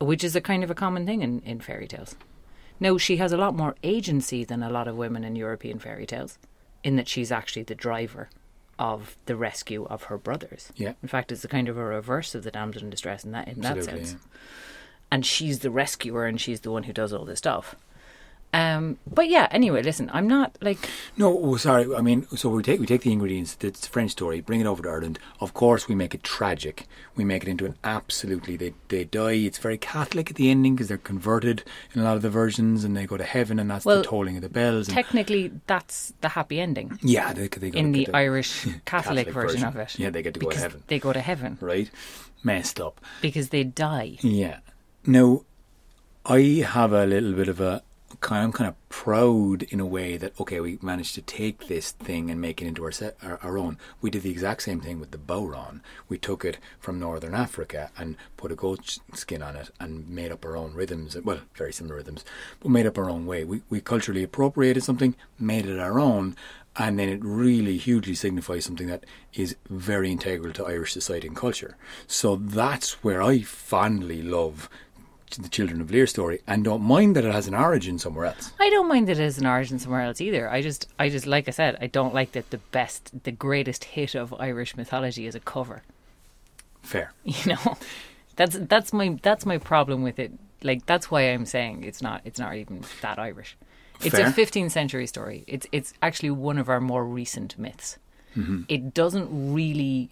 which 0.00 0.22
is 0.24 0.36
a 0.36 0.40
kind 0.40 0.62
of 0.64 0.70
a 0.70 0.74
common 0.74 1.06
thing 1.06 1.22
in 1.22 1.40
in 1.40 1.60
fairy 1.60 1.86
tales. 1.86 2.14
No, 2.78 2.98
she 2.98 3.16
has 3.16 3.32
a 3.32 3.36
lot 3.36 3.54
more 3.54 3.74
agency 3.82 4.44
than 4.44 4.62
a 4.62 4.70
lot 4.70 4.88
of 4.88 4.96
women 4.96 5.24
in 5.24 5.36
European 5.36 5.78
fairy 5.78 6.06
tales, 6.06 6.38
in 6.84 6.96
that 6.96 7.08
she's 7.08 7.32
actually 7.32 7.62
the 7.62 7.74
driver 7.74 8.28
of 8.78 9.16
the 9.26 9.36
rescue 9.36 9.84
of 9.86 10.04
her 10.04 10.18
brothers. 10.18 10.70
Yeah. 10.76 10.92
In 11.02 11.08
fact, 11.08 11.32
it's 11.32 11.44
a 11.44 11.48
kind 11.48 11.68
of 11.68 11.78
a 11.78 11.84
reverse 11.84 12.34
of 12.34 12.44
the 12.44 12.50
damsel 12.50 12.82
in 12.82 12.90
distress 12.90 13.24
in 13.24 13.32
that 13.32 13.48
in 13.48 13.60
that 13.62 13.82
sense. 13.82 14.12
yeah. 14.12 14.18
And 15.10 15.24
she's 15.24 15.60
the 15.60 15.70
rescuer, 15.70 16.26
and 16.26 16.40
she's 16.40 16.60
the 16.60 16.70
one 16.70 16.82
who 16.82 16.92
does 16.92 17.12
all 17.12 17.24
this 17.24 17.38
stuff. 17.38 17.76
Um, 18.54 18.98
but 19.06 19.28
yeah, 19.28 19.48
anyway, 19.50 19.82
listen, 19.82 20.10
I'm 20.14 20.26
not 20.26 20.56
like 20.62 20.78
No, 21.16 21.36
oh, 21.38 21.56
sorry. 21.56 21.94
I 21.94 22.00
mean, 22.00 22.26
so 22.36 22.48
we 22.48 22.62
take 22.62 22.80
we 22.80 22.86
take 22.86 23.02
the 23.02 23.12
ingredients. 23.12 23.56
It's 23.60 23.86
a 23.86 23.90
French 23.90 24.12
story. 24.12 24.40
Bring 24.40 24.60
it 24.60 24.66
over 24.66 24.82
to 24.82 24.88
Ireland. 24.88 25.18
Of 25.40 25.52
course, 25.52 25.88
we 25.88 25.94
make 25.94 26.14
it 26.14 26.22
tragic. 26.22 26.86
We 27.16 27.24
make 27.24 27.42
it 27.42 27.48
into 27.48 27.66
an 27.66 27.74
absolutely. 27.84 28.56
They 28.56 28.72
they 28.88 29.04
die. 29.04 29.32
It's 29.32 29.58
very 29.58 29.76
Catholic 29.76 30.30
at 30.30 30.36
the 30.36 30.50
ending 30.50 30.74
because 30.74 30.88
they're 30.88 30.96
converted 30.96 31.64
in 31.94 32.00
a 32.00 32.04
lot 32.04 32.16
of 32.16 32.22
the 32.22 32.30
versions, 32.30 32.82
and 32.84 32.96
they 32.96 33.04
go 33.06 33.16
to 33.16 33.24
heaven, 33.24 33.58
and 33.58 33.70
that's 33.70 33.84
Well, 33.84 33.98
the 33.98 34.04
tolling 34.04 34.36
of 34.36 34.42
the 34.42 34.48
bells. 34.48 34.88
And, 34.88 34.94
technically 34.94 35.52
that's 35.66 36.14
the 36.20 36.30
happy 36.30 36.60
ending 36.60 36.98
yeah, 37.02 37.32
they, 37.32 37.48
they 37.48 37.70
go 37.70 37.78
in 37.78 37.92
to 37.92 37.98
the 37.98 38.14
Irish 38.14 38.66
Catholic, 38.84 39.28
version, 39.28 39.64
of 39.64 39.76
it. 39.76 39.98
Yeah, 39.98 40.10
they 40.10 40.22
get 40.22 40.34
to 40.34 40.40
go 40.40 40.50
to 40.50 40.58
heaven. 40.58 40.82
They 40.86 40.98
go 40.98 41.12
to 41.12 41.20
heaven 41.20 41.58
Right, 41.60 41.90
messed 42.42 42.80
up. 42.80 43.00
because 43.20 43.50
they 43.50 43.64
die. 43.64 44.18
Yeah. 44.20 44.58
Now, 45.04 45.42
I 46.24 46.64
have 46.66 46.92
a 46.92 47.06
little 47.06 47.32
bit 47.32 47.48
of 47.48 47.60
a 47.60 47.82
kind. 48.20 48.44
I'm 48.44 48.52
kind 48.52 48.68
of 48.68 48.88
proud 48.88 49.62
in 49.64 49.80
a 49.80 49.86
way 49.86 50.16
that 50.16 50.38
okay, 50.40 50.60
we 50.60 50.78
managed 50.82 51.14
to 51.16 51.22
take 51.22 51.66
this 51.66 51.92
thing 51.92 52.30
and 52.30 52.40
make 52.40 52.60
it 52.62 52.66
into 52.66 52.84
our, 52.84 52.92
set, 52.92 53.16
our 53.22 53.38
our 53.42 53.58
own. 53.58 53.78
We 54.00 54.10
did 54.10 54.22
the 54.22 54.30
exact 54.30 54.62
same 54.62 54.80
thing 54.80 55.00
with 55.00 55.10
the 55.10 55.18
bodhrán. 55.18 55.80
We 56.08 56.18
took 56.18 56.44
it 56.44 56.58
from 56.78 56.98
Northern 56.98 57.34
Africa 57.34 57.90
and 57.96 58.16
put 58.36 58.52
a 58.52 58.56
goat 58.56 58.98
skin 59.14 59.42
on 59.42 59.56
it 59.56 59.70
and 59.80 60.08
made 60.08 60.32
up 60.32 60.44
our 60.44 60.56
own 60.56 60.74
rhythms. 60.74 61.16
Well, 61.16 61.40
very 61.54 61.72
similar 61.72 61.96
rhythms, 61.96 62.24
but 62.60 62.70
made 62.70 62.86
up 62.86 62.98
our 62.98 63.10
own 63.10 63.26
way. 63.26 63.44
We 63.44 63.62
we 63.68 63.80
culturally 63.80 64.22
appropriated 64.22 64.82
something, 64.82 65.14
made 65.38 65.66
it 65.66 65.78
our 65.78 65.98
own. 65.98 66.36
And 66.78 66.98
then 66.98 67.08
it 67.08 67.24
really 67.24 67.78
hugely 67.78 68.14
signifies 68.14 68.66
something 68.66 68.88
that 68.88 69.04
is 69.32 69.56
very 69.70 70.12
integral 70.12 70.52
to 70.52 70.66
Irish 70.66 70.92
society 70.92 71.26
and 71.26 71.34
culture. 71.34 71.78
So 72.06 72.36
that's 72.36 73.02
where 73.02 73.22
I 73.22 73.40
fondly 73.40 74.20
love 74.20 74.68
the 75.30 75.48
Children 75.48 75.80
of 75.80 75.90
Lear 75.90 76.06
story 76.06 76.40
and 76.46 76.64
don't 76.64 76.82
mind 76.82 77.16
that 77.16 77.24
it 77.24 77.32
has 77.32 77.46
an 77.46 77.54
origin 77.54 77.98
somewhere 77.98 78.26
else. 78.26 78.52
I 78.60 78.70
don't 78.70 78.88
mind 78.88 79.08
that 79.08 79.18
it 79.18 79.22
has 79.22 79.38
an 79.38 79.46
origin 79.46 79.78
somewhere 79.78 80.02
else 80.02 80.20
either. 80.20 80.50
I 80.50 80.62
just, 80.62 80.88
I 80.98 81.08
just, 81.08 81.26
like 81.26 81.48
I 81.48 81.50
said, 81.50 81.76
I 81.80 81.86
don't 81.86 82.14
like 82.14 82.32
that 82.32 82.50
the 82.50 82.58
best, 82.58 83.24
the 83.24 83.32
greatest 83.32 83.84
hit 83.84 84.14
of 84.14 84.34
Irish 84.34 84.76
mythology 84.76 85.26
is 85.26 85.34
a 85.34 85.40
cover. 85.40 85.82
Fair. 86.82 87.12
You 87.24 87.54
know, 87.54 87.76
that's 88.36 88.56
that's 88.58 88.92
my 88.92 89.18
that's 89.22 89.44
my 89.44 89.58
problem 89.58 90.02
with 90.02 90.18
it. 90.18 90.32
Like 90.62 90.86
that's 90.86 91.10
why 91.10 91.22
I'm 91.22 91.46
saying 91.46 91.84
it's 91.84 92.00
not 92.00 92.20
it's 92.24 92.38
not 92.38 92.54
even 92.54 92.84
that 93.02 93.18
Irish. 93.18 93.56
It's 94.04 94.14
Fair. 94.14 94.28
a 94.28 94.30
15th 94.30 94.70
century 94.70 95.06
story. 95.06 95.44
It's 95.46 95.66
it's 95.72 95.94
actually 96.02 96.30
one 96.30 96.58
of 96.58 96.68
our 96.68 96.80
more 96.80 97.04
recent 97.04 97.58
myths. 97.58 97.98
Mm-hmm. 98.36 98.62
It 98.68 98.94
doesn't 98.94 99.54
really 99.54 100.10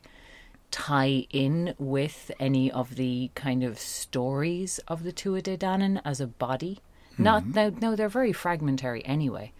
tie 0.74 1.24
in 1.30 1.72
with 1.78 2.32
any 2.40 2.68
of 2.68 2.96
the 2.96 3.30
kind 3.36 3.62
of 3.62 3.78
stories 3.78 4.80
of 4.88 5.04
the 5.04 5.12
Tuatha 5.12 5.40
Dé 5.40 5.56
Danann 5.56 6.00
as 6.04 6.20
a 6.20 6.26
body. 6.26 6.80
Not 7.16 7.44
mm-hmm. 7.44 7.52
no, 7.52 7.68
no, 7.80 7.96
they're 7.96 8.08
very 8.08 8.32
fragmentary 8.32 9.06
anyway. 9.06 9.52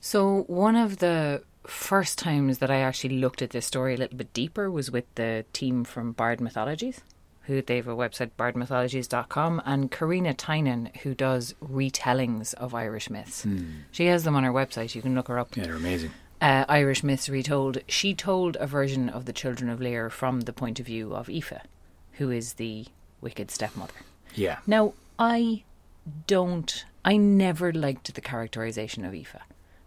So 0.00 0.42
one 0.48 0.76
of 0.76 0.98
the 0.98 1.44
first 1.66 2.18
times 2.18 2.58
that 2.58 2.70
I 2.70 2.80
actually 2.80 3.16
looked 3.16 3.40
at 3.40 3.50
this 3.50 3.64
story 3.64 3.94
a 3.94 3.96
little 3.96 4.18
bit 4.18 4.34
deeper 4.34 4.70
was 4.70 4.90
with 4.90 5.06
the 5.14 5.46
team 5.54 5.84
from 5.84 6.12
Bard 6.12 6.42
Mythologies, 6.42 7.00
who 7.44 7.62
they 7.62 7.76
have 7.76 7.88
a 7.88 7.96
website 7.96 8.32
bardmythologies.com, 8.38 9.62
and 9.64 9.90
Karina 9.90 10.34
Tynan, 10.34 10.90
who 11.04 11.14
does 11.14 11.54
retellings 11.64 12.52
of 12.52 12.74
Irish 12.74 13.08
myths. 13.08 13.44
Hmm. 13.44 13.64
She 13.92 14.04
has 14.06 14.24
them 14.24 14.36
on 14.36 14.44
her 14.44 14.52
website. 14.52 14.94
You 14.94 15.00
can 15.00 15.14
look 15.14 15.28
her 15.28 15.38
up 15.38 15.56
Yeah, 15.56 15.64
they're 15.64 15.76
amazing. 15.76 16.10
Uh, 16.40 16.64
Irish 16.68 17.02
myths 17.02 17.28
retold, 17.28 17.78
she 17.88 18.14
told 18.14 18.56
a 18.60 18.66
version 18.66 19.08
of 19.08 19.24
the 19.24 19.32
Children 19.32 19.70
of 19.70 19.80
Lear 19.80 20.10
from 20.10 20.42
the 20.42 20.52
point 20.52 20.80
of 20.80 20.86
view 20.86 21.14
of 21.14 21.28
Aoife, 21.28 21.66
who 22.12 22.30
is 22.30 22.54
the 22.54 22.86
wicked 23.20 23.50
stepmother. 23.50 23.94
Yeah. 24.34 24.58
Now, 24.66 24.94
I 25.18 25.62
don't, 26.26 26.84
I 27.04 27.16
never 27.16 27.72
liked 27.72 28.14
the 28.14 28.20
characterization 28.20 29.04
of 29.04 29.14
Aoife 29.14 29.36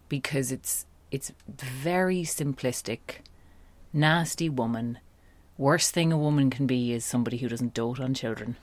because 0.08 0.50
it's 0.50 0.86
it's 1.10 1.32
very 1.48 2.22
simplistic, 2.22 3.20
nasty 3.92 4.48
woman. 4.48 4.98
Worst 5.56 5.94
thing 5.94 6.12
a 6.12 6.18
woman 6.18 6.50
can 6.50 6.66
be 6.66 6.92
is 6.92 7.04
somebody 7.04 7.38
who 7.38 7.48
doesn't 7.48 7.72
dote 7.72 7.98
on 7.98 8.12
children. 8.12 8.56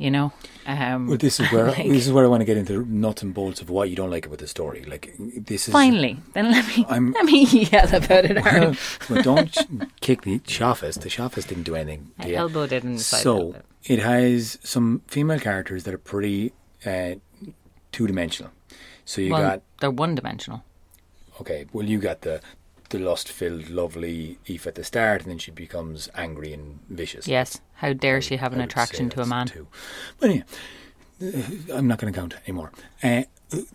You 0.00 0.10
know, 0.10 0.32
um, 0.64 1.08
Well, 1.08 1.18
this 1.18 1.38
is 1.40 1.52
where 1.52 1.66
like- 1.72 1.86
this 1.86 2.06
is 2.06 2.12
where 2.12 2.24
I 2.24 2.28
want 2.28 2.40
to 2.40 2.46
get 2.46 2.56
into 2.56 2.72
the 2.78 2.84
nuts 2.86 3.22
and 3.22 3.34
bolts 3.34 3.60
of 3.60 3.68
why 3.68 3.84
you 3.84 3.94
don't 3.96 4.10
like 4.10 4.24
it 4.24 4.30
with 4.30 4.40
the 4.40 4.46
story. 4.46 4.82
Like 4.84 5.12
this 5.18 5.68
is 5.68 5.72
finally, 5.72 6.16
then 6.32 6.50
let 6.50 6.66
me 6.68 6.86
I'm- 6.88 7.12
let 7.12 7.24
me 7.26 7.44
yell 7.44 7.94
about 7.94 8.24
it. 8.24 8.36
Well, 8.42 8.74
but 9.08 9.22
don't 9.24 9.54
kick 10.00 10.22
the 10.22 10.38
Shafas. 10.40 10.94
The 11.00 11.10
Shafas 11.10 11.46
didn't 11.46 11.64
do 11.64 11.74
anything. 11.76 12.12
to 12.20 12.26
I 12.26 12.30
you. 12.30 12.36
elbowed 12.36 12.72
it 12.72 12.82
in 12.82 12.94
the 12.94 13.02
side 13.02 13.18
a 13.20 13.22
So 13.22 13.54
it 13.84 13.98
has 13.98 14.58
some 14.62 15.02
female 15.06 15.38
characters 15.38 15.84
that 15.84 15.92
are 15.92 15.98
pretty 16.14 16.52
uh, 16.86 17.16
two 17.92 18.06
dimensional. 18.06 18.52
So 19.04 19.20
you 19.20 19.32
well, 19.32 19.42
got 19.42 19.62
they're 19.80 19.90
one 19.90 20.14
dimensional. 20.14 20.64
okay. 21.42 21.66
Well, 21.74 21.84
you 21.84 21.98
got 21.98 22.22
the 22.22 22.40
the 22.90 22.98
lust 22.98 23.28
filled, 23.28 23.70
lovely 23.70 24.38
Eve 24.46 24.66
at 24.66 24.74
the 24.74 24.84
start, 24.84 25.22
and 25.22 25.30
then 25.30 25.38
she 25.38 25.50
becomes 25.50 26.08
angry 26.14 26.52
and 26.52 26.80
vicious. 26.88 27.26
Yes. 27.26 27.60
How 27.74 27.92
dare 27.92 28.20
she 28.20 28.36
have 28.36 28.52
an 28.52 28.60
attraction 28.60 29.08
to 29.10 29.22
a 29.22 29.26
man? 29.26 29.46
Two. 29.46 29.66
But 30.18 30.34
yeah, 30.34 30.42
uh, 31.22 31.76
I'm 31.76 31.86
not 31.86 31.98
going 31.98 32.12
to 32.12 32.18
count 32.18 32.34
anymore. 32.46 32.72
Uh, 33.02 33.22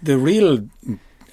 the 0.01 0.17
real 0.17 0.69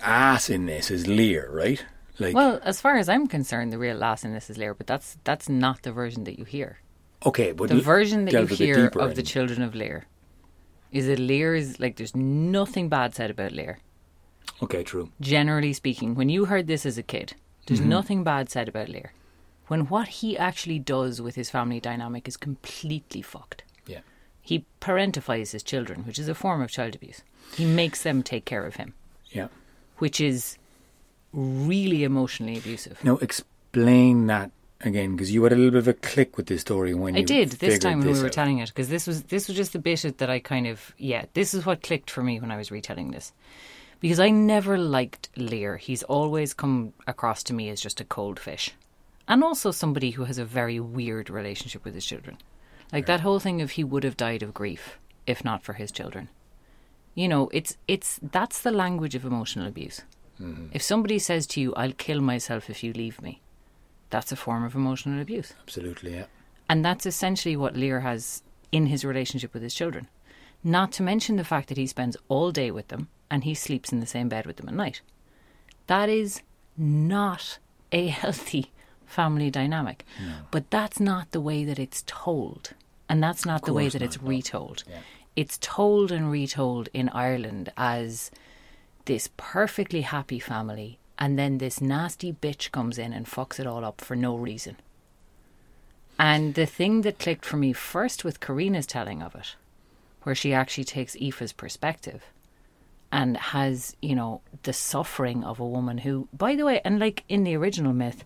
ass 0.01 0.49
in 0.51 0.67
this 0.67 0.91
is 0.91 1.07
Lear, 1.07 1.49
right? 1.53 1.85
Like, 2.19 2.35
Well, 2.35 2.61
as 2.63 2.81
far 2.81 2.97
as 2.97 3.09
I'm 3.09 3.27
concerned, 3.27 3.73
the 3.73 3.79
real 3.79 4.03
ass 4.03 4.25
in 4.25 4.33
this 4.33 4.49
is 4.51 4.59
Lear, 4.59 4.75
but 4.75 4.87
that's 4.87 5.17
that's 5.25 5.49
not 5.49 5.83
the 5.83 5.93
version 5.93 6.25
that 6.25 6.39
you 6.39 6.45
hear. 6.45 6.79
okay, 7.27 7.53
but 7.53 7.69
The 7.69 7.81
version 7.81 8.25
that 8.25 8.33
you 8.33 8.39
delve 8.39 8.53
a 8.53 8.57
bit 8.57 8.59
hear 8.59 8.87
of 8.97 9.15
the 9.15 9.23
children 9.23 9.63
of 9.63 9.75
Lear 9.75 10.07
is 10.91 11.07
that 11.07 11.19
Lear 11.19 11.55
is 11.55 11.81
like 11.81 11.97
there's 11.97 12.15
nothing 12.15 12.89
bad 12.89 13.15
said 13.15 13.31
about 13.31 13.53
Lear. 13.53 13.79
Okay, 14.63 14.83
true. 14.85 15.11
Generally 15.21 15.73
speaking, 15.73 16.15
when 16.15 16.29
you 16.29 16.45
heard 16.45 16.67
this 16.67 16.85
as 16.85 16.99
a 16.99 17.03
kid, 17.03 17.35
there's 17.67 17.81
Mm-hmm. 17.81 17.89
nothing 17.89 18.25
bad 18.25 18.51
said 18.51 18.69
about 18.69 18.89
Lear. 18.89 19.13
When 19.69 19.87
what 19.89 20.09
he 20.09 20.37
actually 20.37 20.79
does 20.79 21.21
with 21.23 21.35
his 21.35 21.49
family 21.51 21.81
dynamic 21.81 22.27
is 22.29 22.37
completely 22.37 23.23
fucked. 23.23 23.63
Yeah. 23.87 24.01
He 24.41 24.65
parentifies 24.81 25.53
his 25.53 25.63
children, 25.63 26.03
which 26.05 26.19
is 26.19 26.29
a 26.29 26.35
form 26.35 26.61
of 26.61 26.71
child 26.71 26.95
abuse. 26.95 27.23
He 27.55 27.65
makes 27.65 28.03
them 28.03 28.23
take 28.23 28.45
care 28.45 28.67
of 28.67 28.77
him, 28.77 28.95
Yeah. 29.31 29.49
which 29.99 30.21
is 30.21 30.59
really 31.33 32.05
emotionally 32.05 32.59
abusive. 32.59 33.03
Now 33.05 33.17
explain 33.19 34.27
that 34.27 34.51
again, 34.83 35.13
because 35.15 35.33
you 35.33 35.43
had 35.45 35.53
a 35.53 35.57
little 35.57 35.71
bit 35.71 35.79
of 35.79 35.89
a 35.89 35.95
click 35.95 36.37
with 36.37 36.47
this 36.47 36.61
story 36.61 36.93
when 36.93 37.15
I 37.15 37.21
you 37.21 37.25
did 37.27 37.51
this 37.53 37.79
time 37.79 37.99
when 37.99 38.09
this 38.09 38.17
we 38.19 38.23
were 38.23 38.27
out. 38.27 38.33
telling 38.33 38.59
it 38.59 38.69
because 38.69 38.89
this 38.89 39.07
was 39.07 39.23
this 39.25 39.47
was 39.49 39.57
just 39.57 39.73
the 39.73 39.79
bit 39.79 40.19
that 40.19 40.29
I 40.29 40.41
kind 40.41 40.67
of 40.67 40.93
yeah 40.99 41.27
this 41.35 41.55
is 41.55 41.65
what 41.65 41.83
clicked 41.83 42.11
for 42.11 42.23
me 42.23 42.41
when 42.41 42.51
I 42.51 42.57
was 42.57 42.71
retelling 42.73 43.13
this 43.13 43.33
because 44.03 44.19
I 44.19 44.31
never 44.31 44.77
liked 44.77 45.31
Lear. 45.37 45.77
He's 45.77 46.03
always 46.03 46.53
come 46.53 46.93
across 47.07 47.45
to 47.45 47.55
me 47.55 47.71
as 47.71 47.81
just 47.81 48.01
a 48.01 48.05
cold 48.05 48.39
fish, 48.41 48.73
and 49.29 49.45
also 49.45 49.71
somebody 49.71 50.11
who 50.11 50.25
has 50.25 50.39
a 50.39 50.45
very 50.45 50.81
weird 50.81 51.31
relationship 51.31 51.85
with 51.85 51.95
his 51.95 52.05
children. 52.05 52.37
Like 52.93 53.07
that 53.07 53.21
whole 53.21 53.39
thing 53.39 53.63
of 53.63 53.71
he 53.71 53.85
would 53.85 54.03
have 54.03 54.17
died 54.17 54.43
of 54.43 54.53
grief 54.53 54.99
if 55.25 55.45
not 55.45 55.63
for 55.63 55.75
his 55.75 55.93
children. 55.93 56.29
You 57.15 57.29
know, 57.29 57.49
it's 57.53 57.79
it's 57.87 58.19
that's 58.21 58.61
the 58.61 58.73
language 58.73 59.15
of 59.15 59.25
emotional 59.25 59.69
abuse. 59.69 60.03
Mm-hmm. 60.41 60.67
If 60.73 60.83
somebody 60.83 61.21
says 61.21 61.47
to 61.49 61.61
you, 61.61 61.73
"I'll 61.75 61.93
kill 61.93 62.21
myself 62.21 62.69
if 62.69 62.83
you 62.83 62.93
leave 62.93 63.23
me," 63.23 63.41
that's 64.11 64.33
a 64.33 64.37
form 64.37 64.65
of 64.65 64.75
emotional 64.75 65.23
abuse. 65.23 65.55
Absolutely, 65.63 66.15
yeah. 66.17 66.25
And 66.69 66.85
that's 66.85 67.07
essentially 67.07 67.57
what 67.57 67.77
Lear 67.77 68.01
has 68.01 68.43
in 68.73 68.87
his 68.87 69.05
relationship 69.05 69.55
with 69.55 69.63
his 69.63 69.75
children. 69.75 70.09
Not 70.65 70.91
to 70.93 71.05
mention 71.05 71.37
the 71.37 71.45
fact 71.45 71.69
that 71.69 71.77
he 71.77 71.87
spends 71.87 72.17
all 72.29 72.51
day 72.51 72.73
with 72.73 72.89
them 72.89 73.09
and 73.33 73.45
he 73.45 73.55
sleeps 73.55 73.91
in 73.91 74.01
the 74.01 74.07
same 74.07 74.29
bed 74.29 74.45
with 74.45 74.59
them 74.59 74.69
at 74.69 74.75
night. 74.75 75.01
That 75.87 76.11
is 76.11 76.43
not 76.77 77.59
a 77.91 78.07
healthy 78.21 78.71
family 79.07 79.51
dynamic. 79.51 80.05
But 80.51 80.71
that's 80.71 81.01
not 81.01 81.31
the 81.31 81.41
way 81.41 81.65
that 81.65 81.79
it's 81.79 82.05
told. 82.07 82.75
And 83.09 83.23
that's 83.23 83.47
not 83.47 83.65
the 83.65 83.73
way 83.73 83.89
that 83.89 84.03
it's 84.03 84.17
not, 84.19 84.25
no. 84.25 84.31
retold. 84.31 84.85
Yeah. 84.89 84.99
It's 85.35 85.59
told 85.63 86.13
and 86.13 86.31
retold 86.31 86.91
in 86.93 87.09
Ireland 87.09 87.73
as 87.77 88.31
this 89.07 89.31
perfectly 89.39 90.03
happy 90.03 90.39
family, 90.39 90.99
and 91.19 91.39
then 91.39 91.57
this 91.57 91.81
nasty 91.81 92.35
bitch 92.35 92.71
comes 92.71 92.99
in 92.99 93.15
and 93.15 93.25
fucks 93.27 93.59
it 93.59 93.67
all 93.67 93.85
up 93.85 94.03
for 94.03 94.15
no 94.15 94.37
reason. 94.37 94.77
And 96.19 96.55
the 96.55 96.67
thing 96.67 97.01
that 97.01 97.19
clicked 97.19 97.47
for 97.47 97.57
me 97.57 97.73
first 97.73 98.25
with 98.25 98.41
Karina's 98.41 98.87
telling 98.87 99.23
of 99.23 99.35
it, 99.35 99.57
where 100.23 100.35
she 100.35 100.53
actually 100.53 100.85
takes 100.85 101.17
Aoife's 101.17 101.53
perspective 101.53 102.25
and 103.13 103.37
has, 103.37 103.95
you 104.01 104.17
know, 104.17 104.41
the 104.63 104.73
suffering 104.73 105.45
of 105.45 105.61
a 105.61 105.67
woman 105.67 105.99
who, 105.99 106.27
by 106.33 106.57
the 106.57 106.65
way, 106.65 106.81
and 106.83 106.99
like 106.99 107.25
in 107.29 107.45
the 107.45 107.55
original 107.55 107.93
myth, 107.93 108.25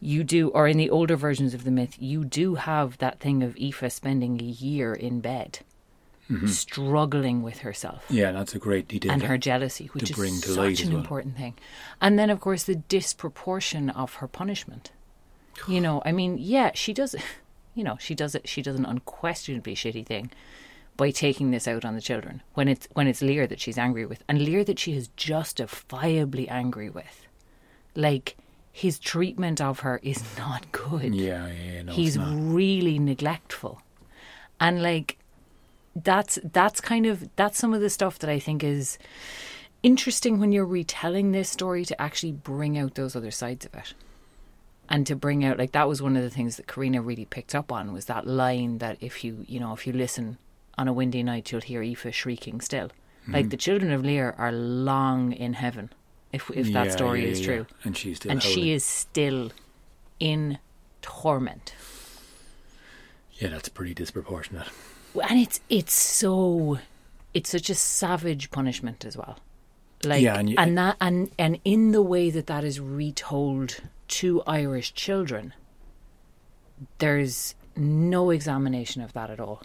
you 0.00 0.24
do, 0.24 0.48
or 0.48 0.66
in 0.66 0.78
the 0.78 0.88
older 0.88 1.14
versions 1.14 1.52
of 1.52 1.64
the 1.64 1.70
myth, 1.70 1.96
you 2.00 2.24
do 2.24 2.54
have 2.54 2.96
that 2.98 3.20
thing 3.20 3.42
of 3.42 3.56
Aoife 3.58 3.92
spending 3.92 4.40
a 4.40 4.44
year 4.44 4.94
in 4.94 5.20
bed, 5.20 5.58
mm-hmm. 6.30 6.46
struggling 6.46 7.42
with 7.42 7.58
herself 7.58 8.06
Yeah, 8.08 8.32
that's 8.32 8.54
a 8.54 8.58
great 8.58 8.88
detail. 8.88 9.12
and 9.12 9.22
her 9.24 9.36
jealousy, 9.36 9.86
which 9.92 10.10
is 10.10 10.42
such 10.42 10.80
an 10.80 10.92
well. 10.92 11.00
important 11.00 11.36
thing. 11.36 11.54
And 12.00 12.18
then, 12.18 12.30
of 12.30 12.40
course, 12.40 12.64
the 12.64 12.76
disproportion 12.76 13.90
of 13.90 14.14
her 14.14 14.26
punishment. 14.26 14.90
You 15.66 15.80
know, 15.80 16.00
I 16.06 16.12
mean, 16.12 16.38
yeah, 16.40 16.72
she 16.74 16.92
does. 16.92 17.14
You 17.74 17.84
know, 17.84 17.96
she 18.00 18.16
does 18.16 18.34
it. 18.34 18.48
She 18.48 18.60
does 18.60 18.74
an 18.74 18.84
unquestionably 18.84 19.76
shitty 19.76 20.04
thing 20.04 20.32
by 20.98 21.10
taking 21.12 21.52
this 21.52 21.66
out 21.68 21.86
on 21.86 21.94
the 21.94 22.00
children 22.02 22.42
when 22.52 22.68
it's 22.68 22.86
when 22.92 23.06
it's 23.06 23.22
Lear 23.22 23.46
that 23.46 23.60
she's 23.60 23.78
angry 23.78 24.04
with, 24.04 24.22
and 24.28 24.42
Lear 24.42 24.64
that 24.64 24.78
she 24.78 24.94
is 24.94 25.08
justifiably 25.16 26.46
angry 26.48 26.90
with. 26.90 27.26
Like 27.94 28.36
his 28.70 28.98
treatment 28.98 29.62
of 29.62 29.80
her 29.80 30.00
is 30.02 30.22
not 30.38 30.70
good. 30.72 31.14
Yeah, 31.14 31.46
yeah, 31.46 31.72
yeah, 31.72 31.82
no, 31.82 31.92
he's 31.92 32.18
really 32.18 32.98
neglectful. 32.98 33.80
And 34.60 34.82
like 34.82 35.16
that's 35.94 36.38
that's 36.52 36.80
kind 36.80 37.06
of 37.06 37.28
that's 37.36 37.58
some 37.58 37.72
of 37.72 37.80
the 37.80 37.90
stuff 37.90 38.20
that 38.20 38.30
i 38.30 38.38
think 38.38 38.62
is 38.62 38.98
interesting 39.82 40.38
when 40.38 40.52
you're 40.52 40.64
retelling 40.64 41.32
this 41.32 41.48
story 41.48 41.84
to 41.84 42.00
actually 42.00 42.30
bring 42.30 42.78
out 42.78 42.94
those 42.94 43.16
other 43.16 43.30
sides 43.30 43.64
of 43.66 43.74
it. 43.74 43.94
And 44.90 45.06
to 45.06 45.14
bring 45.14 45.44
out 45.44 45.58
like 45.58 45.72
that 45.72 45.88
was 45.88 46.00
one 46.00 46.16
of 46.16 46.22
the 46.22 46.30
things 46.30 46.56
that 46.56 46.66
karina 46.66 47.02
really 47.02 47.24
picked 47.24 47.54
up 47.54 47.70
on 47.70 47.92
was 47.92 48.06
that 48.06 48.26
line 48.26 48.78
that 48.78 48.96
if 49.00 49.22
you 49.22 49.44
you 49.46 49.60
know 49.60 49.72
if 49.72 49.86
you 49.86 49.92
listen 49.92 50.38
on 50.78 50.88
a 50.88 50.92
windy 50.92 51.22
night 51.22 51.50
you'll 51.52 51.60
hear 51.60 51.82
aoife 51.82 52.14
shrieking 52.14 52.60
still 52.60 52.88
Mm-hmm. 53.22 53.32
like 53.34 53.48
the 53.50 53.56
children 53.58 53.92
of 53.92 54.02
lear 54.04 54.34
are 54.38 54.52
long 54.52 55.32
in 55.32 55.52
heaven 55.54 55.92
if 56.32 56.50
if 56.50 56.72
that 56.72 56.86
Yeah, 56.86 56.92
story 56.98 57.22
yeah, 57.24 57.28
is 57.32 57.40
yeah. 57.40 57.46
true 57.46 57.66
And 57.84 57.96
she's 57.96 58.16
still 58.16 58.30
and 58.32 58.42
she 58.42 58.72
is 58.72 58.84
still 58.84 59.50
in 60.20 60.58
torment 61.02 61.74
Yeah, 63.40 63.48
that's 63.48 63.68
pretty 63.68 63.92
disproportionate. 63.94 64.68
and 65.28 65.38
it's 65.40 65.60
it's 65.68 65.92
so 65.92 66.78
it's 67.34 67.50
such 67.50 67.68
a 67.70 67.74
savage 67.74 68.50
punishment 68.50 69.04
as 69.04 69.16
well 69.16 69.36
like 70.04 70.22
Yeah, 70.22 70.38
and 70.38 70.54
and, 70.58 70.78
that 70.78 70.96
and 71.00 71.30
and 71.38 71.58
in 71.64 71.92
the 71.92 72.02
way 72.02 72.30
that 72.30 72.46
that 72.46 72.64
is 72.64 72.78
retold 72.80 73.80
to 74.18 74.42
irish 74.46 74.94
children 74.94 75.52
there's 76.98 77.54
no 77.76 78.30
examination 78.30 79.02
of 79.02 79.12
that 79.12 79.28
at 79.30 79.40
all 79.40 79.62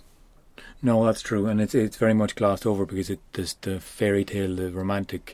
No, 0.86 1.06
that's 1.06 1.22
true, 1.22 1.46
and 1.48 1.62
it's 1.62 1.74
it's 1.74 1.96
very 1.96 2.14
much 2.14 2.36
glossed 2.36 2.66
over 2.66 2.86
because 2.86 3.10
it 3.10 3.22
this, 3.32 3.54
the 3.54 3.80
fairy 3.80 4.26
tale, 4.26 4.54
the 4.54 4.70
romantic 4.70 5.34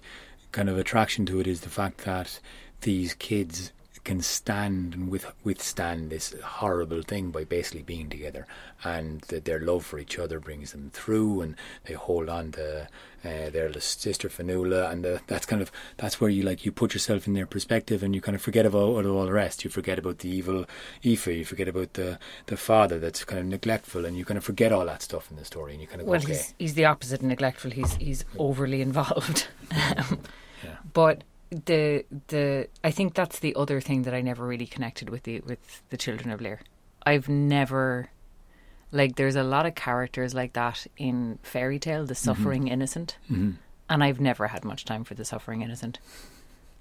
kind 0.52 0.70
of 0.70 0.78
attraction 0.78 1.26
to 1.26 1.40
it 1.40 1.48
is 1.48 1.62
the 1.62 1.70
fact 1.70 2.06
that 2.06 2.40
these 2.82 3.16
kids 3.16 3.72
can 4.04 4.22
stand 4.22 4.94
and 4.94 5.10
with, 5.10 5.26
withstand 5.44 6.10
this 6.10 6.34
horrible 6.44 7.02
thing 7.02 7.32
by 7.32 7.44
basically 7.44 7.84
being 7.84 8.10
together, 8.10 8.48
and 8.84 9.22
that 9.22 9.46
their 9.46 9.60
love 9.60 9.86
for 9.86 10.00
each 10.00 10.18
other 10.18 10.40
brings 10.40 10.72
them 10.72 10.90
through, 10.94 11.42
and 11.42 11.56
they 11.86 11.94
hold 11.94 12.30
on 12.30 12.52
to 12.54 12.88
uh, 13.26 13.50
their 13.50 13.72
sister 13.80 14.30
Fionnuala, 14.30 14.92
and 14.92 15.04
the, 15.04 15.22
that's 15.28 15.46
kind 15.46 15.62
of 15.62 15.72
that's 15.98 16.22
where 16.22 16.30
you 16.30 16.44
like 16.44 16.66
you 16.66 16.72
put 16.72 16.94
yourself 16.94 17.28
in 17.28 17.34
their 17.34 17.46
perspective, 17.46 18.02
and 18.04 18.16
you 18.16 18.22
kind 18.22 18.36
of 18.36 18.42
forget 18.42 18.66
about 18.66 19.06
all 19.06 19.26
the 19.26 19.32
rest. 19.32 19.64
You 19.64 19.70
forget 19.70 20.00
about 20.00 20.20
the 20.20 20.30
evil 20.30 20.66
Aoife, 21.06 21.28
you 21.28 21.46
forget 21.46 21.68
about 21.68 21.94
the 21.94 22.20
the 22.48 22.58
father 22.58 23.00
that's 23.00 23.24
kind 23.24 23.40
of 23.40 23.46
neglectful, 23.46 24.06
and 24.06 24.18
you 24.18 24.26
kind 24.26 24.38
of 24.38 24.44
forget 24.44 24.72
all 24.72 24.86
that 24.86 25.02
stuff 25.02 25.30
in 25.30 25.38
the 25.38 25.46
story, 25.46 25.74
and 25.74 25.82
you 25.82 25.88
kind 25.88 26.02
of 26.02 26.08
well, 26.08 26.20
okay. 26.22 26.34
he's, 26.34 26.54
he's 26.58 26.74
the 26.76 26.86
opposite 26.86 27.20
of 27.20 27.26
neglectful. 27.26 27.72
He's 27.72 27.96
he's 27.96 28.26
overly 28.38 28.82
involved. 28.82 29.48
Yeah. 30.64 30.76
But 30.94 31.24
the 31.50 32.06
the 32.28 32.68
I 32.84 32.92
think 32.92 33.14
that's 33.16 33.40
the 33.40 33.56
other 33.56 33.82
thing 33.82 34.04
that 34.04 34.14
I 34.14 34.22
never 34.22 34.46
really 34.46 34.68
connected 34.68 35.10
with 35.10 35.24
the 35.24 35.40
with 35.42 35.82
the 35.90 35.98
children 35.98 36.30
of 36.32 36.42
Lear. 36.42 36.60
I've 37.06 37.28
never 37.30 38.10
like 38.92 39.16
there's 39.16 39.36
a 39.36 39.44
lot 39.44 39.66
of 39.66 39.76
characters 39.76 40.34
like 40.34 40.54
that 40.54 40.86
in 40.98 41.40
fairy 41.44 41.80
tale, 41.80 42.06
the 42.06 42.16
suffering 42.16 42.68
innocent, 42.68 43.18
Mhm. 43.32 43.56
and 43.90 44.04
I've 44.04 44.20
never 44.20 44.48
had 44.48 44.64
much 44.66 44.86
time 44.86 45.04
for 45.04 45.14
the 45.16 45.26
suffering 45.26 45.62
innocent. 45.62 46.00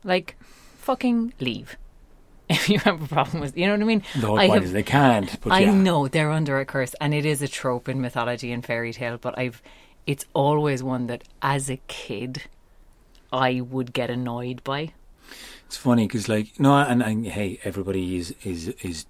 Like, 0.04 0.36
fucking 0.78 1.34
leave. 1.40 1.76
If 2.50 2.70
you 2.70 2.78
have 2.78 3.02
a 3.02 3.06
problem 3.06 3.40
with, 3.42 3.58
you 3.58 3.66
know 3.66 3.72
what 3.72 3.82
I 3.82 3.84
mean? 3.84 4.02
The 4.18 4.26
whole 4.26 4.38
I 4.40 4.46
have- 4.48 4.72
they 4.72 4.82
can't. 4.82 5.38
But 5.42 5.52
I 5.52 5.60
yeah. 5.60 5.74
know 5.74 6.08
they're 6.08 6.30
under 6.30 6.58
a 6.58 6.64
curse, 6.64 6.94
and 6.98 7.12
it 7.12 7.26
is 7.26 7.42
a 7.42 7.48
trope 7.48 7.90
in 7.90 8.00
mythology 8.00 8.52
and 8.52 8.64
fairy 8.64 8.94
tale. 8.94 9.18
But 9.18 9.38
I've, 9.38 9.60
it's 10.06 10.24
always 10.32 10.82
one 10.82 11.08
that 11.08 11.24
as 11.42 11.68
a 11.68 11.76
kid, 11.88 12.44
I 13.32 13.60
would 13.60 13.92
get 13.92 14.10
annoyed 14.10 14.62
by. 14.64 14.92
It's 15.66 15.76
funny 15.76 16.06
because, 16.06 16.28
like, 16.28 16.58
no, 16.58 16.76
and, 16.78 17.02
and 17.02 17.26
hey, 17.26 17.60
everybody 17.64 18.16
is 18.16 18.34
is 18.42 18.68
is 18.82 19.04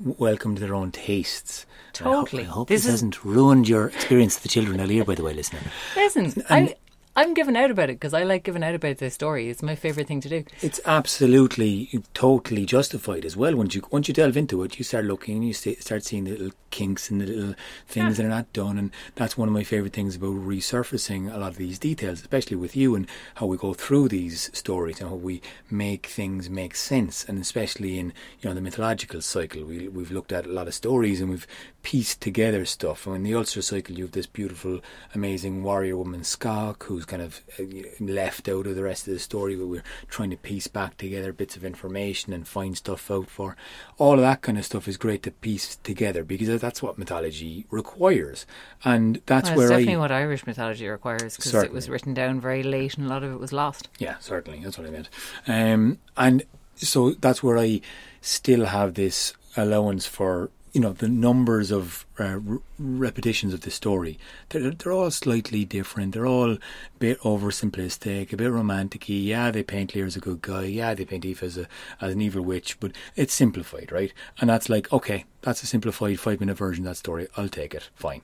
welcome 0.00 0.54
to 0.54 0.60
their 0.60 0.74
own 0.74 0.90
tastes. 0.90 1.66
And 1.98 2.08
I 2.08 2.12
hope- 2.12 2.24
Totally. 2.26 2.42
I 2.42 2.46
hope, 2.46 2.68
This 2.68 2.82
this, 2.82 2.86
is- 2.86 2.92
hasn't 3.00 3.24
ruined 3.24 3.68
your 3.68 3.86
experience 3.88 4.36
of 4.36 4.42
the 4.42 4.48
children 4.48 4.80
of 4.80 4.88
Lear, 4.88 5.04
by 5.04 5.14
the 5.14 5.22
way, 5.22 5.32
listener. 5.34 5.60
Listen, 5.94 6.24
And- 6.48 6.70
I, 6.70 6.76
I'm 7.18 7.32
giving 7.32 7.56
out 7.56 7.70
about 7.70 7.88
it 7.88 7.94
because 7.94 8.12
I 8.12 8.24
like 8.24 8.44
giving 8.44 8.62
out 8.62 8.74
about 8.74 8.98
this 8.98 9.14
story. 9.14 9.48
It's 9.48 9.62
my 9.62 9.74
favorite 9.74 10.06
thing 10.06 10.20
to 10.20 10.28
do. 10.28 10.44
It's 10.60 10.80
absolutely, 10.84 12.02
totally 12.12 12.66
justified 12.66 13.24
as 13.24 13.34
well. 13.34 13.56
Once 13.56 13.74
you 13.74 13.82
once 13.90 14.06
you 14.06 14.12
delve 14.12 14.36
into 14.36 14.62
it, 14.64 14.78
you 14.78 14.84
start 14.84 15.06
looking 15.06 15.36
and 15.36 15.46
you 15.46 15.54
sta- 15.54 15.80
start 15.80 16.04
seeing 16.04 16.24
the 16.24 16.32
little 16.32 16.50
kinks 16.70 17.10
and 17.10 17.22
the 17.22 17.26
little 17.26 17.54
things 17.88 18.18
that 18.18 18.26
are 18.26 18.28
not 18.28 18.52
done. 18.52 18.76
And 18.76 18.90
that's 19.14 19.38
one 19.38 19.48
of 19.48 19.54
my 19.54 19.64
favorite 19.64 19.94
things 19.94 20.16
about 20.16 20.34
resurfacing 20.34 21.34
a 21.34 21.38
lot 21.38 21.52
of 21.52 21.56
these 21.56 21.78
details, 21.78 22.20
especially 22.20 22.58
with 22.58 22.76
you 22.76 22.94
and 22.94 23.06
how 23.36 23.46
we 23.46 23.56
go 23.56 23.72
through 23.72 24.08
these 24.08 24.50
stories 24.52 25.00
and 25.00 25.08
how 25.08 25.16
we 25.16 25.40
make 25.70 26.08
things 26.08 26.50
make 26.50 26.76
sense. 26.76 27.24
And 27.24 27.38
especially 27.38 27.98
in 27.98 28.12
you 28.42 28.50
know 28.50 28.54
the 28.54 28.60
mythological 28.60 29.22
cycle, 29.22 29.64
we 29.64 29.88
we've 29.88 30.12
looked 30.12 30.32
at 30.32 30.44
a 30.44 30.52
lot 30.52 30.68
of 30.68 30.74
stories 30.74 31.22
and 31.22 31.30
we've 31.30 31.46
pieced 31.86 32.20
together 32.20 32.64
stuff. 32.64 33.06
And 33.06 33.14
in 33.14 33.22
the 33.22 33.34
Ulster 33.36 33.62
cycle, 33.62 33.96
you 33.96 34.06
have 34.06 34.10
this 34.10 34.26
beautiful, 34.26 34.80
amazing 35.14 35.62
warrior 35.62 35.96
woman 35.96 36.22
Scáthach, 36.22 36.82
who's 36.82 37.04
kind 37.04 37.22
of 37.22 37.42
uh, 37.60 37.62
left 38.00 38.48
out 38.48 38.66
of 38.66 38.74
the 38.74 38.82
rest 38.82 39.06
of 39.06 39.14
the 39.14 39.20
story, 39.20 39.54
but 39.54 39.68
we're 39.68 39.84
trying 40.08 40.30
to 40.30 40.36
piece 40.36 40.66
back 40.66 40.96
together 40.96 41.32
bits 41.32 41.54
of 41.54 41.64
information 41.64 42.32
and 42.32 42.48
find 42.48 42.76
stuff 42.76 43.08
out 43.08 43.30
for. 43.30 43.56
All 43.98 44.14
of 44.14 44.20
that 44.20 44.42
kind 44.42 44.58
of 44.58 44.64
stuff 44.64 44.88
is 44.88 44.96
great 44.96 45.22
to 45.22 45.30
piece 45.30 45.76
together 45.76 46.24
because 46.24 46.60
that's 46.60 46.82
what 46.82 46.98
mythology 46.98 47.66
requires, 47.70 48.46
and 48.84 49.22
that's 49.26 49.50
Well, 49.50 49.58
where 49.58 49.66
it's 49.66 49.72
I 49.74 49.78
definitely 49.78 49.96
what 49.98 50.10
Irish 50.10 50.44
mythology 50.44 50.88
requires 50.88 51.36
because 51.36 51.54
it 51.54 51.72
was 51.72 51.88
written 51.88 52.14
down 52.14 52.40
very 52.40 52.64
late 52.64 52.98
and 52.98 53.06
a 53.06 53.08
lot 53.08 53.22
of 53.22 53.32
it 53.32 53.38
was 53.38 53.52
lost. 53.52 53.88
Yeah, 54.00 54.16
certainly. 54.18 54.58
That's 54.58 54.76
what 54.76 54.88
I 54.88 54.90
meant. 54.90 55.08
Um, 55.46 55.98
and 56.16 56.42
so 56.74 57.12
that's 57.12 57.44
where 57.44 57.58
I 57.58 57.80
still 58.20 58.64
have 58.66 58.94
this 58.94 59.34
allowance 59.56 60.04
for, 60.04 60.50
you 60.76 60.82
know, 60.82 60.92
the 60.92 61.08
numbers 61.08 61.70
of 61.70 62.04
uh, 62.18 62.38
repetitions 62.78 63.54
of 63.54 63.62
the 63.62 63.70
story. 63.70 64.18
They're, 64.50 64.72
they're 64.72 64.92
all 64.92 65.10
slightly 65.10 65.64
different. 65.64 66.12
They're 66.12 66.26
all 66.26 66.52
a 66.52 66.58
bit 66.98 67.18
oversimplistic, 67.20 68.30
a 68.30 68.36
bit 68.36 68.50
romantic 68.50 69.08
Yeah, 69.08 69.50
they 69.50 69.62
paint 69.62 69.94
Lear 69.94 70.04
as 70.04 70.16
a 70.16 70.20
good 70.20 70.42
guy. 70.42 70.64
Yeah, 70.64 70.92
they 70.92 71.06
paint 71.06 71.24
Eve 71.24 71.42
as, 71.42 71.56
a, 71.56 71.66
as 71.98 72.12
an 72.12 72.20
evil 72.20 72.42
witch, 72.42 72.78
but 72.78 72.92
it's 73.14 73.32
simplified, 73.32 73.90
right? 73.90 74.12
And 74.38 74.50
that's 74.50 74.68
like, 74.68 74.92
okay, 74.92 75.24
that's 75.40 75.62
a 75.62 75.66
simplified 75.66 76.20
five 76.20 76.40
minute 76.40 76.58
version 76.58 76.84
of 76.84 76.90
that 76.90 76.96
story. 76.96 77.26
I'll 77.38 77.48
take 77.48 77.74
it. 77.74 77.88
Fine. 77.94 78.20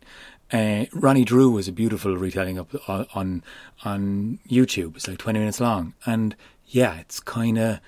Uh, 0.52 0.84
Ronnie 0.92 1.24
Drew 1.24 1.50
was 1.52 1.68
a 1.68 1.72
beautiful 1.72 2.18
retelling 2.18 2.58
up 2.58 2.68
on 2.86 3.06
on, 3.14 3.42
on 3.82 4.40
YouTube. 4.46 4.96
It's 4.96 5.08
like 5.08 5.16
twenty 5.16 5.38
minutes 5.38 5.58
long, 5.58 5.94
and 6.04 6.36
yeah, 6.66 6.98
it's 6.98 7.18
kind 7.18 7.56
of 7.56 7.80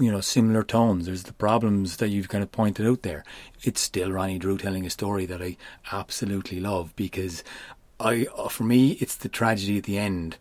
you 0.00 0.10
know 0.10 0.20
similar 0.20 0.62
tones. 0.62 1.06
There's 1.06 1.24
the 1.24 1.32
problems 1.32 1.98
that 1.98 2.08
you've 2.08 2.28
kind 2.28 2.42
of 2.42 2.50
pointed 2.50 2.86
out 2.86 3.02
there. 3.02 3.24
It's 3.62 3.80
still 3.80 4.10
Ronnie 4.10 4.38
Drew 4.38 4.58
telling 4.58 4.86
a 4.86 4.90
story 4.90 5.26
that 5.26 5.42
I 5.42 5.56
absolutely 5.92 6.58
love 6.58 6.94
because 6.96 7.44
I, 8.00 8.24
for 8.48 8.64
me, 8.64 8.92
it's 8.92 9.16
the 9.16 9.28
tragedy 9.28 9.78
at 9.78 9.84
the 9.84 9.98
end 9.98 10.38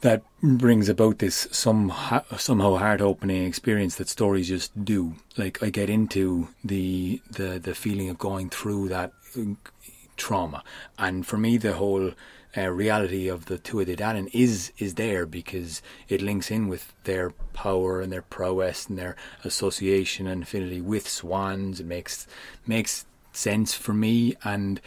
that 0.00 0.22
brings 0.42 0.88
about 0.88 1.18
this 1.18 1.46
some 1.52 1.92
somehow 2.36 2.76
heart 2.76 3.00
opening 3.00 3.44
experience 3.46 3.96
that 3.96 4.08
stories 4.08 4.48
just 4.48 4.84
do. 4.84 5.14
Like 5.36 5.62
I 5.62 5.70
get 5.70 5.88
into 5.88 6.48
the 6.64 7.20
the 7.30 7.58
the 7.58 7.74
feeling 7.74 8.08
of 8.08 8.18
going 8.18 8.50
through 8.50 8.88
that 8.88 9.12
uh, 9.38 9.42
trauma, 10.16 10.62
and 10.98 11.26
for 11.26 11.38
me, 11.38 11.56
the 11.56 11.74
whole. 11.74 12.12
Uh, 12.54 12.68
reality 12.68 13.28
of 13.28 13.46
the 13.46 13.56
Tuatha 13.56 13.86
Dé 13.86 13.96
Danann 13.96 14.28
is 14.34 14.72
is 14.76 14.96
there 14.96 15.24
because 15.24 15.80
it 16.10 16.20
links 16.20 16.50
in 16.50 16.68
with 16.68 16.92
their 17.04 17.30
power 17.54 18.02
and 18.02 18.12
their 18.12 18.20
prowess 18.20 18.86
and 18.90 18.98
their 18.98 19.16
association 19.42 20.26
and 20.26 20.42
affinity 20.42 20.82
with 20.82 21.08
swans. 21.08 21.80
It 21.80 21.86
makes 21.86 22.26
makes 22.66 23.06
sense 23.32 23.72
for 23.72 23.94
me, 23.94 24.36
and 24.44 24.82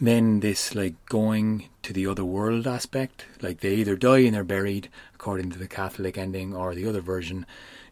then 0.00 0.40
this 0.40 0.74
like 0.74 0.94
going 1.06 1.68
to 1.82 1.92
the 1.92 2.06
other 2.06 2.24
world 2.24 2.66
aspect 2.66 3.26
like 3.40 3.60
they 3.60 3.74
either 3.76 3.96
die 3.96 4.18
and 4.18 4.34
they're 4.34 4.44
buried 4.44 4.88
according 5.14 5.50
to 5.50 5.58
the 5.58 5.68
catholic 5.68 6.18
ending 6.18 6.54
or 6.54 6.74
the 6.74 6.86
other 6.86 7.00
version 7.00 7.46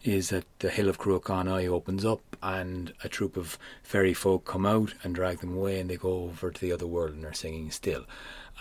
is 0.04 0.30
that 0.30 0.44
the 0.58 0.70
hill 0.70 0.88
of 0.88 0.98
Cruachan 0.98 1.48
opens 1.68 2.04
up 2.04 2.20
and 2.42 2.92
a 3.04 3.08
troop 3.08 3.36
of 3.36 3.58
fairy 3.82 4.14
folk 4.14 4.44
come 4.44 4.66
out 4.66 4.94
and 5.02 5.14
drag 5.14 5.38
them 5.40 5.56
away 5.56 5.78
and 5.80 5.88
they 5.88 5.96
go 5.96 6.24
over 6.24 6.50
to 6.50 6.60
the 6.60 6.72
other 6.72 6.86
world 6.86 7.12
and 7.12 7.22
they're 7.22 7.32
singing 7.32 7.70
still. 7.70 8.04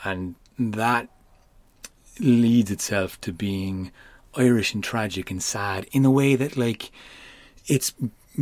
And 0.03 0.35
that 0.59 1.09
leads 2.19 2.69
itself 2.69 3.19
to 3.21 3.33
being 3.33 3.91
irish 4.35 4.73
and 4.73 4.83
tragic 4.83 5.31
and 5.31 5.41
sad 5.41 5.87
in 5.91 6.05
a 6.05 6.11
way 6.11 6.35
that 6.35 6.55
like 6.55 6.91
it's 7.65 7.93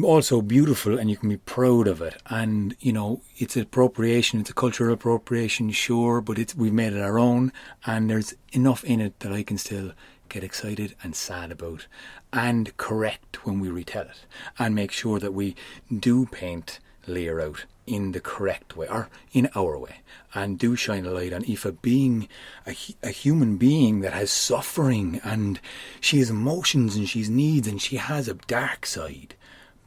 also 0.04 0.42
beautiful 0.42 1.00
and 1.00 1.10
you 1.10 1.18
can 1.18 1.30
be 1.30 1.38
proud 1.38 1.88
of 1.88 2.02
it. 2.02 2.22
And 2.30 2.76
you 2.80 2.92
know 2.92 3.22
it's 3.38 3.56
appropriation 3.56 4.42
it's 4.42 4.50
a 4.50 4.54
cultural 4.54 4.94
appropriation 4.94 5.72
sure 5.72 6.22
but 6.22 6.38
it's 6.38 6.56
we've 6.56 6.74
made 6.74 6.94
it 6.94 7.02
our 7.02 7.18
own 7.18 7.54
and 7.86 8.10
there's 8.10 8.36
enough 8.52 8.84
in 8.84 9.00
it 9.00 9.20
that 9.22 9.32
I 9.32 9.44
can 9.44 9.58
still 9.58 9.94
get 10.30 10.44
excited 10.44 10.96
and 11.04 11.16
sad 11.16 11.52
about 11.52 11.88
and 12.32 12.76
correct 12.78 13.46
when 13.46 13.60
we 13.60 13.70
retell 13.70 14.04
it 14.04 14.26
and 14.58 14.76
make 14.76 14.92
sure 14.92 15.20
that 15.20 15.34
we 15.34 15.56
do 16.00 16.26
paint 16.28 16.80
Lear 17.08 17.40
out 17.40 17.66
in 17.88 18.12
the 18.12 18.20
correct 18.20 18.78
way 18.78 18.88
or 18.88 19.10
in 19.32 19.50
our 19.56 19.78
way 19.80 20.02
and 20.36 20.60
do 20.60 20.76
shine 20.76 21.06
a 21.06 21.12
light 21.12 21.34
on 21.34 21.44
Aoife 21.44 21.82
being 21.82 22.28
a, 22.68 22.76
a 23.02 23.10
human 23.10 23.58
being 23.58 24.02
that 24.02 24.14
has 24.14 24.30
suffering 24.30 25.20
and 25.24 25.60
she 26.00 26.20
has 26.20 26.30
emotions 26.30 26.96
and 26.96 27.10
she's 27.10 27.30
needs 27.30 27.68
and 27.68 27.82
she 27.82 27.98
has 27.98 28.28
a 28.28 28.36
dark 28.36 28.86
side 28.86 29.34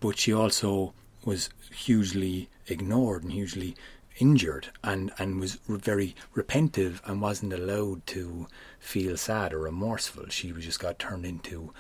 but 0.01 0.19
she 0.19 0.33
also 0.33 0.93
was 1.25 1.49
hugely 1.71 2.49
ignored 2.67 3.23
and 3.23 3.33
hugely 3.33 3.77
injured 4.19 4.69
and, 4.83 5.13
and 5.19 5.41
was 5.41 5.59
very 5.69 6.15
repentive 6.35 7.01
and 7.07 7.21
wasn't 7.21 7.53
allowed 7.53 8.05
to 8.07 8.47
feel 8.83 9.17
sad 9.17 9.55
or 9.55 9.61
remorseful. 9.61 10.27
She 10.29 10.53
was 10.53 10.65
just 10.65 10.81
got 10.81 10.99
turned 10.99 11.25
into 11.25 11.73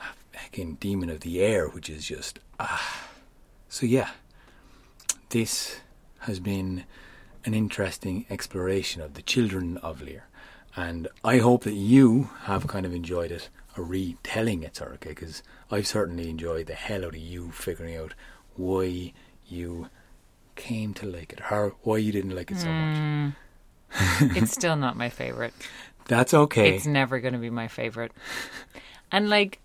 a 0.00 0.36
fucking 0.36 0.78
demon 0.80 1.10
of 1.10 1.20
the 1.20 1.40
air, 1.40 1.68
which 1.68 1.88
is 1.90 2.06
just 2.06 2.40
ah. 2.58 3.10
So 3.68 3.84
yeah, 3.86 4.10
this 5.28 5.80
has 6.20 6.40
been 6.40 6.84
an 7.44 7.54
interesting 7.54 8.24
exploration 8.30 9.02
of 9.02 9.14
the 9.14 9.22
children 9.22 9.76
of 9.76 10.00
Lear, 10.00 10.26
and 10.74 11.06
I 11.22 11.38
hope 11.38 11.64
that 11.64 11.74
you 11.74 12.30
have 12.44 12.66
kind 12.66 12.86
of 12.86 12.94
enjoyed 12.94 13.30
it, 13.30 13.50
a 13.76 13.82
retelling 13.82 14.62
it, 14.62 14.74
Sorka, 14.74 15.08
because 15.08 15.42
I've 15.70 15.86
certainly 15.86 16.30
enjoyed 16.30 16.66
the 16.66 16.74
hell 16.74 17.04
out 17.04 17.14
of 17.14 17.20
you 17.20 17.50
figuring 17.52 17.94
out 17.96 18.14
why 18.56 19.12
you 19.46 19.90
came 20.56 20.94
to 20.94 21.06
like 21.06 21.32
it, 21.34 21.40
or 21.52 21.74
why 21.82 21.98
you 21.98 22.10
didn't 22.10 22.34
like 22.34 22.50
it 22.50 22.58
so 22.58 22.68
much. 22.68 23.34
it's 24.36 24.52
still 24.52 24.76
not 24.76 24.96
my 24.96 25.10
favorite. 25.10 25.52
That's 26.08 26.34
okay. 26.34 26.74
It's 26.74 26.86
never 26.86 27.20
going 27.20 27.34
to 27.34 27.38
be 27.40 27.50
my 27.50 27.68
favorite. 27.68 28.12
And 29.12 29.30
like, 29.30 29.58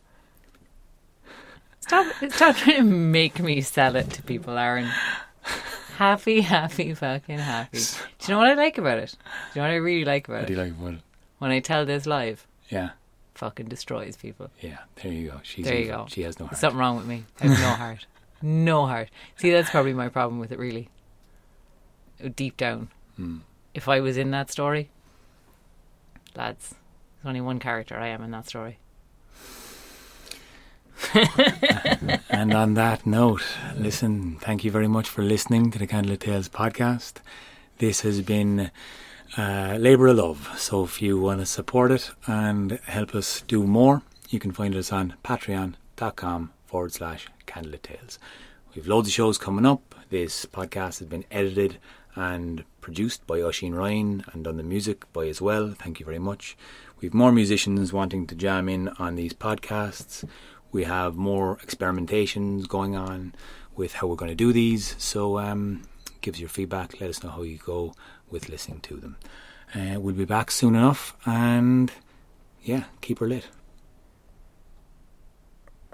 stop, 1.80 2.06
stop 2.30 2.56
trying 2.56 2.78
to 2.78 2.84
make 2.84 3.40
me 3.40 3.62
sell 3.62 3.96
it 3.96 4.10
to 4.12 4.22
people, 4.24 4.58
Aaron. 4.58 4.90
happy, 5.98 6.42
happy, 6.42 6.94
fucking 6.94 7.40
happy. 7.40 7.80
Do 7.80 7.86
you 8.28 8.34
know 8.34 8.38
what 8.40 8.48
I 8.50 8.54
like 8.54 8.78
about 8.78 8.98
it? 9.00 9.12
Do 9.54 9.60
you 9.60 9.62
know 9.62 9.68
what 9.70 9.74
I 9.74 9.78
really 9.78 10.06
like 10.06 10.28
about 10.28 10.42
What 10.42 10.48
do 10.48 10.54
it? 10.54 10.58
you 10.58 10.64
like 10.64 10.72
about 10.80 10.94
it? 10.94 11.00
When 11.40 11.52
I 11.52 11.60
tell 11.60 11.86
this 11.86 12.06
live, 12.06 12.46
Yeah, 12.70 12.92
fucking 13.36 13.68
destroys 13.68 14.16
people. 14.16 14.50
yeah. 14.62 14.80
There 15.02 15.12
you 15.12 15.32
go. 15.32 15.40
She's 15.44 15.66
There 15.66 15.76
you 15.76 15.86
evil. 15.86 16.04
go. 16.04 16.08
She 16.10 16.22
has 16.24 16.40
no 16.40 16.46
There's 16.46 16.52
heart. 16.52 16.60
something 16.62 16.80
wrong 16.80 16.98
with 16.98 17.06
me. 17.08 17.26
I 17.42 17.48
have 17.48 17.60
no 17.60 17.70
heart. 17.76 18.06
No 18.42 18.86
heart. 18.86 19.10
See, 19.38 19.52
that's 19.52 19.70
probably 19.70 19.94
my 19.94 20.10
problem 20.10 20.40
with 20.40 20.52
it, 20.52 20.60
really. 20.60 20.90
Deep 22.36 22.56
down. 22.58 22.90
Hmm. 23.18 23.38
If 23.74 23.88
I 23.90 24.00
was 24.02 24.18
in 24.18 24.32
that 24.32 24.52
story, 24.52 24.90
lads, 26.36 26.76
there's 27.16 27.30
only 27.30 27.42
one 27.42 27.60
character 27.60 27.98
I 27.98 28.08
am 28.08 28.24
in 28.24 28.32
that 28.32 28.48
story. 28.48 28.80
And 32.30 32.54
on 32.54 32.74
that 32.74 33.06
note, 33.06 33.44
listen, 33.78 34.38
thank 34.42 34.64
you 34.64 34.72
very 34.72 34.88
much 34.88 35.08
for 35.08 35.22
listening 35.22 35.72
to 35.72 35.80
the 35.80 35.88
Candlelit 35.88 36.20
Tales 36.20 36.50
podcast. 36.50 37.14
This 37.78 38.02
has 38.02 38.22
been 38.22 38.72
uh, 39.38 39.78
Labour 39.80 40.08
of 40.08 40.18
Love. 40.18 40.50
So 40.58 40.84
if 40.84 41.02
you 41.02 41.20
want 41.20 41.40
to 41.40 41.46
support 41.46 41.92
it 41.92 42.12
and 42.28 42.80
help 42.86 43.16
us 43.16 43.42
do 43.48 43.64
more, 43.64 44.02
you 44.30 44.40
can 44.40 44.52
find 44.52 44.76
us 44.76 44.92
on 44.92 45.14
patreon.com 45.24 46.52
forward 46.66 46.92
slash 46.92 47.28
Candlelit 47.48 47.84
Tales. 47.84 48.20
We've 48.76 48.88
loads 48.88 49.08
of 49.08 49.14
shows 49.14 49.38
coming 49.38 49.66
up. 49.66 49.96
This 50.10 50.46
podcast 50.46 51.00
has 51.00 51.08
been 51.08 51.26
edited 51.32 51.78
and 52.16 52.64
produced 52.82 53.26
by 53.26 53.42
Oisin 53.42 53.74
Ryan 53.74 54.24
and 54.32 54.44
done 54.44 54.58
the 54.58 54.64
music 54.64 55.12
by 55.14 55.28
as 55.28 55.42
well. 55.42 55.74
Thank 55.78 56.00
you 56.00 56.06
very 56.06 56.20
much. 56.20 56.58
We've 57.00 57.14
more 57.14 57.32
musicians 57.32 57.92
wanting 57.92 58.28
to 58.28 58.36
jam 58.36 58.70
in 58.70 58.90
on 59.00 59.16
these 59.16 59.34
podcasts. 59.34 60.28
We 60.72 60.84
have 60.86 61.16
more 61.16 61.58
experimentations 61.58 62.68
going 62.68 62.96
on 62.96 63.36
with 63.76 63.94
how 63.94 64.08
we're 64.08 64.16
going 64.16 64.32
to 64.32 64.36
do 64.36 64.54
these. 64.54 64.96
So 64.98 65.40
um, 65.40 65.84
give 66.22 66.36
us 66.36 66.40
your 66.40 66.50
feedback. 66.50 67.00
Let 67.00 67.10
us 67.10 67.24
know 67.24 67.30
how 67.30 67.44
you 67.44 67.58
go 67.58 67.94
with 68.30 68.50
listening 68.50 68.82
to 68.82 68.98
them. 68.98 69.18
Uh, 69.74 70.00
we'll 70.00 70.16
be 70.16 70.26
back 70.26 70.52
soon 70.52 70.76
enough. 70.76 71.16
And 71.26 71.92
yeah, 72.64 72.86
keep 73.02 73.20
her 73.20 73.28
lit. 73.28 73.48